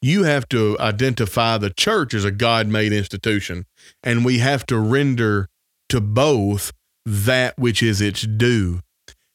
you 0.00 0.24
have 0.24 0.48
to 0.48 0.76
identify 0.78 1.58
the 1.58 1.70
church 1.70 2.14
as 2.14 2.24
a 2.24 2.30
God 2.30 2.68
made 2.68 2.92
institution, 2.92 3.64
and 4.02 4.24
we 4.24 4.38
have 4.38 4.64
to 4.66 4.78
render 4.78 5.48
to 5.88 6.00
both 6.00 6.72
that 7.04 7.58
which 7.58 7.82
is 7.82 8.00
its 8.00 8.22
due. 8.22 8.80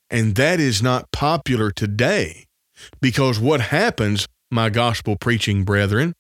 And 0.09 0.35
that 0.35 0.59
is 0.59 0.81
not 0.81 1.11
popular 1.11 1.71
today 1.71 2.45
because 3.01 3.39
what 3.39 3.61
happens, 3.61 4.27
my 4.51 4.69
gospel 4.69 5.15
preaching 5.19 5.63
brethren, 5.63 6.13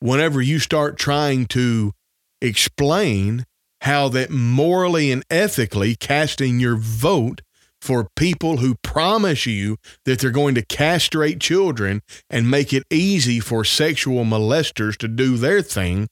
whenever 0.00 0.42
you 0.42 0.58
start 0.58 0.98
trying 0.98 1.46
to 1.46 1.92
explain 2.40 3.44
how 3.82 4.08
that 4.08 4.30
morally 4.30 5.12
and 5.12 5.24
ethically 5.30 5.94
casting 5.94 6.58
your 6.58 6.76
vote 6.76 7.42
for 7.80 8.08
people 8.16 8.58
who 8.58 8.74
promise 8.82 9.46
you 9.46 9.76
that 10.04 10.18
they're 10.18 10.30
going 10.30 10.54
to 10.54 10.64
castrate 10.64 11.40
children 11.40 12.02
and 12.28 12.50
make 12.50 12.72
it 12.72 12.84
easy 12.90 13.40
for 13.40 13.64
sexual 13.64 14.24
molesters 14.24 14.96
to 14.96 15.08
do 15.08 15.36
their 15.36 15.62
thing 15.62 16.08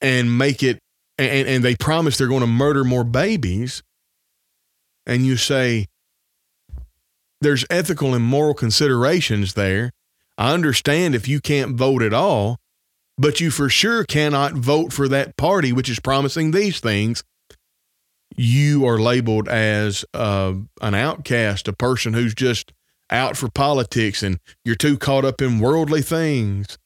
and 0.00 0.36
make 0.36 0.62
it 0.62 0.78
and, 1.16 1.48
and 1.48 1.64
they 1.64 1.74
promise 1.74 2.16
they're 2.16 2.28
going 2.28 2.40
to 2.40 2.46
murder 2.46 2.84
more 2.84 3.04
babies 3.04 3.82
and 5.06 5.24
you 5.26 5.36
say 5.36 5.86
there's 7.40 7.64
ethical 7.70 8.14
and 8.14 8.24
moral 8.24 8.54
considerations 8.54 9.54
there. 9.54 9.92
I 10.36 10.52
understand 10.52 11.14
if 11.14 11.26
you 11.26 11.40
can't 11.40 11.76
vote 11.76 12.02
at 12.02 12.12
all 12.12 12.58
but 13.16 13.40
you 13.40 13.50
for 13.50 13.68
sure 13.68 14.04
cannot 14.04 14.52
vote 14.52 14.92
for 14.92 15.08
that 15.08 15.36
party 15.36 15.72
which 15.72 15.88
is 15.88 16.00
promising 16.00 16.50
these 16.50 16.80
things 16.80 17.22
you 18.38 18.86
are 18.86 18.98
labeled 18.98 19.48
as 19.48 20.04
uh, 20.14 20.54
an 20.80 20.94
outcast, 20.94 21.66
a 21.68 21.72
person 21.72 22.14
who's 22.14 22.34
just 22.34 22.72
out 23.10 23.36
for 23.36 23.48
politics, 23.48 24.22
and 24.22 24.38
you're 24.64 24.76
too 24.76 24.96
caught 24.96 25.24
up 25.24 25.42
in 25.42 25.58
worldly 25.58 26.02
things. 26.02 26.78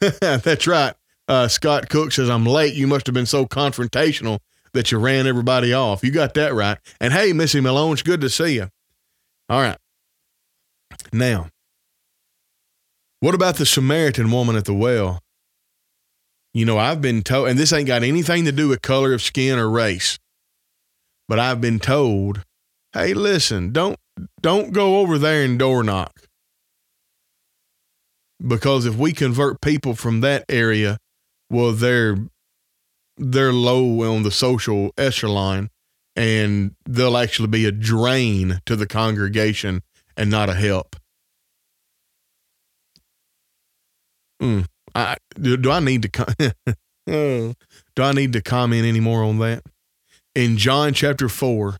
That's 0.20 0.66
right. 0.66 0.94
Uh, 1.26 1.48
Scott 1.48 1.88
Cook 1.88 2.12
says, 2.12 2.30
I'm 2.30 2.46
late. 2.46 2.74
You 2.74 2.86
must 2.86 3.06
have 3.06 3.14
been 3.14 3.26
so 3.26 3.44
confrontational 3.44 4.38
that 4.72 4.92
you 4.92 4.98
ran 4.98 5.26
everybody 5.26 5.72
off. 5.72 6.04
You 6.04 6.10
got 6.10 6.34
that 6.34 6.54
right. 6.54 6.78
And 7.00 7.12
hey, 7.12 7.32
Missy 7.32 7.60
Malone, 7.60 7.92
it's 7.92 8.02
good 8.02 8.20
to 8.20 8.30
see 8.30 8.54
you. 8.54 8.68
All 9.48 9.60
right. 9.60 9.78
Now, 11.12 11.48
what 13.20 13.34
about 13.34 13.56
the 13.56 13.66
Samaritan 13.66 14.30
woman 14.30 14.56
at 14.56 14.64
the 14.64 14.74
well? 14.74 15.20
You 16.52 16.64
know, 16.64 16.78
I've 16.78 17.00
been 17.00 17.22
told, 17.22 17.48
and 17.48 17.58
this 17.58 17.72
ain't 17.72 17.86
got 17.86 18.02
anything 18.02 18.44
to 18.44 18.52
do 18.52 18.68
with 18.68 18.82
color 18.82 19.12
of 19.12 19.22
skin 19.22 19.58
or 19.58 19.70
race, 19.70 20.18
but 21.28 21.38
I've 21.38 21.60
been 21.60 21.78
told, 21.78 22.44
hey, 22.92 23.14
listen, 23.14 23.72
don't 23.72 23.96
don't 24.40 24.72
go 24.72 24.98
over 24.98 25.16
there 25.16 25.44
and 25.44 25.58
door 25.58 25.82
knock. 25.82 26.12
Because 28.44 28.86
if 28.86 28.96
we 28.96 29.12
convert 29.12 29.60
people 29.60 29.94
from 29.94 30.22
that 30.22 30.44
area, 30.48 30.98
well, 31.50 31.72
they're 31.72 32.16
they're 33.16 33.52
low 33.52 34.02
on 34.12 34.22
the 34.22 34.30
social 34.30 34.92
echelon 34.96 35.68
and 36.16 36.74
they'll 36.88 37.16
actually 37.16 37.48
be 37.48 37.66
a 37.66 37.72
drain 37.72 38.60
to 38.66 38.74
the 38.76 38.86
congregation 38.86 39.82
and 40.16 40.30
not 40.30 40.48
a 40.48 40.54
help. 40.54 40.96
Mm. 44.42 44.64
I, 44.94 45.16
do, 45.40 45.56
do 45.56 45.70
I 45.70 45.80
need 45.80 46.02
to 46.02 46.54
hmm. 47.08 47.50
do 47.96 48.02
I 48.02 48.12
need 48.12 48.32
to 48.34 48.42
comment 48.42 48.86
any 48.86 49.00
more 49.00 49.22
on 49.22 49.38
that? 49.38 49.62
In 50.34 50.56
John 50.56 50.94
chapter 50.94 51.28
4, 51.28 51.76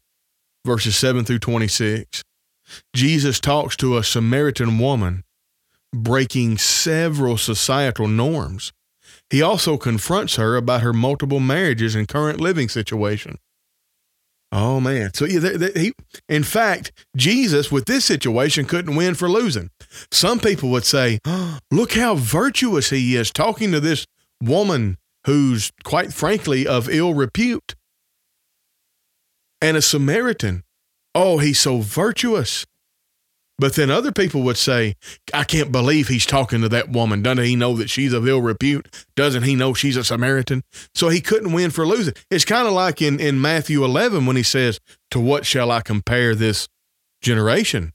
verses 0.64 0.96
7 0.96 1.24
through 1.24 1.38
26, 1.38 2.22
Jesus 2.94 3.40
talks 3.40 3.76
to 3.76 3.96
a 3.96 4.04
Samaritan 4.04 4.78
woman 4.78 5.24
breaking 5.92 6.58
several 6.58 7.36
societal 7.36 8.08
norms. 8.08 8.72
He 9.28 9.42
also 9.42 9.76
confronts 9.76 10.36
her 10.36 10.56
about 10.56 10.82
her 10.82 10.92
multiple 10.92 11.40
marriages 11.40 11.94
and 11.94 12.08
current 12.08 12.40
living 12.40 12.68
situation. 12.68 13.38
Oh 14.52 14.80
man! 14.80 15.14
So 15.14 15.26
yeah, 15.26 15.38
they, 15.38 15.56
they, 15.56 15.80
he, 15.80 15.92
in 16.28 16.42
fact, 16.42 16.90
Jesus 17.16 17.70
with 17.70 17.84
this 17.84 18.04
situation 18.04 18.64
couldn't 18.64 18.96
win 18.96 19.14
for 19.14 19.28
losing. 19.28 19.70
Some 20.10 20.40
people 20.40 20.70
would 20.70 20.84
say, 20.84 21.20
oh, 21.24 21.58
"Look 21.70 21.92
how 21.92 22.16
virtuous 22.16 22.90
he 22.90 23.16
is, 23.16 23.30
talking 23.30 23.70
to 23.70 23.80
this 23.80 24.06
woman 24.42 24.96
who's 25.26 25.70
quite 25.84 26.12
frankly 26.12 26.66
of 26.66 26.88
ill 26.88 27.14
repute, 27.14 27.76
and 29.62 29.76
a 29.76 29.82
Samaritan. 29.82 30.64
Oh, 31.14 31.38
he's 31.38 31.60
so 31.60 31.78
virtuous." 31.78 32.66
But 33.60 33.74
then 33.74 33.90
other 33.90 34.10
people 34.10 34.40
would 34.44 34.56
say, 34.56 34.94
I 35.34 35.44
can't 35.44 35.70
believe 35.70 36.08
he's 36.08 36.24
talking 36.24 36.62
to 36.62 36.68
that 36.70 36.88
woman. 36.88 37.20
Doesn't 37.20 37.44
he 37.44 37.56
know 37.56 37.76
that 37.76 37.90
she's 37.90 38.14
of 38.14 38.26
ill 38.26 38.40
repute? 38.40 38.88
Doesn't 39.16 39.42
he 39.42 39.54
know 39.54 39.74
she's 39.74 39.98
a 39.98 40.02
Samaritan? 40.02 40.62
So 40.94 41.10
he 41.10 41.20
couldn't 41.20 41.52
win 41.52 41.70
for 41.70 41.86
losing. 41.86 42.14
It's 42.30 42.46
kind 42.46 42.66
of 42.66 42.72
like 42.72 43.02
in, 43.02 43.20
in 43.20 43.38
Matthew 43.38 43.84
11 43.84 44.24
when 44.24 44.36
he 44.36 44.42
says, 44.42 44.80
To 45.10 45.20
what 45.20 45.44
shall 45.44 45.70
I 45.70 45.82
compare 45.82 46.34
this 46.34 46.68
generation? 47.20 47.92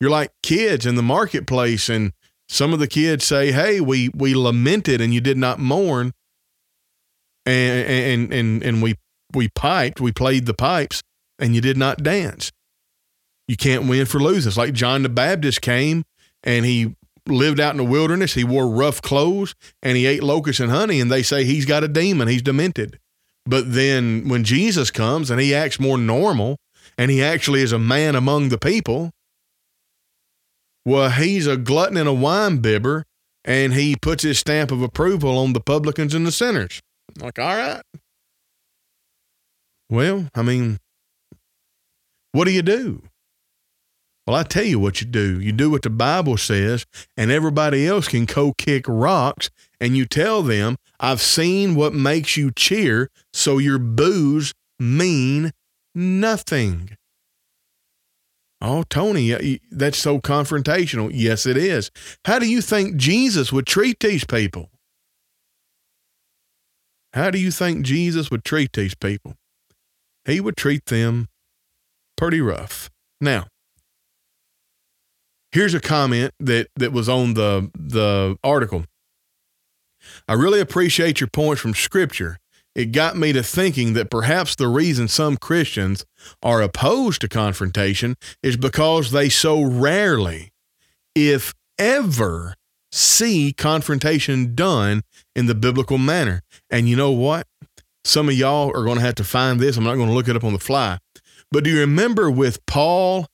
You're 0.00 0.10
like 0.10 0.30
kids 0.44 0.86
in 0.86 0.94
the 0.94 1.02
marketplace, 1.02 1.88
and 1.88 2.12
some 2.48 2.72
of 2.72 2.78
the 2.78 2.86
kids 2.86 3.24
say, 3.24 3.50
Hey, 3.50 3.80
we, 3.80 4.10
we 4.14 4.32
lamented 4.36 5.00
and 5.00 5.12
you 5.12 5.20
did 5.20 5.38
not 5.38 5.58
mourn. 5.58 6.12
And, 7.44 7.88
and, 7.88 8.32
and, 8.32 8.62
and 8.62 8.80
we, 8.80 8.94
we 9.34 9.48
piped, 9.48 10.00
we 10.00 10.12
played 10.12 10.46
the 10.46 10.54
pipes, 10.54 11.02
and 11.36 11.52
you 11.56 11.60
did 11.60 11.76
not 11.76 12.04
dance. 12.04 12.52
You 13.48 13.56
can't 13.56 13.88
win 13.88 14.06
for 14.06 14.20
losing. 14.20 14.48
It's 14.48 14.56
like 14.56 14.72
John 14.72 15.02
the 15.02 15.08
Baptist 15.08 15.60
came 15.60 16.04
and 16.42 16.64
he 16.64 16.96
lived 17.26 17.60
out 17.60 17.72
in 17.72 17.78
the 17.78 17.84
wilderness. 17.84 18.34
He 18.34 18.44
wore 18.44 18.68
rough 18.68 19.02
clothes 19.02 19.54
and 19.82 19.96
he 19.96 20.06
ate 20.06 20.22
locusts 20.22 20.60
and 20.60 20.70
honey, 20.70 21.00
and 21.00 21.10
they 21.10 21.22
say 21.22 21.44
he's 21.44 21.66
got 21.66 21.84
a 21.84 21.88
demon. 21.88 22.28
He's 22.28 22.42
demented. 22.42 22.98
But 23.46 23.72
then 23.72 24.28
when 24.28 24.44
Jesus 24.44 24.90
comes 24.90 25.30
and 25.30 25.40
he 25.40 25.54
acts 25.54 25.78
more 25.78 25.98
normal 25.98 26.56
and 26.96 27.10
he 27.10 27.22
actually 27.22 27.60
is 27.60 27.72
a 27.72 27.78
man 27.78 28.14
among 28.14 28.48
the 28.48 28.58
people. 28.58 29.10
Well, 30.84 31.10
he's 31.10 31.46
a 31.46 31.56
glutton 31.56 31.96
and 31.96 32.08
a 32.08 32.12
wine 32.12 32.58
bibber, 32.58 33.04
and 33.44 33.72
he 33.72 33.96
puts 33.96 34.22
his 34.22 34.38
stamp 34.38 34.70
of 34.70 34.82
approval 34.82 35.38
on 35.38 35.54
the 35.54 35.60
publicans 35.60 36.14
and 36.14 36.26
the 36.26 36.32
sinners. 36.32 36.80
Like, 37.18 37.38
all 37.38 37.56
right. 37.56 37.82
Well, 39.88 40.28
I 40.34 40.42
mean, 40.42 40.78
what 42.32 42.44
do 42.44 42.50
you 42.50 42.62
do? 42.62 43.02
Well, 44.26 44.36
I 44.36 44.42
tell 44.42 44.64
you 44.64 44.78
what 44.78 45.00
you 45.00 45.06
do. 45.06 45.38
You 45.38 45.52
do 45.52 45.70
what 45.70 45.82
the 45.82 45.90
Bible 45.90 46.38
says, 46.38 46.86
and 47.16 47.30
everybody 47.30 47.86
else 47.86 48.08
can 48.08 48.26
co 48.26 48.52
kick 48.54 48.86
rocks, 48.88 49.50
and 49.80 49.96
you 49.96 50.06
tell 50.06 50.42
them, 50.42 50.76
I've 50.98 51.20
seen 51.20 51.74
what 51.74 51.92
makes 51.92 52.36
you 52.36 52.50
cheer, 52.50 53.10
so 53.34 53.58
your 53.58 53.78
boos 53.78 54.54
mean 54.78 55.52
nothing. 55.94 56.96
Oh, 58.62 58.84
Tony, 58.88 59.60
that's 59.70 59.98
so 59.98 60.20
confrontational. 60.20 61.10
Yes, 61.12 61.44
it 61.44 61.58
is. 61.58 61.90
How 62.24 62.38
do 62.38 62.48
you 62.48 62.62
think 62.62 62.96
Jesus 62.96 63.52
would 63.52 63.66
treat 63.66 64.00
these 64.00 64.24
people? 64.24 64.70
How 67.12 67.30
do 67.30 67.38
you 67.38 67.50
think 67.50 67.84
Jesus 67.84 68.30
would 68.30 68.42
treat 68.42 68.72
these 68.72 68.94
people? 68.94 69.34
He 70.24 70.40
would 70.40 70.56
treat 70.56 70.86
them 70.86 71.28
pretty 72.16 72.40
rough. 72.40 72.88
Now, 73.20 73.48
here's 75.54 75.72
a 75.72 75.80
comment 75.80 76.34
that 76.38 76.68
that 76.76 76.92
was 76.92 77.08
on 77.08 77.32
the 77.32 77.70
the 77.74 78.36
article. 78.44 78.84
I 80.28 80.34
really 80.34 80.60
appreciate 80.60 81.20
your 81.20 81.28
points 81.28 81.62
from 81.62 81.72
scripture 81.72 82.38
it 82.74 82.86
got 82.86 83.16
me 83.16 83.32
to 83.32 83.42
thinking 83.42 83.92
that 83.92 84.10
perhaps 84.10 84.56
the 84.56 84.66
reason 84.66 85.06
some 85.06 85.36
Christians 85.36 86.04
are 86.42 86.60
opposed 86.60 87.20
to 87.20 87.28
confrontation 87.28 88.16
is 88.42 88.56
because 88.56 89.12
they 89.12 89.28
so 89.28 89.62
rarely, 89.62 90.52
if 91.14 91.54
ever, 91.78 92.56
see 92.90 93.52
confrontation 93.52 94.54
done 94.56 95.02
in 95.36 95.46
the 95.46 95.54
biblical 95.54 95.98
manner. 95.98 96.42
And 96.68 96.88
you 96.88 96.96
know 96.96 97.12
what? 97.12 97.46
Some 98.04 98.28
of 98.28 98.34
y'all 98.34 98.76
are 98.76 98.84
going 98.84 98.98
to 98.98 99.04
have 99.04 99.14
to 99.16 99.24
find 99.24 99.60
this. 99.60 99.76
I'm 99.76 99.84
not 99.84 99.94
going 99.94 100.08
to 100.08 100.14
look 100.14 100.28
it 100.28 100.36
up 100.36 100.44
on 100.44 100.52
the 100.52 100.58
fly. 100.58 100.98
But 101.52 101.64
do 101.64 101.70
you 101.70 101.78
remember 101.78 102.28
with 102.28 102.64
Paul 102.66 103.28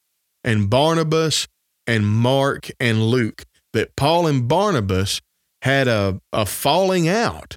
and 0.45 0.69
Barnabas 0.69 1.49
and 1.87 2.07
Mark 2.07 2.71
and 2.79 3.05
Luke 3.05 3.45
that 3.73 3.97
Paul 3.97 4.27
and 4.27 4.49
Barnabas 4.49 5.21
had 5.63 5.89
a, 5.89 6.21
a 6.33 6.47
falling 6.47 7.09
out? 7.09 7.57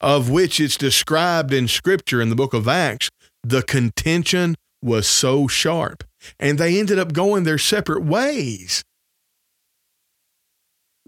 of 0.00 0.30
which 0.30 0.60
it's 0.60 0.76
described 0.76 1.52
in 1.52 1.68
scripture 1.68 2.20
in 2.20 2.28
the 2.28 2.36
book 2.36 2.54
of 2.54 2.68
Acts, 2.68 3.08
the 3.42 3.62
contention 3.62 4.54
was 4.82 5.06
so 5.08 5.46
sharp. 5.46 6.04
And 6.38 6.58
they 6.58 6.78
ended 6.78 6.98
up 6.98 7.12
going 7.12 7.44
their 7.44 7.58
separate 7.58 8.04
ways. 8.04 8.84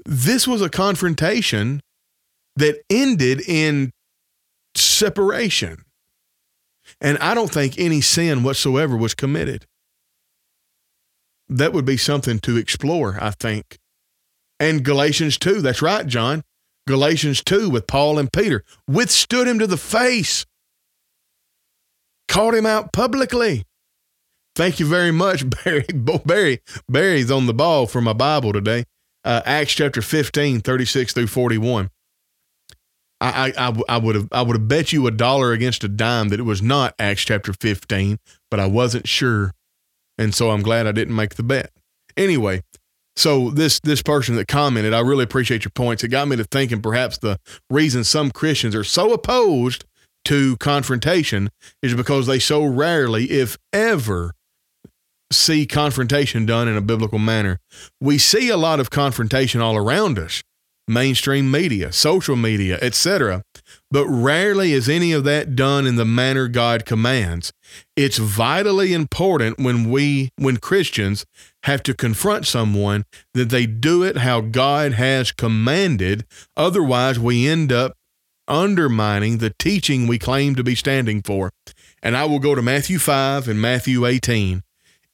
This 0.04 0.46
was 0.46 0.62
a 0.62 0.70
confrontation 0.70 1.80
that 2.56 2.80
ended 2.88 3.40
in 3.46 3.90
separation. 4.74 5.84
And 7.00 7.18
I 7.18 7.34
don't 7.34 7.52
think 7.52 7.78
any 7.78 8.00
sin 8.00 8.42
whatsoever 8.42 8.96
was 8.96 9.14
committed. 9.14 9.66
That 11.48 11.72
would 11.72 11.84
be 11.84 11.96
something 11.96 12.38
to 12.40 12.56
explore, 12.56 13.18
I 13.20 13.30
think. 13.30 13.78
And 14.60 14.84
Galatians 14.84 15.38
2, 15.38 15.62
that's 15.62 15.82
right, 15.82 16.06
John. 16.06 16.42
Galatians 16.86 17.42
2 17.44 17.70
with 17.70 17.86
Paul 17.86 18.18
and 18.18 18.32
Peter, 18.32 18.64
withstood 18.86 19.46
him 19.46 19.58
to 19.58 19.66
the 19.66 19.76
face, 19.76 20.46
called 22.28 22.54
him 22.54 22.66
out 22.66 22.92
publicly. 22.92 23.64
Thank 24.56 24.80
you 24.80 24.86
very 24.86 25.12
much, 25.12 25.44
Barry. 25.64 25.86
Barry 26.24 26.60
Barry's 26.88 27.30
on 27.30 27.46
the 27.46 27.54
ball 27.54 27.86
for 27.86 28.00
my 28.00 28.12
Bible 28.12 28.52
today. 28.52 28.84
Uh, 29.24 29.42
Acts 29.44 29.72
chapter 29.74 30.00
15, 30.00 30.60
36 30.60 31.12
through 31.12 31.26
41. 31.26 31.90
I, 33.20 33.52
I, 33.56 33.74
I 33.88 33.98
would 33.98 34.14
have 34.14 34.28
I 34.32 34.42
would 34.42 34.56
have 34.56 34.68
bet 34.68 34.92
you 34.92 35.06
a 35.06 35.10
dollar 35.10 35.52
against 35.52 35.84
a 35.84 35.88
dime 35.88 36.28
that 36.28 36.40
it 36.40 36.44
was 36.44 36.62
not 36.62 36.94
Acts 36.98 37.24
chapter 37.24 37.52
15, 37.52 38.18
but 38.50 38.60
I 38.60 38.66
wasn't 38.66 39.08
sure. 39.08 39.52
And 40.18 40.34
so 40.34 40.50
I'm 40.50 40.62
glad 40.62 40.86
I 40.86 40.92
didn't 40.92 41.16
make 41.16 41.36
the 41.36 41.42
bet. 41.42 41.70
Anyway, 42.16 42.62
so 43.16 43.50
this 43.50 43.80
this 43.80 44.02
person 44.02 44.36
that 44.36 44.48
commented, 44.48 44.94
I 44.94 45.00
really 45.00 45.24
appreciate 45.24 45.64
your 45.64 45.72
points. 45.74 46.04
It 46.04 46.08
got 46.08 46.28
me 46.28 46.36
to 46.36 46.44
thinking 46.44 46.82
perhaps 46.82 47.18
the 47.18 47.38
reason 47.70 48.04
some 48.04 48.30
Christians 48.30 48.74
are 48.74 48.84
so 48.84 49.12
opposed 49.12 49.84
to 50.26 50.56
confrontation 50.58 51.50
is 51.82 51.94
because 51.94 52.26
they 52.26 52.38
so 52.38 52.64
rarely, 52.64 53.30
if 53.30 53.56
ever, 53.72 54.34
see 55.32 55.66
confrontation 55.66 56.46
done 56.46 56.68
in 56.68 56.76
a 56.76 56.80
biblical 56.80 57.18
manner. 57.18 57.58
We 58.00 58.18
see 58.18 58.48
a 58.48 58.56
lot 58.56 58.80
of 58.80 58.90
confrontation 58.90 59.60
all 59.60 59.76
around 59.76 60.18
us, 60.18 60.42
mainstream 60.86 61.50
media, 61.50 61.92
social 61.92 62.36
media, 62.36 62.78
etc. 62.80 63.42
But 63.90 64.06
rarely 64.06 64.72
is 64.72 64.88
any 64.88 65.12
of 65.12 65.24
that 65.24 65.56
done 65.56 65.86
in 65.86 65.96
the 65.96 66.04
manner 66.04 66.46
God 66.46 66.84
commands. 66.84 67.52
It's 67.96 68.18
vitally 68.18 68.92
important 68.92 69.58
when 69.58 69.90
we 69.90 70.30
when 70.36 70.58
Christians 70.58 71.24
have 71.62 71.82
to 71.84 71.94
confront 71.94 72.46
someone 72.46 73.04
that 73.32 73.48
they 73.48 73.64
do 73.64 74.02
it 74.02 74.18
how 74.18 74.42
God 74.42 74.92
has 74.92 75.32
commanded. 75.32 76.26
Otherwise, 76.56 77.18
we 77.18 77.48
end 77.48 77.72
up 77.72 77.94
undermining 78.46 79.38
the 79.38 79.54
teaching 79.58 80.06
we 80.06 80.18
claim 80.18 80.54
to 80.54 80.64
be 80.64 80.74
standing 80.74 81.22
for. 81.22 81.50
And 82.02 82.16
I 82.16 82.24
will 82.24 82.38
go 82.38 82.54
to 82.54 82.62
Matthew 82.62 82.98
5 82.98 83.48
and 83.48 83.60
Matthew 83.60 84.06
18. 84.06 84.62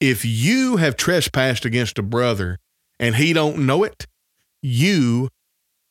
If 0.00 0.24
you 0.24 0.76
have 0.76 0.96
trespassed 0.96 1.64
against 1.64 1.98
a 1.98 2.02
brother 2.02 2.58
and 2.98 3.16
he 3.16 3.32
don't 3.32 3.66
know 3.66 3.84
it, 3.84 4.06
you 4.62 5.28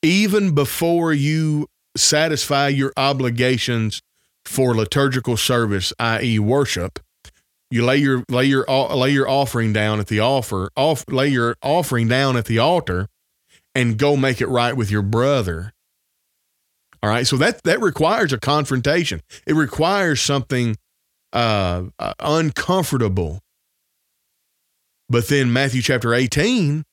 even 0.02 0.54
before 0.54 1.14
you 1.14 1.68
satisfy 1.96 2.70
your 2.70 2.94
obligations 2.98 4.02
for 4.46 4.76
liturgical 4.76 5.38
service, 5.38 5.94
i.e., 6.00 6.40
worship, 6.40 7.00
you 7.74 7.84
lay 7.84 7.98
your 7.98 8.24
lay 8.30 8.46
your 8.46 8.66
lay 8.68 9.10
your 9.10 9.28
offering 9.28 9.74
down 9.74 10.00
at 10.00 10.06
the 10.06 10.20
offer 10.20 10.70
off 10.76 11.06
lay 11.10 11.30
your 11.30 11.56
offering 11.64 12.08
down 12.08 12.38
at 12.38 12.46
the 12.46 12.60
altar 12.60 13.08
and 13.74 13.98
go 13.98 14.16
make 14.16 14.42
it 14.42 14.48
right 14.48 14.78
with 14.78 14.92
your 14.92 15.02
brother. 15.02 15.74
All 17.02 17.10
right? 17.10 17.26
So 17.26 17.36
that 17.38 17.64
that 17.64 17.82
requires 17.82 18.32
a 18.32 18.38
confrontation. 18.38 19.22
It 19.48 19.56
requires 19.56 20.22
something 20.22 20.78
uh, 21.34 21.86
uh, 21.98 22.14
uncomfortable. 22.20 23.40
But 25.10 25.28
then 25.28 25.52
matthew 25.52 25.82
chapter 25.82 26.14
18 26.14 26.84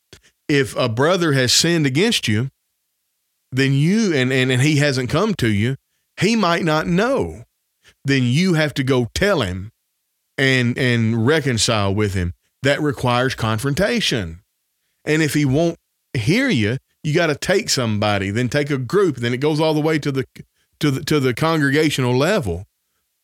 if 0.48 0.74
a 0.76 0.88
brother 0.88 1.32
has 1.32 1.52
sinned 1.52 1.84
against 1.84 2.26
you 2.26 2.48
then 3.52 3.72
you 3.72 4.14
and, 4.14 4.32
and 4.32 4.50
and 4.50 4.62
he 4.62 4.76
hasn't 4.76 5.10
come 5.10 5.34
to 5.34 5.48
you 5.48 5.76
he 6.18 6.36
might 6.36 6.64
not 6.64 6.86
know 6.86 7.44
then 8.04 8.22
you 8.24 8.54
have 8.54 8.74
to 8.74 8.84
go 8.84 9.08
tell 9.14 9.42
him 9.42 9.72
and 10.38 10.76
and 10.78 11.26
reconcile 11.26 11.94
with 11.94 12.14
him. 12.14 12.34
That 12.62 12.80
requires 12.80 13.34
confrontation. 13.34 14.40
And 15.04 15.22
if 15.22 15.34
he 15.34 15.44
won't 15.44 15.78
hear 16.14 16.48
you, 16.48 16.78
you 17.02 17.14
got 17.14 17.28
to 17.28 17.34
take 17.34 17.70
somebody, 17.70 18.30
then 18.30 18.48
take 18.48 18.70
a 18.70 18.78
group, 18.78 19.16
then 19.16 19.32
it 19.32 19.38
goes 19.38 19.60
all 19.60 19.74
the 19.74 19.80
way 19.80 19.98
to 19.98 20.12
the 20.12 20.26
to 20.80 20.90
the 20.90 21.04
to 21.04 21.20
the 21.20 21.34
congregational 21.34 22.16
level. 22.16 22.66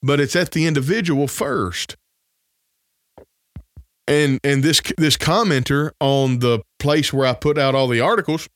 But 0.03 0.20
it's 0.20 0.37
at 0.37 0.53
the 0.53 0.66
individual 0.66 1.27
first. 1.27 1.97
And 4.07 4.39
and 4.45 4.62
this 4.62 4.81
this 4.97 5.16
commenter 5.16 5.91
on 6.01 6.39
the 6.41 6.61
place 6.79 7.12
where 7.12 7.27
I 7.27 7.35
put 7.35 7.59
out 7.59 7.74
all 7.74 7.89
the 7.89 8.01
articles, 8.01 8.49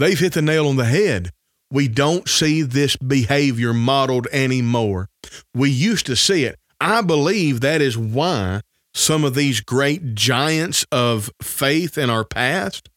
they've 0.00 0.18
hit 0.18 0.32
the 0.32 0.42
nail 0.42 0.68
on 0.68 0.76
the 0.76 0.84
head. 0.84 1.30
We 1.70 1.86
don't 1.86 2.28
see 2.28 2.62
this 2.62 2.96
behavior 2.96 3.72
modeled 3.72 4.26
anymore. 4.32 5.08
We 5.54 5.70
used 5.70 6.06
to 6.06 6.16
see 6.16 6.44
it. 6.44 6.58
I 6.80 7.02
believe 7.02 7.60
that 7.60 7.80
is 7.80 7.96
why 7.96 8.62
some 8.92 9.24
of 9.24 9.34
these 9.34 9.60
great 9.60 10.14
giants 10.14 10.84
of 10.90 11.30
faith 11.40 11.96
in 11.96 12.10
our 12.10 12.24
past 12.24 12.88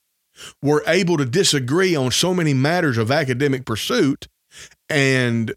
were 0.62 0.84
able 0.88 1.18
to 1.18 1.26
disagree 1.26 1.96
on 1.96 2.12
so 2.12 2.34
many 2.34 2.54
matters 2.54 2.98
of 2.98 3.12
academic 3.12 3.66
pursuit. 3.66 4.28
And 4.90 5.54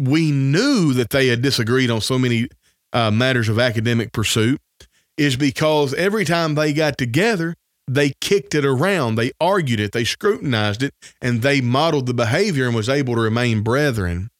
we 0.00 0.30
knew 0.30 0.92
that 0.92 1.10
they 1.10 1.28
had 1.28 1.42
disagreed 1.42 1.90
on 1.90 2.00
so 2.00 2.18
many 2.18 2.48
uh, 2.92 3.10
matters 3.10 3.48
of 3.48 3.58
academic 3.58 4.12
pursuit, 4.12 4.60
is 5.16 5.36
because 5.36 5.94
every 5.94 6.24
time 6.24 6.54
they 6.54 6.72
got 6.72 6.98
together, 6.98 7.54
they 7.94 8.12
kicked 8.20 8.54
it 8.54 8.64
around, 8.64 9.16
they 9.16 9.32
argued 9.40 9.80
it, 9.80 9.92
they 9.92 10.04
scrutinized 10.04 10.82
it, 10.82 10.94
and 11.20 11.42
they 11.42 11.60
modeled 11.60 12.06
the 12.06 12.14
behavior 12.14 12.66
and 12.66 12.74
was 12.74 12.88
able 12.88 13.14
to 13.14 13.20
remain 13.20 13.62
brethren. 13.62 14.30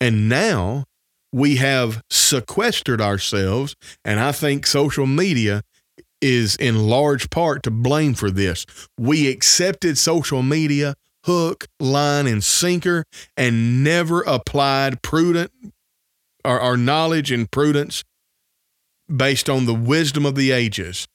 And 0.00 0.28
now 0.28 0.84
we 1.32 1.56
have 1.56 2.02
sequestered 2.10 3.00
ourselves, 3.00 3.74
and 4.04 4.20
I 4.20 4.32
think 4.32 4.66
social 4.66 5.06
media 5.06 5.62
is 6.20 6.56
in 6.56 6.88
large 6.88 7.30
part 7.30 7.62
to 7.64 7.70
blame 7.70 8.14
for 8.14 8.30
this. 8.30 8.64
We 8.98 9.28
accepted 9.28 9.98
social 9.98 10.42
media 10.42 10.94
hook, 11.24 11.66
line, 11.78 12.26
and 12.26 12.42
sinker 12.42 13.04
and 13.36 13.84
never 13.84 14.22
applied 14.22 15.02
prudent 15.02 15.52
our, 16.44 16.58
our 16.58 16.76
knowledge 16.76 17.30
and 17.30 17.50
prudence 17.50 18.02
based 19.14 19.50
on 19.50 19.66
the 19.66 19.74
wisdom 19.74 20.24
of 20.24 20.34
the 20.34 20.50
ages 20.52 21.06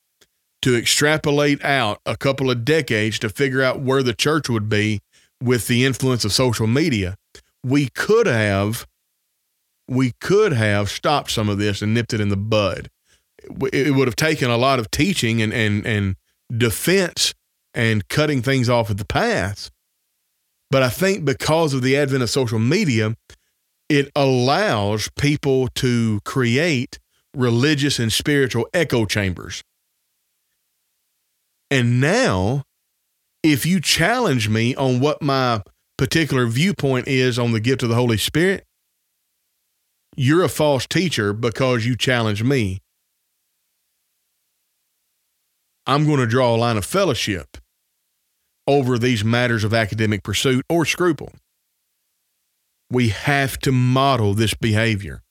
to 0.63 0.77
extrapolate 0.77 1.63
out 1.63 1.99
a 2.05 2.15
couple 2.15 2.49
of 2.49 2.63
decades 2.63 3.19
to 3.19 3.29
figure 3.29 3.61
out 3.61 3.81
where 3.81 4.01
the 4.01 4.13
church 4.13 4.49
would 4.49 4.69
be 4.69 5.01
with 5.41 5.67
the 5.67 5.83
influence 5.83 6.23
of 6.23 6.31
social 6.31 6.67
media, 6.67 7.17
we 7.63 7.89
could 7.89 8.27
have 8.27 8.87
we 9.89 10.13
could 10.21 10.53
have 10.53 10.89
stopped 10.89 11.31
some 11.31 11.49
of 11.49 11.57
this 11.57 11.81
and 11.81 11.93
nipped 11.93 12.13
it 12.13 12.21
in 12.21 12.29
the 12.29 12.37
bud. 12.37 12.89
It 13.73 13.93
would 13.93 14.07
have 14.07 14.15
taken 14.15 14.49
a 14.49 14.57
lot 14.57 14.79
of 14.79 14.89
teaching 14.89 15.41
and 15.41 15.53
and 15.53 15.85
and 15.85 16.15
defense 16.55 17.33
and 17.73 18.07
cutting 18.07 18.41
things 18.41 18.69
off 18.69 18.89
at 18.89 18.97
the 18.97 19.05
pass. 19.05 19.69
But 20.71 20.81
I 20.81 20.89
think 20.89 21.25
because 21.25 21.73
of 21.73 21.81
the 21.81 21.97
advent 21.97 22.23
of 22.23 22.29
social 22.29 22.59
media, 22.59 23.17
it 23.89 24.09
allows 24.15 25.09
people 25.17 25.67
to 25.75 26.21
create 26.23 26.99
religious 27.35 27.99
and 27.99 28.13
spiritual 28.13 28.67
echo 28.73 29.05
chambers. 29.05 29.61
And 31.73 31.99
now, 31.99 32.65
if 33.41 33.65
you 33.65 33.81
challenge 33.81 34.47
me 34.47 34.75
on 34.75 34.99
what 34.99 35.23
my 35.23 35.63
particular 35.97 36.45
viewpoint 36.45 37.07
is 37.07 37.39
on 37.39 37.51
the 37.51 37.59
gift 37.59 37.81
of 37.81 37.89
the 37.89 37.95
Holy 37.95 38.17
Spirit, 38.17 38.63
you're 40.15 40.43
a 40.43 40.49
false 40.49 40.85
teacher 40.85 41.33
because 41.33 41.83
you 41.83 41.97
challenge 41.97 42.43
me. 42.43 42.77
I'm 45.87 46.05
going 46.05 46.19
to 46.19 46.27
draw 46.27 46.55
a 46.55 46.57
line 46.57 46.77
of 46.77 46.85
fellowship 46.85 47.57
over 48.67 48.99
these 48.99 49.25
matters 49.25 49.63
of 49.63 49.73
academic 49.73 50.21
pursuit 50.21 50.63
or 50.69 50.85
scruple. 50.85 51.33
We 52.91 53.09
have 53.09 53.57
to 53.61 53.71
model 53.71 54.35
this 54.35 54.53
behavior. 54.53 55.23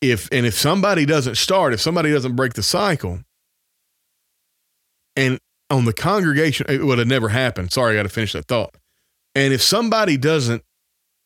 If 0.00 0.30
and 0.32 0.46
if 0.46 0.54
somebody 0.54 1.04
doesn't 1.04 1.34
start, 1.34 1.74
if 1.74 1.80
somebody 1.82 2.10
doesn't 2.10 2.36
break 2.36 2.54
the 2.54 2.62
cycle, 2.62 3.20
and 5.18 5.40
on 5.68 5.84
the 5.84 5.92
congregation, 5.92 6.66
it 6.68 6.84
would 6.84 6.98
have 6.98 7.08
never 7.08 7.28
happened. 7.28 7.72
Sorry, 7.72 7.94
I 7.94 7.98
got 7.98 8.04
to 8.04 8.08
finish 8.08 8.32
that 8.32 8.46
thought. 8.46 8.74
And 9.34 9.52
if 9.52 9.60
somebody 9.60 10.16
doesn't, 10.16 10.62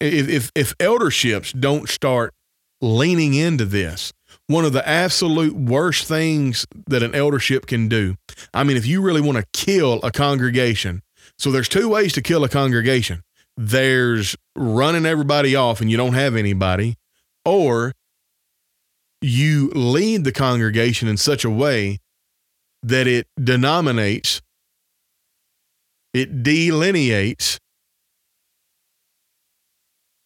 if, 0.01 0.29
if 0.29 0.51
if 0.55 0.77
elderships 0.79 1.53
don't 1.53 1.89
start 1.89 2.35
leaning 2.81 3.35
into 3.35 3.65
this, 3.65 4.13
one 4.49 4.65
of 4.65 4.73
the 4.73 4.87
absolute 4.89 5.55
worst 5.55 6.09
things 6.09 6.67
that 6.89 7.03
an 7.03 7.15
eldership 7.15 7.67
can 7.67 7.89
do. 7.89 8.17
I 8.53 8.65
mean, 8.65 8.77
if 8.77 8.87
you 8.87 9.03
really 9.03 9.21
want 9.21 9.39
to 9.39 9.47
kill 9.53 10.01
a 10.03 10.11
congregation, 10.11 11.03
so 11.39 11.51
there's 11.53 11.69
two 11.69 11.89
ways 11.89 12.13
to 12.15 12.23
kill 12.23 12.43
a 12.45 12.49
congregation. 12.49 13.23
There's 13.57 14.35
running 14.57 15.07
everybody 15.07 15.55
off 15.55 15.81
and 15.81 15.91
you 15.91 15.97
don't 15.97 16.15
have 16.15 16.35
anybody, 16.35 16.97
or 17.45 17.93
you 19.21 19.71
lead 19.75 20.25
the 20.25 20.33
congregation 20.33 21.07
in 21.07 21.17
such 21.17 21.45
a 21.45 21.51
way 21.51 22.01
that 22.83 23.07
it 23.07 23.27
denominates, 23.43 24.43
it 26.13 26.43
delineates 26.43 27.59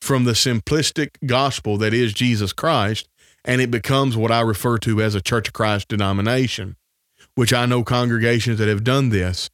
from 0.00 0.24
the 0.24 0.32
simplistic 0.32 1.10
gospel 1.26 1.76
that 1.78 1.92
is 1.92 2.12
Jesus 2.12 2.52
Christ 2.52 3.08
and 3.46 3.60
it 3.60 3.70
becomes 3.70 4.16
what 4.16 4.32
I 4.32 4.40
refer 4.40 4.76
to 4.78 5.00
as 5.00 5.14
a 5.14 5.20
Church 5.20 5.48
of 5.48 5.54
Christ 5.54 5.88
denomination, 5.88 6.76
which 7.36 7.52
I 7.52 7.64
know 7.64 7.84
congregations 7.84 8.58
that 8.58 8.68
have 8.68 8.84
done 8.84 9.10
this. 9.10 9.48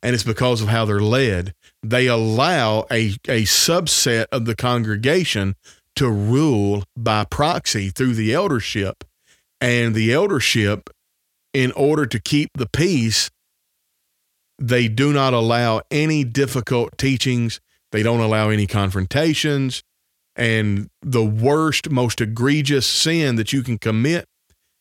And 0.00 0.14
it's 0.14 0.24
because 0.24 0.62
of 0.62 0.68
how 0.68 0.84
they're 0.84 1.00
led. 1.00 1.54
They 1.82 2.06
allow 2.06 2.86
a, 2.90 3.16
a 3.26 3.42
subset 3.42 4.26
of 4.30 4.44
the 4.44 4.54
congregation 4.54 5.56
to 5.96 6.08
rule 6.08 6.84
by 6.96 7.24
proxy 7.24 7.90
through 7.90 8.14
the 8.14 8.32
eldership. 8.32 9.02
And 9.60 9.96
the 9.96 10.12
eldership, 10.12 10.88
in 11.58 11.72
order 11.72 12.06
to 12.06 12.20
keep 12.20 12.50
the 12.54 12.68
peace, 12.68 13.32
they 14.60 14.86
do 14.86 15.12
not 15.12 15.34
allow 15.34 15.80
any 15.90 16.22
difficult 16.22 16.96
teachings. 16.96 17.60
They 17.90 18.04
don't 18.04 18.20
allow 18.20 18.50
any 18.50 18.68
confrontations. 18.68 19.82
And 20.36 20.88
the 21.02 21.24
worst, 21.24 21.90
most 21.90 22.20
egregious 22.20 22.86
sin 22.86 23.34
that 23.34 23.52
you 23.52 23.64
can 23.64 23.76
commit 23.76 24.24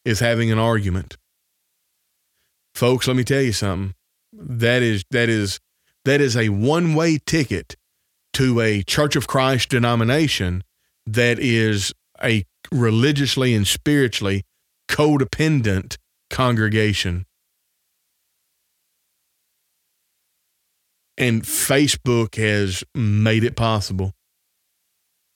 is 0.06 0.20
having 0.20 0.52
an 0.52 0.60
argument. 0.60 1.18
Folks, 2.76 3.08
let 3.08 3.18
me 3.18 3.24
tell 3.24 3.42
you 3.42 3.54
something. 3.54 3.96
That 4.32 4.84
is 4.84 5.04
that 5.10 5.30
is 5.30 5.60
that 6.06 6.22
is 6.22 6.38
a 6.38 6.50
one-way 6.50 7.18
ticket 7.26 7.76
to 8.34 8.62
a 8.62 8.84
Church 8.84 9.16
of 9.16 9.28
Christ 9.28 9.70
denomination 9.70 10.64
that 11.08 11.40
is 11.40 11.92
a 12.24 12.46
religiously 12.72 13.56
and 13.56 13.66
spiritually 13.66 14.44
codependent 14.88 15.98
congregation. 16.30 17.26
And 21.18 21.44
Facebook 21.44 22.36
has 22.36 22.84
made 22.94 23.44
it 23.44 23.56
possible. 23.56 24.14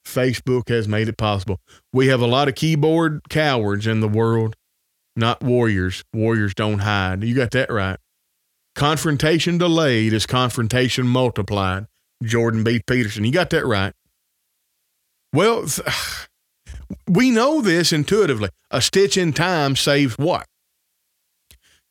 Facebook 0.06 0.70
has 0.70 0.88
made 0.88 1.08
it 1.08 1.18
possible. 1.18 1.60
We 1.94 2.08
have 2.08 2.22
a 2.22 2.28
lot 2.28 2.48
of 2.48 2.56
keyboard 2.56 3.22
cowards 3.30 3.88
in 3.88 4.00
the 4.00 4.08
world, 4.08 4.56
not 5.16 5.44
warriors. 5.44 6.04
Warriors 6.14 6.54
don't 6.54 6.80
hide. 6.80 7.24
You 7.24 7.36
got 7.36 7.52
that 7.52 7.72
right. 7.72 7.98
Confrontation 8.76 9.58
delayed 9.58 10.14
is 10.14 10.26
confrontation 10.26 11.08
multiplied. 11.08 11.88
Jordan 12.24 12.64
B. 12.64 12.82
Peterson. 12.86 13.26
You 13.26 13.32
got 13.32 13.50
that 13.50 13.66
right. 13.66 13.94
Well, 15.34 15.66
we 17.08 17.32
know 17.32 17.62
this 17.62 17.92
intuitively. 17.92 18.50
A 18.70 18.82
stitch 18.82 19.18
in 19.18 19.34
time 19.34 19.76
saves 19.76 20.18
what? 20.18 20.46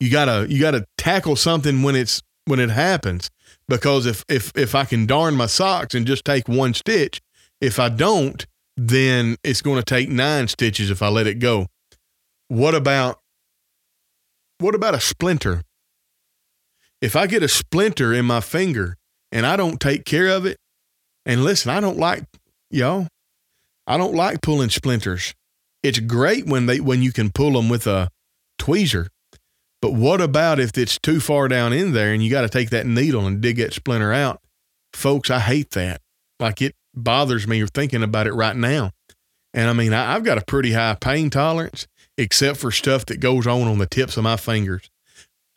You 0.00 0.10
gotta 0.10 0.46
you 0.48 0.60
gotta 0.60 0.86
tackle 0.98 1.36
something 1.36 1.82
when 1.82 1.94
it's 1.94 2.22
when 2.46 2.58
it 2.58 2.70
happens. 2.70 3.30
Because 3.68 4.06
if 4.06 4.24
if 4.28 4.50
if 4.56 4.74
I 4.74 4.84
can 4.84 5.06
darn 5.06 5.36
my 5.36 5.46
socks 5.46 5.94
and 5.94 6.06
just 6.06 6.24
take 6.24 6.48
one 6.48 6.74
stitch, 6.74 7.20
if 7.60 7.78
I 7.78 7.88
don't, 7.88 8.44
then 8.76 9.36
it's 9.44 9.62
going 9.62 9.76
to 9.76 9.84
take 9.84 10.08
nine 10.08 10.48
stitches 10.48 10.90
if 10.90 11.02
I 11.02 11.08
let 11.08 11.26
it 11.26 11.38
go. 11.38 11.66
What 12.48 12.74
about 12.74 13.18
what 14.58 14.74
about 14.74 14.94
a 14.94 15.00
splinter? 15.00 15.62
If 17.00 17.16
I 17.16 17.26
get 17.26 17.42
a 17.42 17.48
splinter 17.48 18.12
in 18.12 18.24
my 18.26 18.40
finger 18.40 18.96
and 19.32 19.46
I 19.46 19.56
don't 19.56 19.80
take 19.80 20.04
care 20.04 20.28
of 20.28 20.44
it, 20.44 20.58
and 21.24 21.44
listen, 21.44 21.70
I 21.70 21.80
don't 21.80 21.98
like 21.98 22.24
y'all, 22.70 23.06
I 23.86 23.96
don't 23.96 24.14
like 24.14 24.42
pulling 24.42 24.70
splinters. 24.70 25.34
It's 25.82 25.98
great 25.98 26.46
when 26.46 26.66
they 26.66 26.80
when 26.80 27.02
you 27.02 27.12
can 27.12 27.30
pull 27.30 27.52
them 27.52 27.68
with 27.68 27.86
a 27.86 28.08
tweezer. 28.58 29.08
But 29.82 29.94
what 29.94 30.20
about 30.20 30.60
if 30.60 30.76
it's 30.76 30.98
too 30.98 31.20
far 31.20 31.48
down 31.48 31.72
in 31.72 31.92
there 31.92 32.12
and 32.12 32.22
you 32.22 32.30
got 32.30 32.42
to 32.42 32.48
take 32.48 32.70
that 32.70 32.86
needle 32.86 33.26
and 33.26 33.40
dig 33.40 33.56
that 33.56 33.72
splinter 33.72 34.12
out? 34.12 34.40
Folks, 34.92 35.30
I 35.30 35.38
hate 35.38 35.70
that. 35.70 36.00
Like 36.38 36.60
it 36.60 36.74
bothers 36.94 37.46
me 37.46 37.64
thinking 37.66 38.02
about 38.02 38.26
it 38.26 38.34
right 38.34 38.56
now. 38.56 38.90
And 39.54 39.68
I 39.68 39.72
mean, 39.72 39.92
I, 39.92 40.12
have 40.12 40.24
got 40.24 40.38
a 40.38 40.44
pretty 40.44 40.72
high 40.72 40.96
pain 41.00 41.30
tolerance, 41.30 41.86
except 42.16 42.58
for 42.58 42.70
stuff 42.70 43.06
that 43.06 43.20
goes 43.20 43.46
on 43.46 43.62
on 43.62 43.78
the 43.78 43.86
tips 43.86 44.16
of 44.16 44.24
my 44.24 44.36
fingers. 44.36 44.90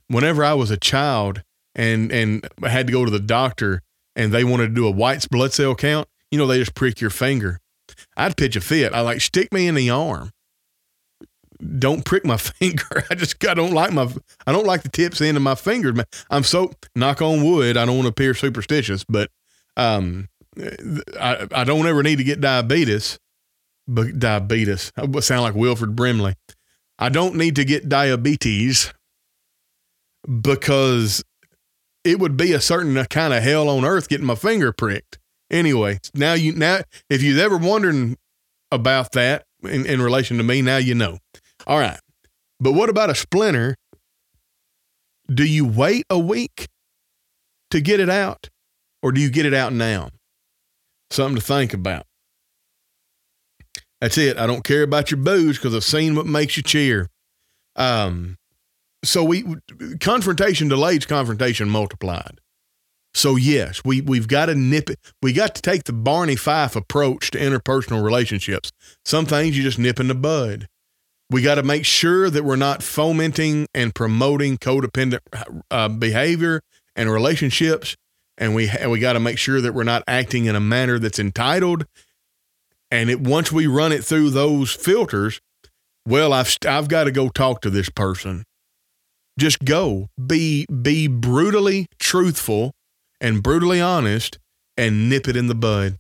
Whenever 0.08 0.44
I 0.44 0.54
was 0.54 0.72
a 0.72 0.78
child 0.78 1.44
and 1.76 2.12
and 2.12 2.48
I 2.62 2.70
had 2.70 2.88
to 2.88 2.94
go 2.94 3.06
to 3.06 3.12
the 3.12 3.20
doctor 3.20 3.82
and 4.16 4.32
they 4.32 4.44
wanted 4.44 4.68
to 4.70 4.74
do 4.74 4.88
a 4.88 4.92
white 4.92 5.28
blood 5.30 5.54
cell 5.54 5.76
count, 5.76 6.08
you 6.32 6.38
know, 6.38 6.48
they 6.48 6.60
just 6.60 6.76
prick 6.76 7.02
your 7.02 7.10
finger. 7.10 7.60
I'd 8.18 8.38
pitch 8.38 8.56
a 8.56 8.62
fit. 8.62 8.94
I 8.94 9.02
like 9.02 9.22
stick 9.22 9.54
me 9.54 9.68
in 9.68 9.76
the 9.76 9.90
arm. 9.90 10.32
Don't 11.80 12.04
prick 12.06 12.26
my 12.26 12.38
finger. 12.38 13.04
I 13.10 13.16
just 13.16 13.44
I 13.46 13.54
don't 13.54 13.74
like 13.74 13.92
my 13.92 14.12
I 14.46 14.52
don't 14.52 14.66
like 14.66 14.84
the 14.84 14.90
tips 14.90 15.22
end 15.22 15.38
of 15.38 15.44
my 15.44 15.56
fingers. 15.56 15.98
I'm 16.30 16.44
so 16.44 16.72
knock 16.96 17.22
on 17.22 17.44
wood. 17.44 17.78
I 17.78 17.86
don't 17.86 17.96
want 17.96 18.06
to 18.06 18.10
appear 18.10 18.34
superstitious, 18.34 19.04
but 19.08 19.30
um, 19.78 20.30
I, 21.20 21.48
I 21.52 21.64
don't 21.64 21.88
ever 21.88 22.04
need 22.04 22.18
to 22.18 22.24
get 22.24 22.42
diabetes, 22.42 23.20
but 23.88 24.20
diabetes. 24.20 24.92
I 24.96 25.20
sound 25.22 25.44
like 25.44 25.56
Wilford 25.56 25.96
Brimley. 25.96 26.36
I 27.00 27.10
don't 27.10 27.36
need 27.36 27.56
to 27.56 27.66
get 27.66 27.90
diabetes 27.90 28.94
because 30.42 31.24
it 32.04 32.20
would 32.20 32.38
be 32.38 32.54
a 32.54 32.62
certain 32.62 33.04
kind 33.06 33.34
of 33.34 33.44
hell 33.44 33.70
on 33.70 33.86
earth 33.86 34.10
getting 34.10 34.28
my 34.28 34.36
finger 34.36 34.72
pricked. 34.72 35.20
Anyway, 35.50 36.00
now 36.14 36.34
you 36.34 36.54
now 36.54 36.82
if 37.10 37.22
you've 37.22 37.40
ever 37.40 37.58
wondering 37.58 38.18
about 38.72 39.12
that 39.14 39.46
in, 39.64 39.86
in 39.86 40.02
relation 40.02 40.38
to 40.38 40.44
me, 40.44 40.62
now 40.62 40.78
you 40.78 40.96
know. 40.96 41.20
All 41.68 41.80
right. 41.80 42.00
But 42.60 42.74
what 42.74 42.90
about 42.90 43.10
a 43.10 43.16
splinter? 43.16 43.76
Do 45.34 45.46
you 45.46 45.66
wait 45.66 46.06
a 46.10 46.20
week 46.20 46.68
to 47.72 47.82
get 47.82 48.00
it 48.00 48.10
out? 48.10 48.50
Or 49.02 49.12
do 49.12 49.20
you 49.20 49.30
get 49.30 49.46
it 49.46 49.54
out 49.54 49.74
now? 49.74 50.10
something 51.14 51.36
to 51.36 51.42
think 51.42 51.74
about. 51.74 52.06
That's 54.02 54.18
it. 54.18 54.38
I 54.38 54.48
don't 54.48 54.64
care 54.64 54.84
about 54.84 55.12
your 55.12 55.20
boos 55.20 55.58
because 55.58 55.74
I've 55.74 55.84
seen 55.84 56.16
what 56.16 56.26
makes 56.26 56.58
you 56.58 56.64
cheer. 56.64 57.10
Um, 57.76 58.38
so 59.04 59.24
we 59.24 59.46
confrontation 60.00 60.68
delays 60.68 61.06
confrontation 61.06 61.70
multiplied. 61.70 62.40
So 63.14 63.36
yes, 63.36 63.82
we 63.86 64.02
we've 64.02 64.28
got 64.28 64.48
to 64.48 64.56
nip 64.56 64.90
it. 64.90 65.00
We 65.22 65.34
got 65.34 65.56
to 65.56 65.62
take 65.62 65.84
the 65.84 65.94
Barney 65.94 66.36
Fife 66.36 66.76
approach 66.76 67.32
to 67.32 67.38
interpersonal 67.38 68.04
relationships. 68.04 68.72
Some 69.06 69.26
things 69.26 69.56
you 69.56 69.64
just 69.64 69.80
nip 69.80 70.00
in 70.00 70.08
the 70.08 70.16
bud. 70.16 70.68
We 71.34 71.42
got 71.42 71.56
to 71.56 71.64
make 71.64 71.84
sure 71.84 72.30
that 72.30 72.44
we're 72.44 72.58
not 72.58 72.84
fomenting 72.84 73.66
and 73.74 73.96
promoting 73.96 74.60
codependent 74.60 75.18
uh, 75.72 75.90
behavior 75.90 76.62
and 76.96 77.12
relationships, 77.12 77.96
and 78.38 78.54
we 78.54 78.70
we 78.88 79.00
got 79.00 79.14
to 79.14 79.20
make 79.20 79.40
sure 79.40 79.60
that 79.60 79.74
we're 79.74 79.84
not 79.84 80.04
acting 80.08 80.46
in 80.46 80.56
a 80.56 80.60
manner 80.60 81.00
that's 81.00 81.18
entitled. 81.18 81.88
And 82.92 83.10
it 83.10 83.20
once 83.20 83.52
we 83.52 83.66
run 83.66 83.92
it 83.92 84.04
through 84.06 84.30
those 84.30 84.74
filters, 84.74 85.42
well, 86.08 86.34
I've 86.34 86.56
I've 86.68 86.88
got 86.88 87.06
to 87.06 87.12
go 87.12 87.30
talk 87.30 87.62
to 87.62 87.72
this 87.72 87.90
person. 87.90 88.44
Just 89.40 89.66
go 89.66 90.10
be 90.24 90.68
be 90.68 91.08
brutally 91.08 91.88
truthful 91.98 92.74
and 93.20 93.42
brutally 93.42 93.82
honest 93.82 94.38
and 94.78 95.10
nip 95.10 95.28
it 95.28 95.36
in 95.36 95.48
the 95.48 95.56
bud. 95.56 95.98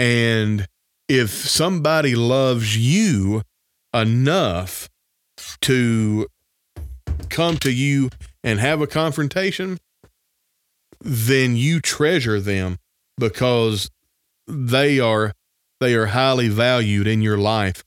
And 0.00 0.66
if 1.08 1.30
somebody 1.30 2.16
loves 2.16 2.76
you 2.76 3.42
enough 3.94 4.88
to 5.62 6.26
come 7.28 7.56
to 7.58 7.72
you 7.72 8.10
and 8.44 8.60
have 8.60 8.80
a 8.80 8.86
confrontation, 8.86 9.78
then 11.00 11.56
you 11.56 11.80
treasure 11.80 12.40
them 12.40 12.78
because 13.18 13.90
they 14.46 15.00
are 15.00 15.32
they 15.80 15.94
are 15.94 16.06
highly 16.06 16.48
valued 16.48 17.08
in 17.08 17.22
your 17.22 17.38
life. 17.38 17.82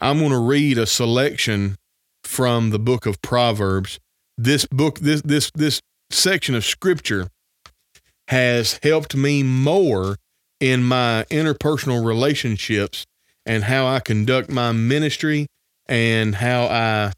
I'm 0.00 0.18
going 0.18 0.32
to 0.32 0.38
read 0.38 0.76
a 0.76 0.86
selection 0.86 1.76
from 2.22 2.70
the 2.70 2.78
book 2.78 3.06
of 3.06 3.22
Proverbs. 3.22 3.98
This 4.36 4.66
book 4.66 5.00
this 5.00 5.22
this 5.22 5.50
this 5.54 5.80
section 6.10 6.54
of 6.54 6.64
scripture 6.64 7.28
has 8.28 8.78
helped 8.82 9.16
me 9.16 9.42
more 9.42 10.16
in 10.60 10.82
my 10.82 11.24
interpersonal 11.30 12.04
relationships 12.04 13.06
and 13.48 13.64
how 13.64 13.86
I 13.86 14.00
conduct 14.00 14.50
my 14.50 14.72
ministry 14.72 15.46
and 15.86 16.34
how 16.34 16.66
I 16.66 17.12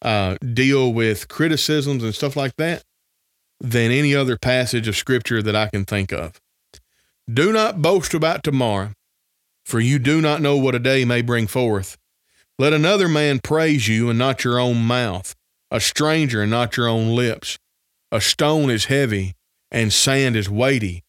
uh, 0.00 0.36
deal 0.38 0.92
with 0.92 1.28
criticisms 1.28 2.02
and 2.02 2.14
stuff 2.14 2.36
like 2.36 2.56
that 2.56 2.82
than 3.60 3.90
any 3.90 4.14
other 4.14 4.38
passage 4.38 4.88
of 4.88 4.96
scripture 4.96 5.42
that 5.42 5.54
I 5.54 5.68
can 5.68 5.84
think 5.84 6.10
of. 6.10 6.40
Do 7.32 7.52
not 7.52 7.82
boast 7.82 8.14
about 8.14 8.42
tomorrow, 8.42 8.92
for 9.66 9.78
you 9.78 9.98
do 9.98 10.22
not 10.22 10.40
know 10.40 10.56
what 10.56 10.74
a 10.74 10.78
day 10.78 11.04
may 11.04 11.20
bring 11.20 11.46
forth. 11.46 11.98
Let 12.58 12.72
another 12.72 13.06
man 13.06 13.38
praise 13.38 13.88
you 13.88 14.08
and 14.08 14.18
not 14.18 14.44
your 14.44 14.58
own 14.58 14.78
mouth, 14.78 15.34
a 15.70 15.80
stranger 15.80 16.40
and 16.42 16.50
not 16.50 16.78
your 16.78 16.88
own 16.88 17.14
lips. 17.14 17.58
A 18.10 18.22
stone 18.22 18.70
is 18.70 18.86
heavy 18.86 19.34
and 19.70 19.92
sand 19.92 20.34
is 20.34 20.48
weighty, 20.48 21.04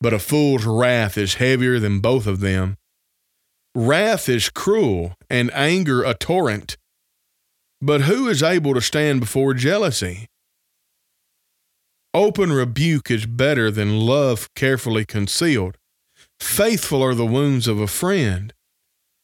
but 0.00 0.12
a 0.12 0.18
fool's 0.18 0.64
wrath 0.64 1.16
is 1.16 1.34
heavier 1.34 1.78
than 1.78 2.00
both 2.00 2.26
of 2.26 2.40
them. 2.40 2.76
Wrath 3.74 4.28
is 4.28 4.50
cruel, 4.50 5.14
and 5.28 5.52
anger 5.54 6.02
a 6.02 6.14
torrent. 6.14 6.76
But 7.80 8.02
who 8.02 8.28
is 8.28 8.42
able 8.42 8.74
to 8.74 8.80
stand 8.80 9.20
before 9.20 9.54
jealousy? 9.54 10.26
Open 12.12 12.52
rebuke 12.52 13.10
is 13.10 13.26
better 13.26 13.70
than 13.70 14.00
love 14.00 14.48
carefully 14.54 15.04
concealed. 15.04 15.76
Faithful 16.40 17.02
are 17.02 17.14
the 17.14 17.26
wounds 17.26 17.68
of 17.68 17.80
a 17.80 17.86
friend, 17.86 18.52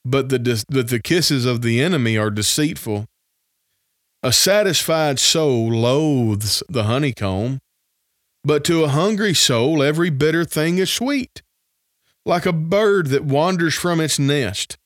but 0.05 0.29
the, 0.29 0.65
but 0.69 0.89
the 0.89 1.01
kisses 1.01 1.45
of 1.45 1.63
the 1.63 1.81
enemy 1.81 2.17
are 2.17 2.31
deceitful. 2.31 3.07
A 4.23 4.33
satisfied 4.33 5.19
soul 5.19 5.69
loathes 5.69 6.63
the 6.69 6.85
honeycomb, 6.85 7.59
but 8.45 8.65
to 8.65 8.85
a 8.85 8.89
hungry 8.89 9.35
soul, 9.35 9.83
every 9.83 10.11
bitter 10.11 10.45
thing 10.45 10.79
is 10.79 10.91
sweet. 10.93 11.43
Like 12.27 12.45
a 12.45 12.53
bird 12.53 13.07
that 13.09 13.25
wanders 13.25 13.77
from 13.77 14.01
its 14.01 14.19
nest 14.19 14.77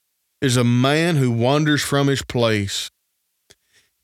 is 0.43 0.59
a 0.59 0.65
man 0.65 1.17
who 1.17 1.31
wanders 1.31 1.81
from 1.83 2.09
his 2.09 2.21
place. 2.21 2.91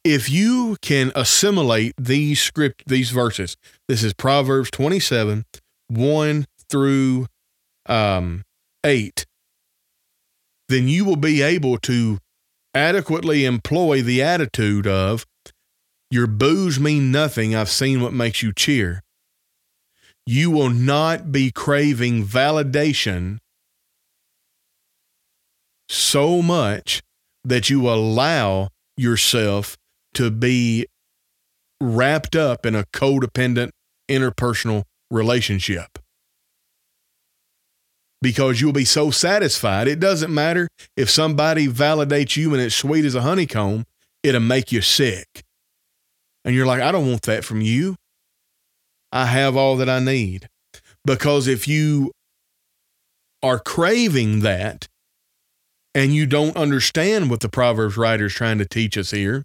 If 0.03 0.31
you 0.31 0.79
can 0.81 1.13
assimilate 1.15 1.93
these 1.99 2.41
script 2.41 2.85
these 2.87 3.11
verses, 3.11 3.59
this 3.89 4.03
is 4.03 4.15
Proverbs 4.15 4.71
27, 4.71 5.45
1 5.89 6.47
through 6.71 7.27
um, 7.85 8.43
8, 8.83 9.27
then 10.71 10.89
you 10.89 11.05
will 11.05 11.17
be 11.17 11.43
able 11.43 11.77
to 11.81 12.19
adequately 12.73 13.45
employ 13.45 14.01
the 14.01 14.23
attitude 14.23 14.87
of 14.87 15.27
your 16.11 16.27
boos 16.27 16.81
mean 16.81 17.13
nothing. 17.13 17.55
I've 17.55 17.69
seen 17.69 18.01
what 18.01 18.15
makes 18.15 18.43
you 18.43 18.55
cheer 18.55 19.03
you 20.27 20.51
will 20.51 20.71
not 20.71 21.31
be 21.31 21.53
craving 21.53 22.25
validation 22.25 23.39
so 25.89 26.43
much 26.43 27.01
that 27.45 27.71
you 27.71 27.89
allow 27.89 28.69
yourself 28.97 29.77
to 30.15 30.31
be 30.31 30.87
wrapped 31.81 32.35
up 32.35 32.67
in 32.67 32.75
a 32.75 32.85
codependent 32.93 33.71
interpersonal 34.11 34.83
relationship. 35.11 35.99
Because 38.23 38.61
you'll 38.61 38.73
be 38.73 38.85
so 38.85 39.11
satisfied. 39.11 39.87
It 39.87 40.01
doesn't 40.01 40.35
matter 40.35 40.69
if 40.97 41.09
somebody 41.09 41.69
validates 41.69 42.37
you 42.37 42.53
and 42.53 42.63
it's 42.63 42.75
sweet 42.75 43.05
as 43.05 43.15
a 43.15 43.21
honeycomb, 43.21 43.85
it'll 44.23 44.41
make 44.41 44.73
you 44.73 44.81
sick. 44.81 45.45
And 46.45 46.55
you're 46.55 46.67
like, 46.67 46.81
I 46.81 46.91
don't 46.91 47.09
want 47.09 47.23
that 47.23 47.45
from 47.45 47.61
you. 47.61 47.95
I 49.17 49.25
have 49.25 49.57
all 49.57 49.77
that 49.77 49.89
I 49.89 49.99
need. 49.99 50.51
Because 51.03 51.49
if 51.49 51.67
you 51.67 52.13
are 53.43 53.59
craving 53.59 54.41
that 54.41 54.89
and 55.95 56.15
you 56.15 56.27
don't 56.27 56.57
understand 56.57 57.31
what 57.31 57.41
the 57.41 57.49
Proverbs 57.49 57.97
writer 57.97 58.27
is 58.27 58.35
trying 58.35 58.59
to 58.59 58.67
teach 58.67 58.99
us 58.99 59.13
here, 59.13 59.45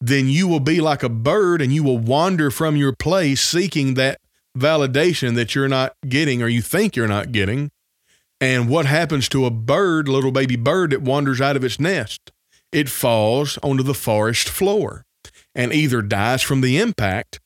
then 0.00 0.28
you 0.28 0.46
will 0.46 0.60
be 0.60 0.80
like 0.80 1.02
a 1.02 1.08
bird 1.08 1.60
and 1.60 1.72
you 1.72 1.82
will 1.82 1.98
wander 1.98 2.52
from 2.52 2.76
your 2.76 2.94
place 2.94 3.40
seeking 3.40 3.94
that 3.94 4.20
validation 4.56 5.34
that 5.34 5.56
you're 5.56 5.68
not 5.68 5.94
getting 6.08 6.40
or 6.40 6.46
you 6.46 6.62
think 6.62 6.94
you're 6.94 7.08
not 7.08 7.32
getting. 7.32 7.72
And 8.40 8.68
what 8.68 8.86
happens 8.86 9.28
to 9.30 9.44
a 9.44 9.50
bird, 9.50 10.06
little 10.06 10.30
baby 10.30 10.56
bird 10.56 10.90
that 10.90 11.02
wanders 11.02 11.40
out 11.40 11.56
of 11.56 11.64
its 11.64 11.80
nest? 11.80 12.30
It 12.70 12.88
falls 12.88 13.58
onto 13.60 13.82
the 13.82 13.92
forest 13.92 14.48
floor 14.48 15.04
and 15.52 15.72
either 15.72 16.00
dies 16.00 16.42
from 16.42 16.60
the 16.60 16.78
impact 16.78 17.40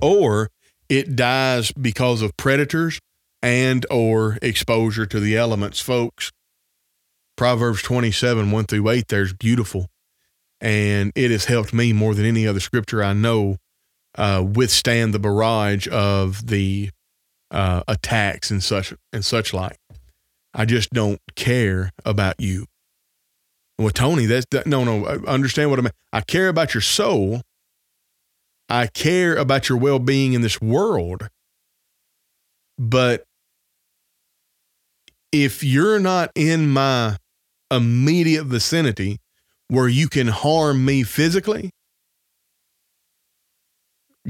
or 0.00 0.50
it 0.88 1.16
dies 1.16 1.72
because 1.72 2.22
of 2.22 2.36
predators 2.36 2.98
and 3.42 3.86
or 3.90 4.38
exposure 4.42 5.06
to 5.06 5.20
the 5.20 5.36
elements. 5.36 5.80
Folks 5.80 6.32
proverbs 7.34 7.82
27 7.82 8.50
1 8.50 8.64
through 8.66 8.90
8 8.90 9.08
there's 9.08 9.32
beautiful 9.32 9.88
and 10.60 11.12
it 11.14 11.30
has 11.30 11.46
helped 11.46 11.72
me 11.72 11.90
more 11.90 12.14
than 12.14 12.26
any 12.26 12.46
other 12.46 12.60
scripture 12.60 13.02
i 13.02 13.14
know 13.14 13.56
uh, 14.16 14.44
withstand 14.54 15.14
the 15.14 15.18
barrage 15.18 15.88
of 15.88 16.46
the 16.46 16.90
uh, 17.50 17.82
attacks 17.86 18.50
and 18.50 18.62
such 18.62 18.94
and 19.12 19.24
such 19.24 19.52
like. 19.52 19.76
I 20.54 20.64
just 20.64 20.90
don't 20.90 21.20
care 21.34 21.90
about 22.04 22.36
you. 22.38 22.66
Well 23.78 23.90
tony 23.90 24.26
that's 24.26 24.46
that, 24.50 24.66
no 24.66 24.84
no 24.84 25.06
understand 25.26 25.70
what 25.70 25.78
i 25.78 25.82
mean. 25.82 25.92
I 26.12 26.20
care 26.20 26.48
about 26.48 26.74
your 26.74 26.82
soul 26.82 27.42
I 28.72 28.86
care 28.86 29.36
about 29.36 29.68
your 29.68 29.76
well 29.76 29.98
being 29.98 30.32
in 30.32 30.40
this 30.40 30.58
world. 30.58 31.28
But 32.78 33.24
if 35.30 35.62
you're 35.62 36.00
not 36.00 36.30
in 36.34 36.70
my 36.70 37.18
immediate 37.70 38.44
vicinity 38.44 39.18
where 39.68 39.88
you 39.88 40.08
can 40.08 40.28
harm 40.28 40.86
me 40.86 41.02
physically, 41.02 41.70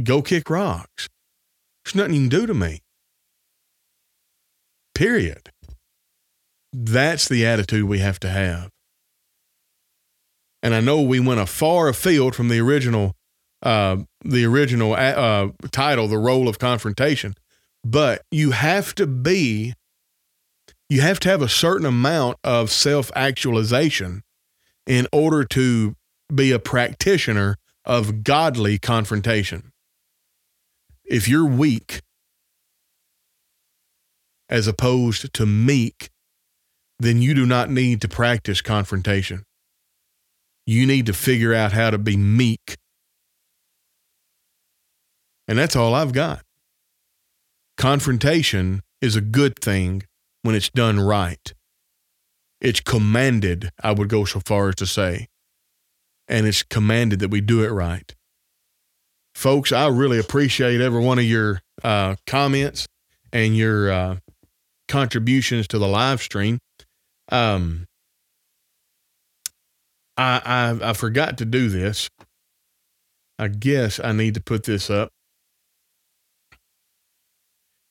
go 0.03 0.23
kick 0.23 0.51
rocks. 0.51 1.09
There's 1.85 1.95
nothing 1.95 2.15
you 2.15 2.21
can 2.23 2.41
do 2.41 2.47
to 2.49 2.55
me. 2.55 2.81
Period. 4.93 5.51
That's 6.73 7.29
the 7.29 7.47
attitude 7.47 7.85
we 7.85 8.01
have 8.01 8.19
to 8.21 8.29
have. 8.29 8.71
And 10.65 10.75
I 10.75 10.81
know 10.81 11.01
we 11.01 11.21
went 11.21 11.39
a 11.39 11.47
far 11.47 11.89
afield 11.89 12.35
from 12.35 12.49
the 12.49 12.59
original 12.59 13.15
uh, 13.63 13.99
the 14.25 14.45
original 14.45 14.95
uh, 14.95 15.49
title, 15.71 16.09
The 16.09 16.19
Role 16.19 16.49
of 16.49 16.59
Confrontation. 16.59 17.35
But 17.85 18.23
you 18.31 18.53
have 18.53 18.95
to 18.97 19.07
be, 19.07 19.75
you 20.89 21.01
have 21.01 21.21
to 21.21 21.29
have 21.29 21.43
a 21.43 21.49
certain 21.49 21.87
amount 21.87 22.39
of 22.45 22.71
self 22.71 23.11
actualization 23.15 24.23
in 24.87 25.07
order 25.13 25.45
to 25.45 25.97
be 26.35 26.51
a 26.53 26.59
practitioner 26.59 27.57
of 27.85 28.25
godly 28.25 28.79
confrontation. 28.79 29.73
If 31.05 31.29
you're 31.29 31.47
weak, 31.47 32.03
as 34.49 34.67
opposed 34.67 35.33
to 35.33 35.47
meek, 35.47 36.11
then 36.99 37.23
you 37.23 37.35
do 37.35 37.47
not 37.47 37.71
need 37.71 38.01
to 38.03 38.09
practice 38.09 38.61
confrontation. 38.61 39.45
You 40.67 40.87
need 40.87 41.07
to 41.07 41.13
figure 41.13 41.55
out 41.55 41.73
how 41.73 41.91
to 41.91 41.99
be 41.99 42.17
meek 42.17 42.77
and 45.53 45.59
that's 45.59 45.77
all 45.77 45.95
I've 45.95 46.15
got. 46.15 46.41
Confrontation 47.77 48.81
is 49.03 49.17
a 49.17 49.21
good 49.21 49.59
thing 49.61 50.03
when 50.41 50.55
it's 50.55 50.71
done 50.71 50.99
right. 50.99 51.53
It's 52.63 52.81
commanded, 52.81 53.71
I 53.83 53.93
would 53.93 54.09
go 54.09 54.25
so 54.25 54.41
far 54.41 54.71
as 54.71 54.77
to 54.77 54.87
say. 54.87 55.27
And 56.27 56.47
it's 56.47 56.63
commanded 56.63 57.19
that 57.19 57.29
we 57.29 57.43
do 57.43 57.63
it 57.63 57.69
right. 57.69 58.15
Folks, 59.35 59.73
I 59.73 59.89
really 59.89 60.19
appreciate 60.19 60.81
every 60.81 61.05
one 61.05 61.19
of 61.19 61.27
your 61.27 61.61
uh, 61.85 62.17
comments 62.27 62.87
and 63.31 63.55
your 63.55 63.93
uh, 63.93 64.17
contributions 64.89 65.69
to 65.69 65.79
the 65.79 65.87
live 65.87 66.23
stream. 66.23 66.61
Um, 67.31 67.85
I, 70.17 70.41
I 70.47 70.91
I 70.91 70.93
forgot 70.95 71.37
to 71.37 71.45
do 71.45 71.69
this. 71.69 72.09
I 73.39 73.49
guess 73.49 74.01
I 74.03 74.13
need 74.13 74.33
to 74.33 74.41
put 74.41 74.65
this 74.65 74.89
up. 74.89 75.11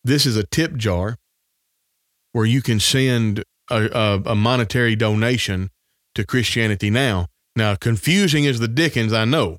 This 0.04 0.26
is 0.26 0.36
a 0.36 0.44
tip 0.44 0.76
jar 0.76 1.18
where 2.32 2.46
you 2.46 2.62
can 2.62 2.80
send 2.80 3.44
a, 3.70 3.90
a, 3.94 4.22
a 4.32 4.36
monetary 4.36 4.96
donation 4.96 5.70
to 6.16 6.26
Christianity 6.26 6.90
Now. 6.90 7.28
Now, 7.56 7.76
confusing 7.76 8.48
as 8.48 8.60
the 8.60 8.68
Dickens, 8.68 9.14
I 9.14 9.26
know. 9.26 9.58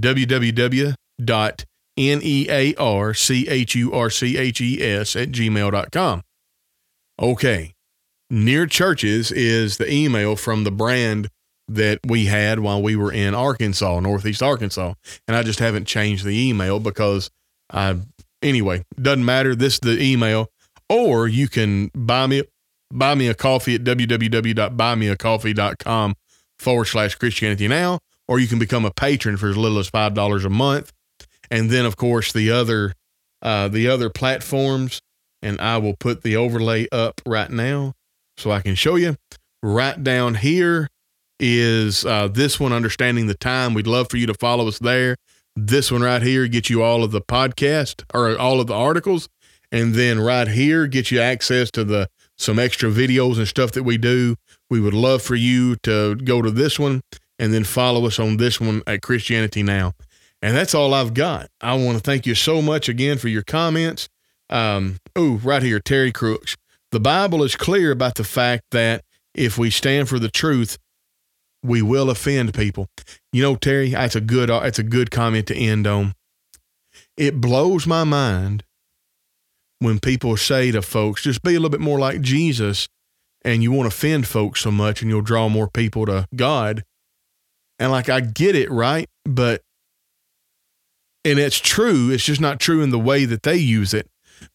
www.nearchurches 0.00 1.62
at 5.16 5.28
gmail.com. 5.30 6.22
Okay. 7.20 7.74
Near 8.30 8.66
Churches 8.66 9.30
is 9.30 9.76
the 9.76 9.92
email 9.92 10.34
from 10.34 10.64
the 10.64 10.70
brand 10.70 11.28
that 11.68 12.00
we 12.06 12.26
had 12.26 12.58
while 12.60 12.82
we 12.82 12.96
were 12.96 13.12
in 13.12 13.34
Arkansas, 13.34 14.00
Northeast 14.00 14.42
Arkansas. 14.42 14.94
And 15.28 15.36
I 15.36 15.42
just 15.42 15.58
haven't 15.58 15.86
changed 15.86 16.24
the 16.24 16.48
email 16.48 16.80
because 16.80 17.30
I, 17.70 17.96
anyway, 18.44 18.84
doesn't 19.00 19.24
matter. 19.24 19.56
This 19.56 19.74
is 19.74 19.80
the 19.80 20.00
email. 20.00 20.48
Or 20.88 21.26
you 21.26 21.48
can 21.48 21.90
buy 21.94 22.26
me, 22.26 22.44
buy 22.92 23.14
me 23.14 23.28
a 23.28 23.34
coffee 23.34 23.74
at 23.74 23.84
www.buymeacoffee.com 23.84 26.14
forward 26.58 26.84
slash 26.84 27.14
Christianity 27.16 27.68
Now. 27.68 27.98
Or 28.28 28.38
you 28.38 28.46
can 28.46 28.58
become 28.58 28.84
a 28.84 28.90
patron 28.90 29.36
for 29.36 29.48
as 29.48 29.56
little 29.56 29.78
as 29.78 29.90
$5 29.90 30.44
a 30.44 30.50
month. 30.50 30.92
And 31.50 31.70
then, 31.70 31.84
of 31.84 31.96
course, 31.96 32.32
the 32.32 32.50
other, 32.50 32.94
uh, 33.42 33.68
the 33.68 33.88
other 33.88 34.08
platforms. 34.10 35.00
And 35.42 35.60
I 35.60 35.78
will 35.78 35.96
put 35.98 36.22
the 36.22 36.36
overlay 36.36 36.86
up 36.90 37.20
right 37.26 37.50
now 37.50 37.94
so 38.36 38.50
I 38.50 38.60
can 38.60 38.76
show 38.76 38.96
you. 38.96 39.16
Right 39.62 40.02
down 40.02 40.36
here 40.36 40.88
is 41.38 42.06
uh, 42.06 42.28
this 42.28 42.58
one, 42.60 42.72
Understanding 42.72 43.26
the 43.26 43.34
Time. 43.34 43.74
We'd 43.74 43.86
love 43.86 44.08
for 44.10 44.16
you 44.16 44.26
to 44.26 44.32
follow 44.34 44.68
us 44.68 44.78
there. 44.78 45.16
This 45.56 45.92
one 45.92 46.02
right 46.02 46.22
here 46.22 46.48
gets 46.48 46.68
you 46.68 46.82
all 46.82 47.04
of 47.04 47.12
the 47.12 47.20
podcast 47.20 48.04
or 48.12 48.36
all 48.36 48.60
of 48.60 48.66
the 48.66 48.74
articles. 48.74 49.28
And 49.70 49.94
then 49.94 50.20
right 50.20 50.48
here 50.48 50.86
gets 50.86 51.10
you 51.10 51.20
access 51.20 51.70
to 51.72 51.84
the 51.84 52.08
some 52.36 52.58
extra 52.58 52.90
videos 52.90 53.38
and 53.38 53.46
stuff 53.46 53.72
that 53.72 53.84
we 53.84 53.96
do. 53.96 54.36
We 54.68 54.80
would 54.80 54.94
love 54.94 55.22
for 55.22 55.36
you 55.36 55.76
to 55.84 56.16
go 56.16 56.42
to 56.42 56.50
this 56.50 56.78
one 56.78 57.00
and 57.38 57.52
then 57.52 57.64
follow 57.64 58.06
us 58.06 58.18
on 58.18 58.36
this 58.36 58.60
one 58.60 58.82
at 58.86 59.02
Christianity 59.02 59.62
Now. 59.62 59.92
And 60.42 60.56
that's 60.56 60.74
all 60.74 60.92
I've 60.92 61.14
got. 61.14 61.48
I 61.60 61.74
want 61.74 61.96
to 61.96 62.02
thank 62.02 62.26
you 62.26 62.34
so 62.34 62.60
much 62.60 62.88
again 62.88 63.18
for 63.18 63.28
your 63.28 63.42
comments. 63.42 64.08
Um, 64.50 64.98
oh, 65.16 65.40
right 65.42 65.62
here, 65.62 65.80
Terry 65.80 66.12
Crooks. 66.12 66.56
The 66.92 67.00
Bible 67.00 67.42
is 67.42 67.56
clear 67.56 67.90
about 67.90 68.16
the 68.16 68.24
fact 68.24 68.64
that 68.70 69.04
if 69.34 69.58
we 69.58 69.70
stand 69.70 70.08
for 70.08 70.18
the 70.18 70.30
truth, 70.30 70.78
we 71.64 71.82
will 71.82 72.10
offend 72.10 72.54
people. 72.54 72.88
You 73.32 73.42
know, 73.42 73.56
Terry, 73.56 73.90
that's 73.90 74.14
a 74.14 74.20
good 74.20 74.50
that's 74.50 74.78
a 74.78 74.84
good 74.84 75.10
comment 75.10 75.46
to 75.48 75.56
end 75.56 75.86
on. 75.86 76.14
It 77.16 77.40
blows 77.40 77.86
my 77.86 78.04
mind 78.04 78.64
when 79.78 79.98
people 79.98 80.36
say 80.36 80.70
to 80.70 80.82
folks, 80.82 81.22
just 81.22 81.42
be 81.42 81.50
a 81.50 81.54
little 81.54 81.70
bit 81.70 81.80
more 81.80 81.98
like 81.98 82.20
Jesus, 82.20 82.88
and 83.44 83.62
you 83.62 83.72
won't 83.72 83.88
offend 83.88 84.26
folks 84.26 84.60
so 84.60 84.70
much 84.70 85.02
and 85.02 85.10
you'll 85.10 85.22
draw 85.22 85.48
more 85.48 85.68
people 85.68 86.06
to 86.06 86.26
God. 86.36 86.84
And 87.78 87.90
like 87.90 88.08
I 88.08 88.20
get 88.20 88.54
it, 88.54 88.70
right? 88.70 89.08
But 89.24 89.62
and 91.24 91.38
it's 91.38 91.58
true, 91.58 92.10
it's 92.10 92.24
just 92.24 92.40
not 92.40 92.60
true 92.60 92.82
in 92.82 92.90
the 92.90 92.98
way 92.98 93.24
that 93.24 93.42
they 93.42 93.56
use 93.56 93.94
it 93.94 94.08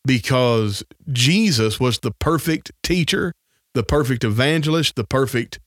because 0.06 0.84
Jesus 1.12 1.80
was 1.80 2.00
the 2.00 2.12
perfect 2.12 2.72
teacher, 2.84 3.34
the 3.74 3.84
perfect 3.84 4.24
evangelist, 4.24 4.96
the 4.96 5.04
perfect 5.04 5.60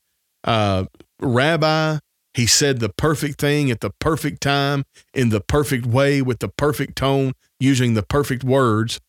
uh, 0.45 0.85
rabbi. 1.23 1.99
He 2.35 2.47
said 2.47 2.81
the 2.81 2.89
perfect 2.89 3.41
thing 3.41 3.71
at 3.71 3.81
the 3.81 3.91
perfect 3.99 4.41
time, 4.41 4.85
in 5.13 5.29
the 5.29 5.41
perfect 5.41 5.85
way, 5.85 6.23
with 6.23 6.39
the 6.39 6.49
perfect 6.49 6.97
tone, 6.97 7.33
using 7.61 7.95
the 7.95 8.03
perfect 8.03 8.43
words. 8.43 9.01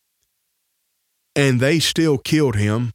And 1.34 1.58
they 1.58 1.78
still 1.78 2.18
killed 2.18 2.56
him. 2.56 2.92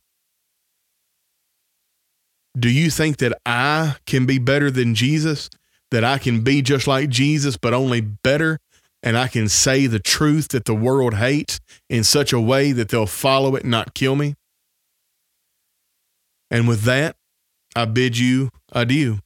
Do 2.58 2.70
you 2.70 2.90
think 2.90 3.18
that 3.18 3.34
I 3.46 3.96
can 4.06 4.26
be 4.26 4.38
better 4.38 4.70
than 4.70 4.96
Jesus? 4.96 5.50
That 5.92 6.04
I 6.04 6.20
can 6.20 6.42
be 6.42 6.62
just 6.62 6.88
like 6.88 7.10
Jesus, 7.10 7.58
but 7.58 7.74
only 7.74 8.02
better? 8.02 8.60
And 9.02 9.18
I 9.18 9.28
can 9.28 9.48
say 9.50 9.88
the 9.88 10.00
truth 10.00 10.50
that 10.50 10.66
the 10.66 10.76
world 10.76 11.16
hates 11.16 11.60
in 11.90 12.04
such 12.04 12.34
a 12.34 12.40
way 12.40 12.72
that 12.72 12.90
they'll 12.90 13.06
follow 13.06 13.56
it 13.56 13.64
and 13.64 13.72
not 13.72 13.94
kill 13.94 14.16
me? 14.16 14.36
And 16.52 16.68
with 16.68 16.82
that, 16.82 17.16
I 17.80 17.86
bid 17.86 18.18
you 18.18 18.50
adieu. 18.74 19.20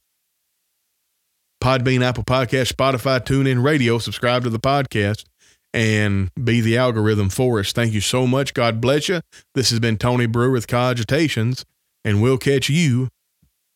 Podbean, 1.60 2.02
Apple 2.02 2.22
Podcast, 2.22 2.72
Spotify, 2.72 3.18
TuneIn 3.18 3.64
Radio. 3.64 3.98
Subscribe 3.98 4.44
to 4.44 4.50
the 4.50 4.60
podcast 4.60 5.24
and 5.72 6.30
be 6.42 6.60
the 6.60 6.76
algorithm 6.76 7.30
for 7.30 7.58
us. 7.58 7.72
Thank 7.72 7.92
you 7.92 8.00
so 8.00 8.28
much. 8.28 8.54
God 8.54 8.80
bless 8.80 9.08
you. 9.08 9.22
This 9.54 9.70
has 9.70 9.80
been 9.80 9.96
Tony 9.96 10.26
Brewer 10.26 10.52
with 10.52 10.68
Cogitations, 10.68 11.64
and 12.04 12.22
we'll 12.22 12.38
catch 12.38 12.68
you 12.68 13.08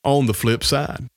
on 0.05 0.27
the 0.27 0.35
flip 0.35 0.63
side. 0.63 1.09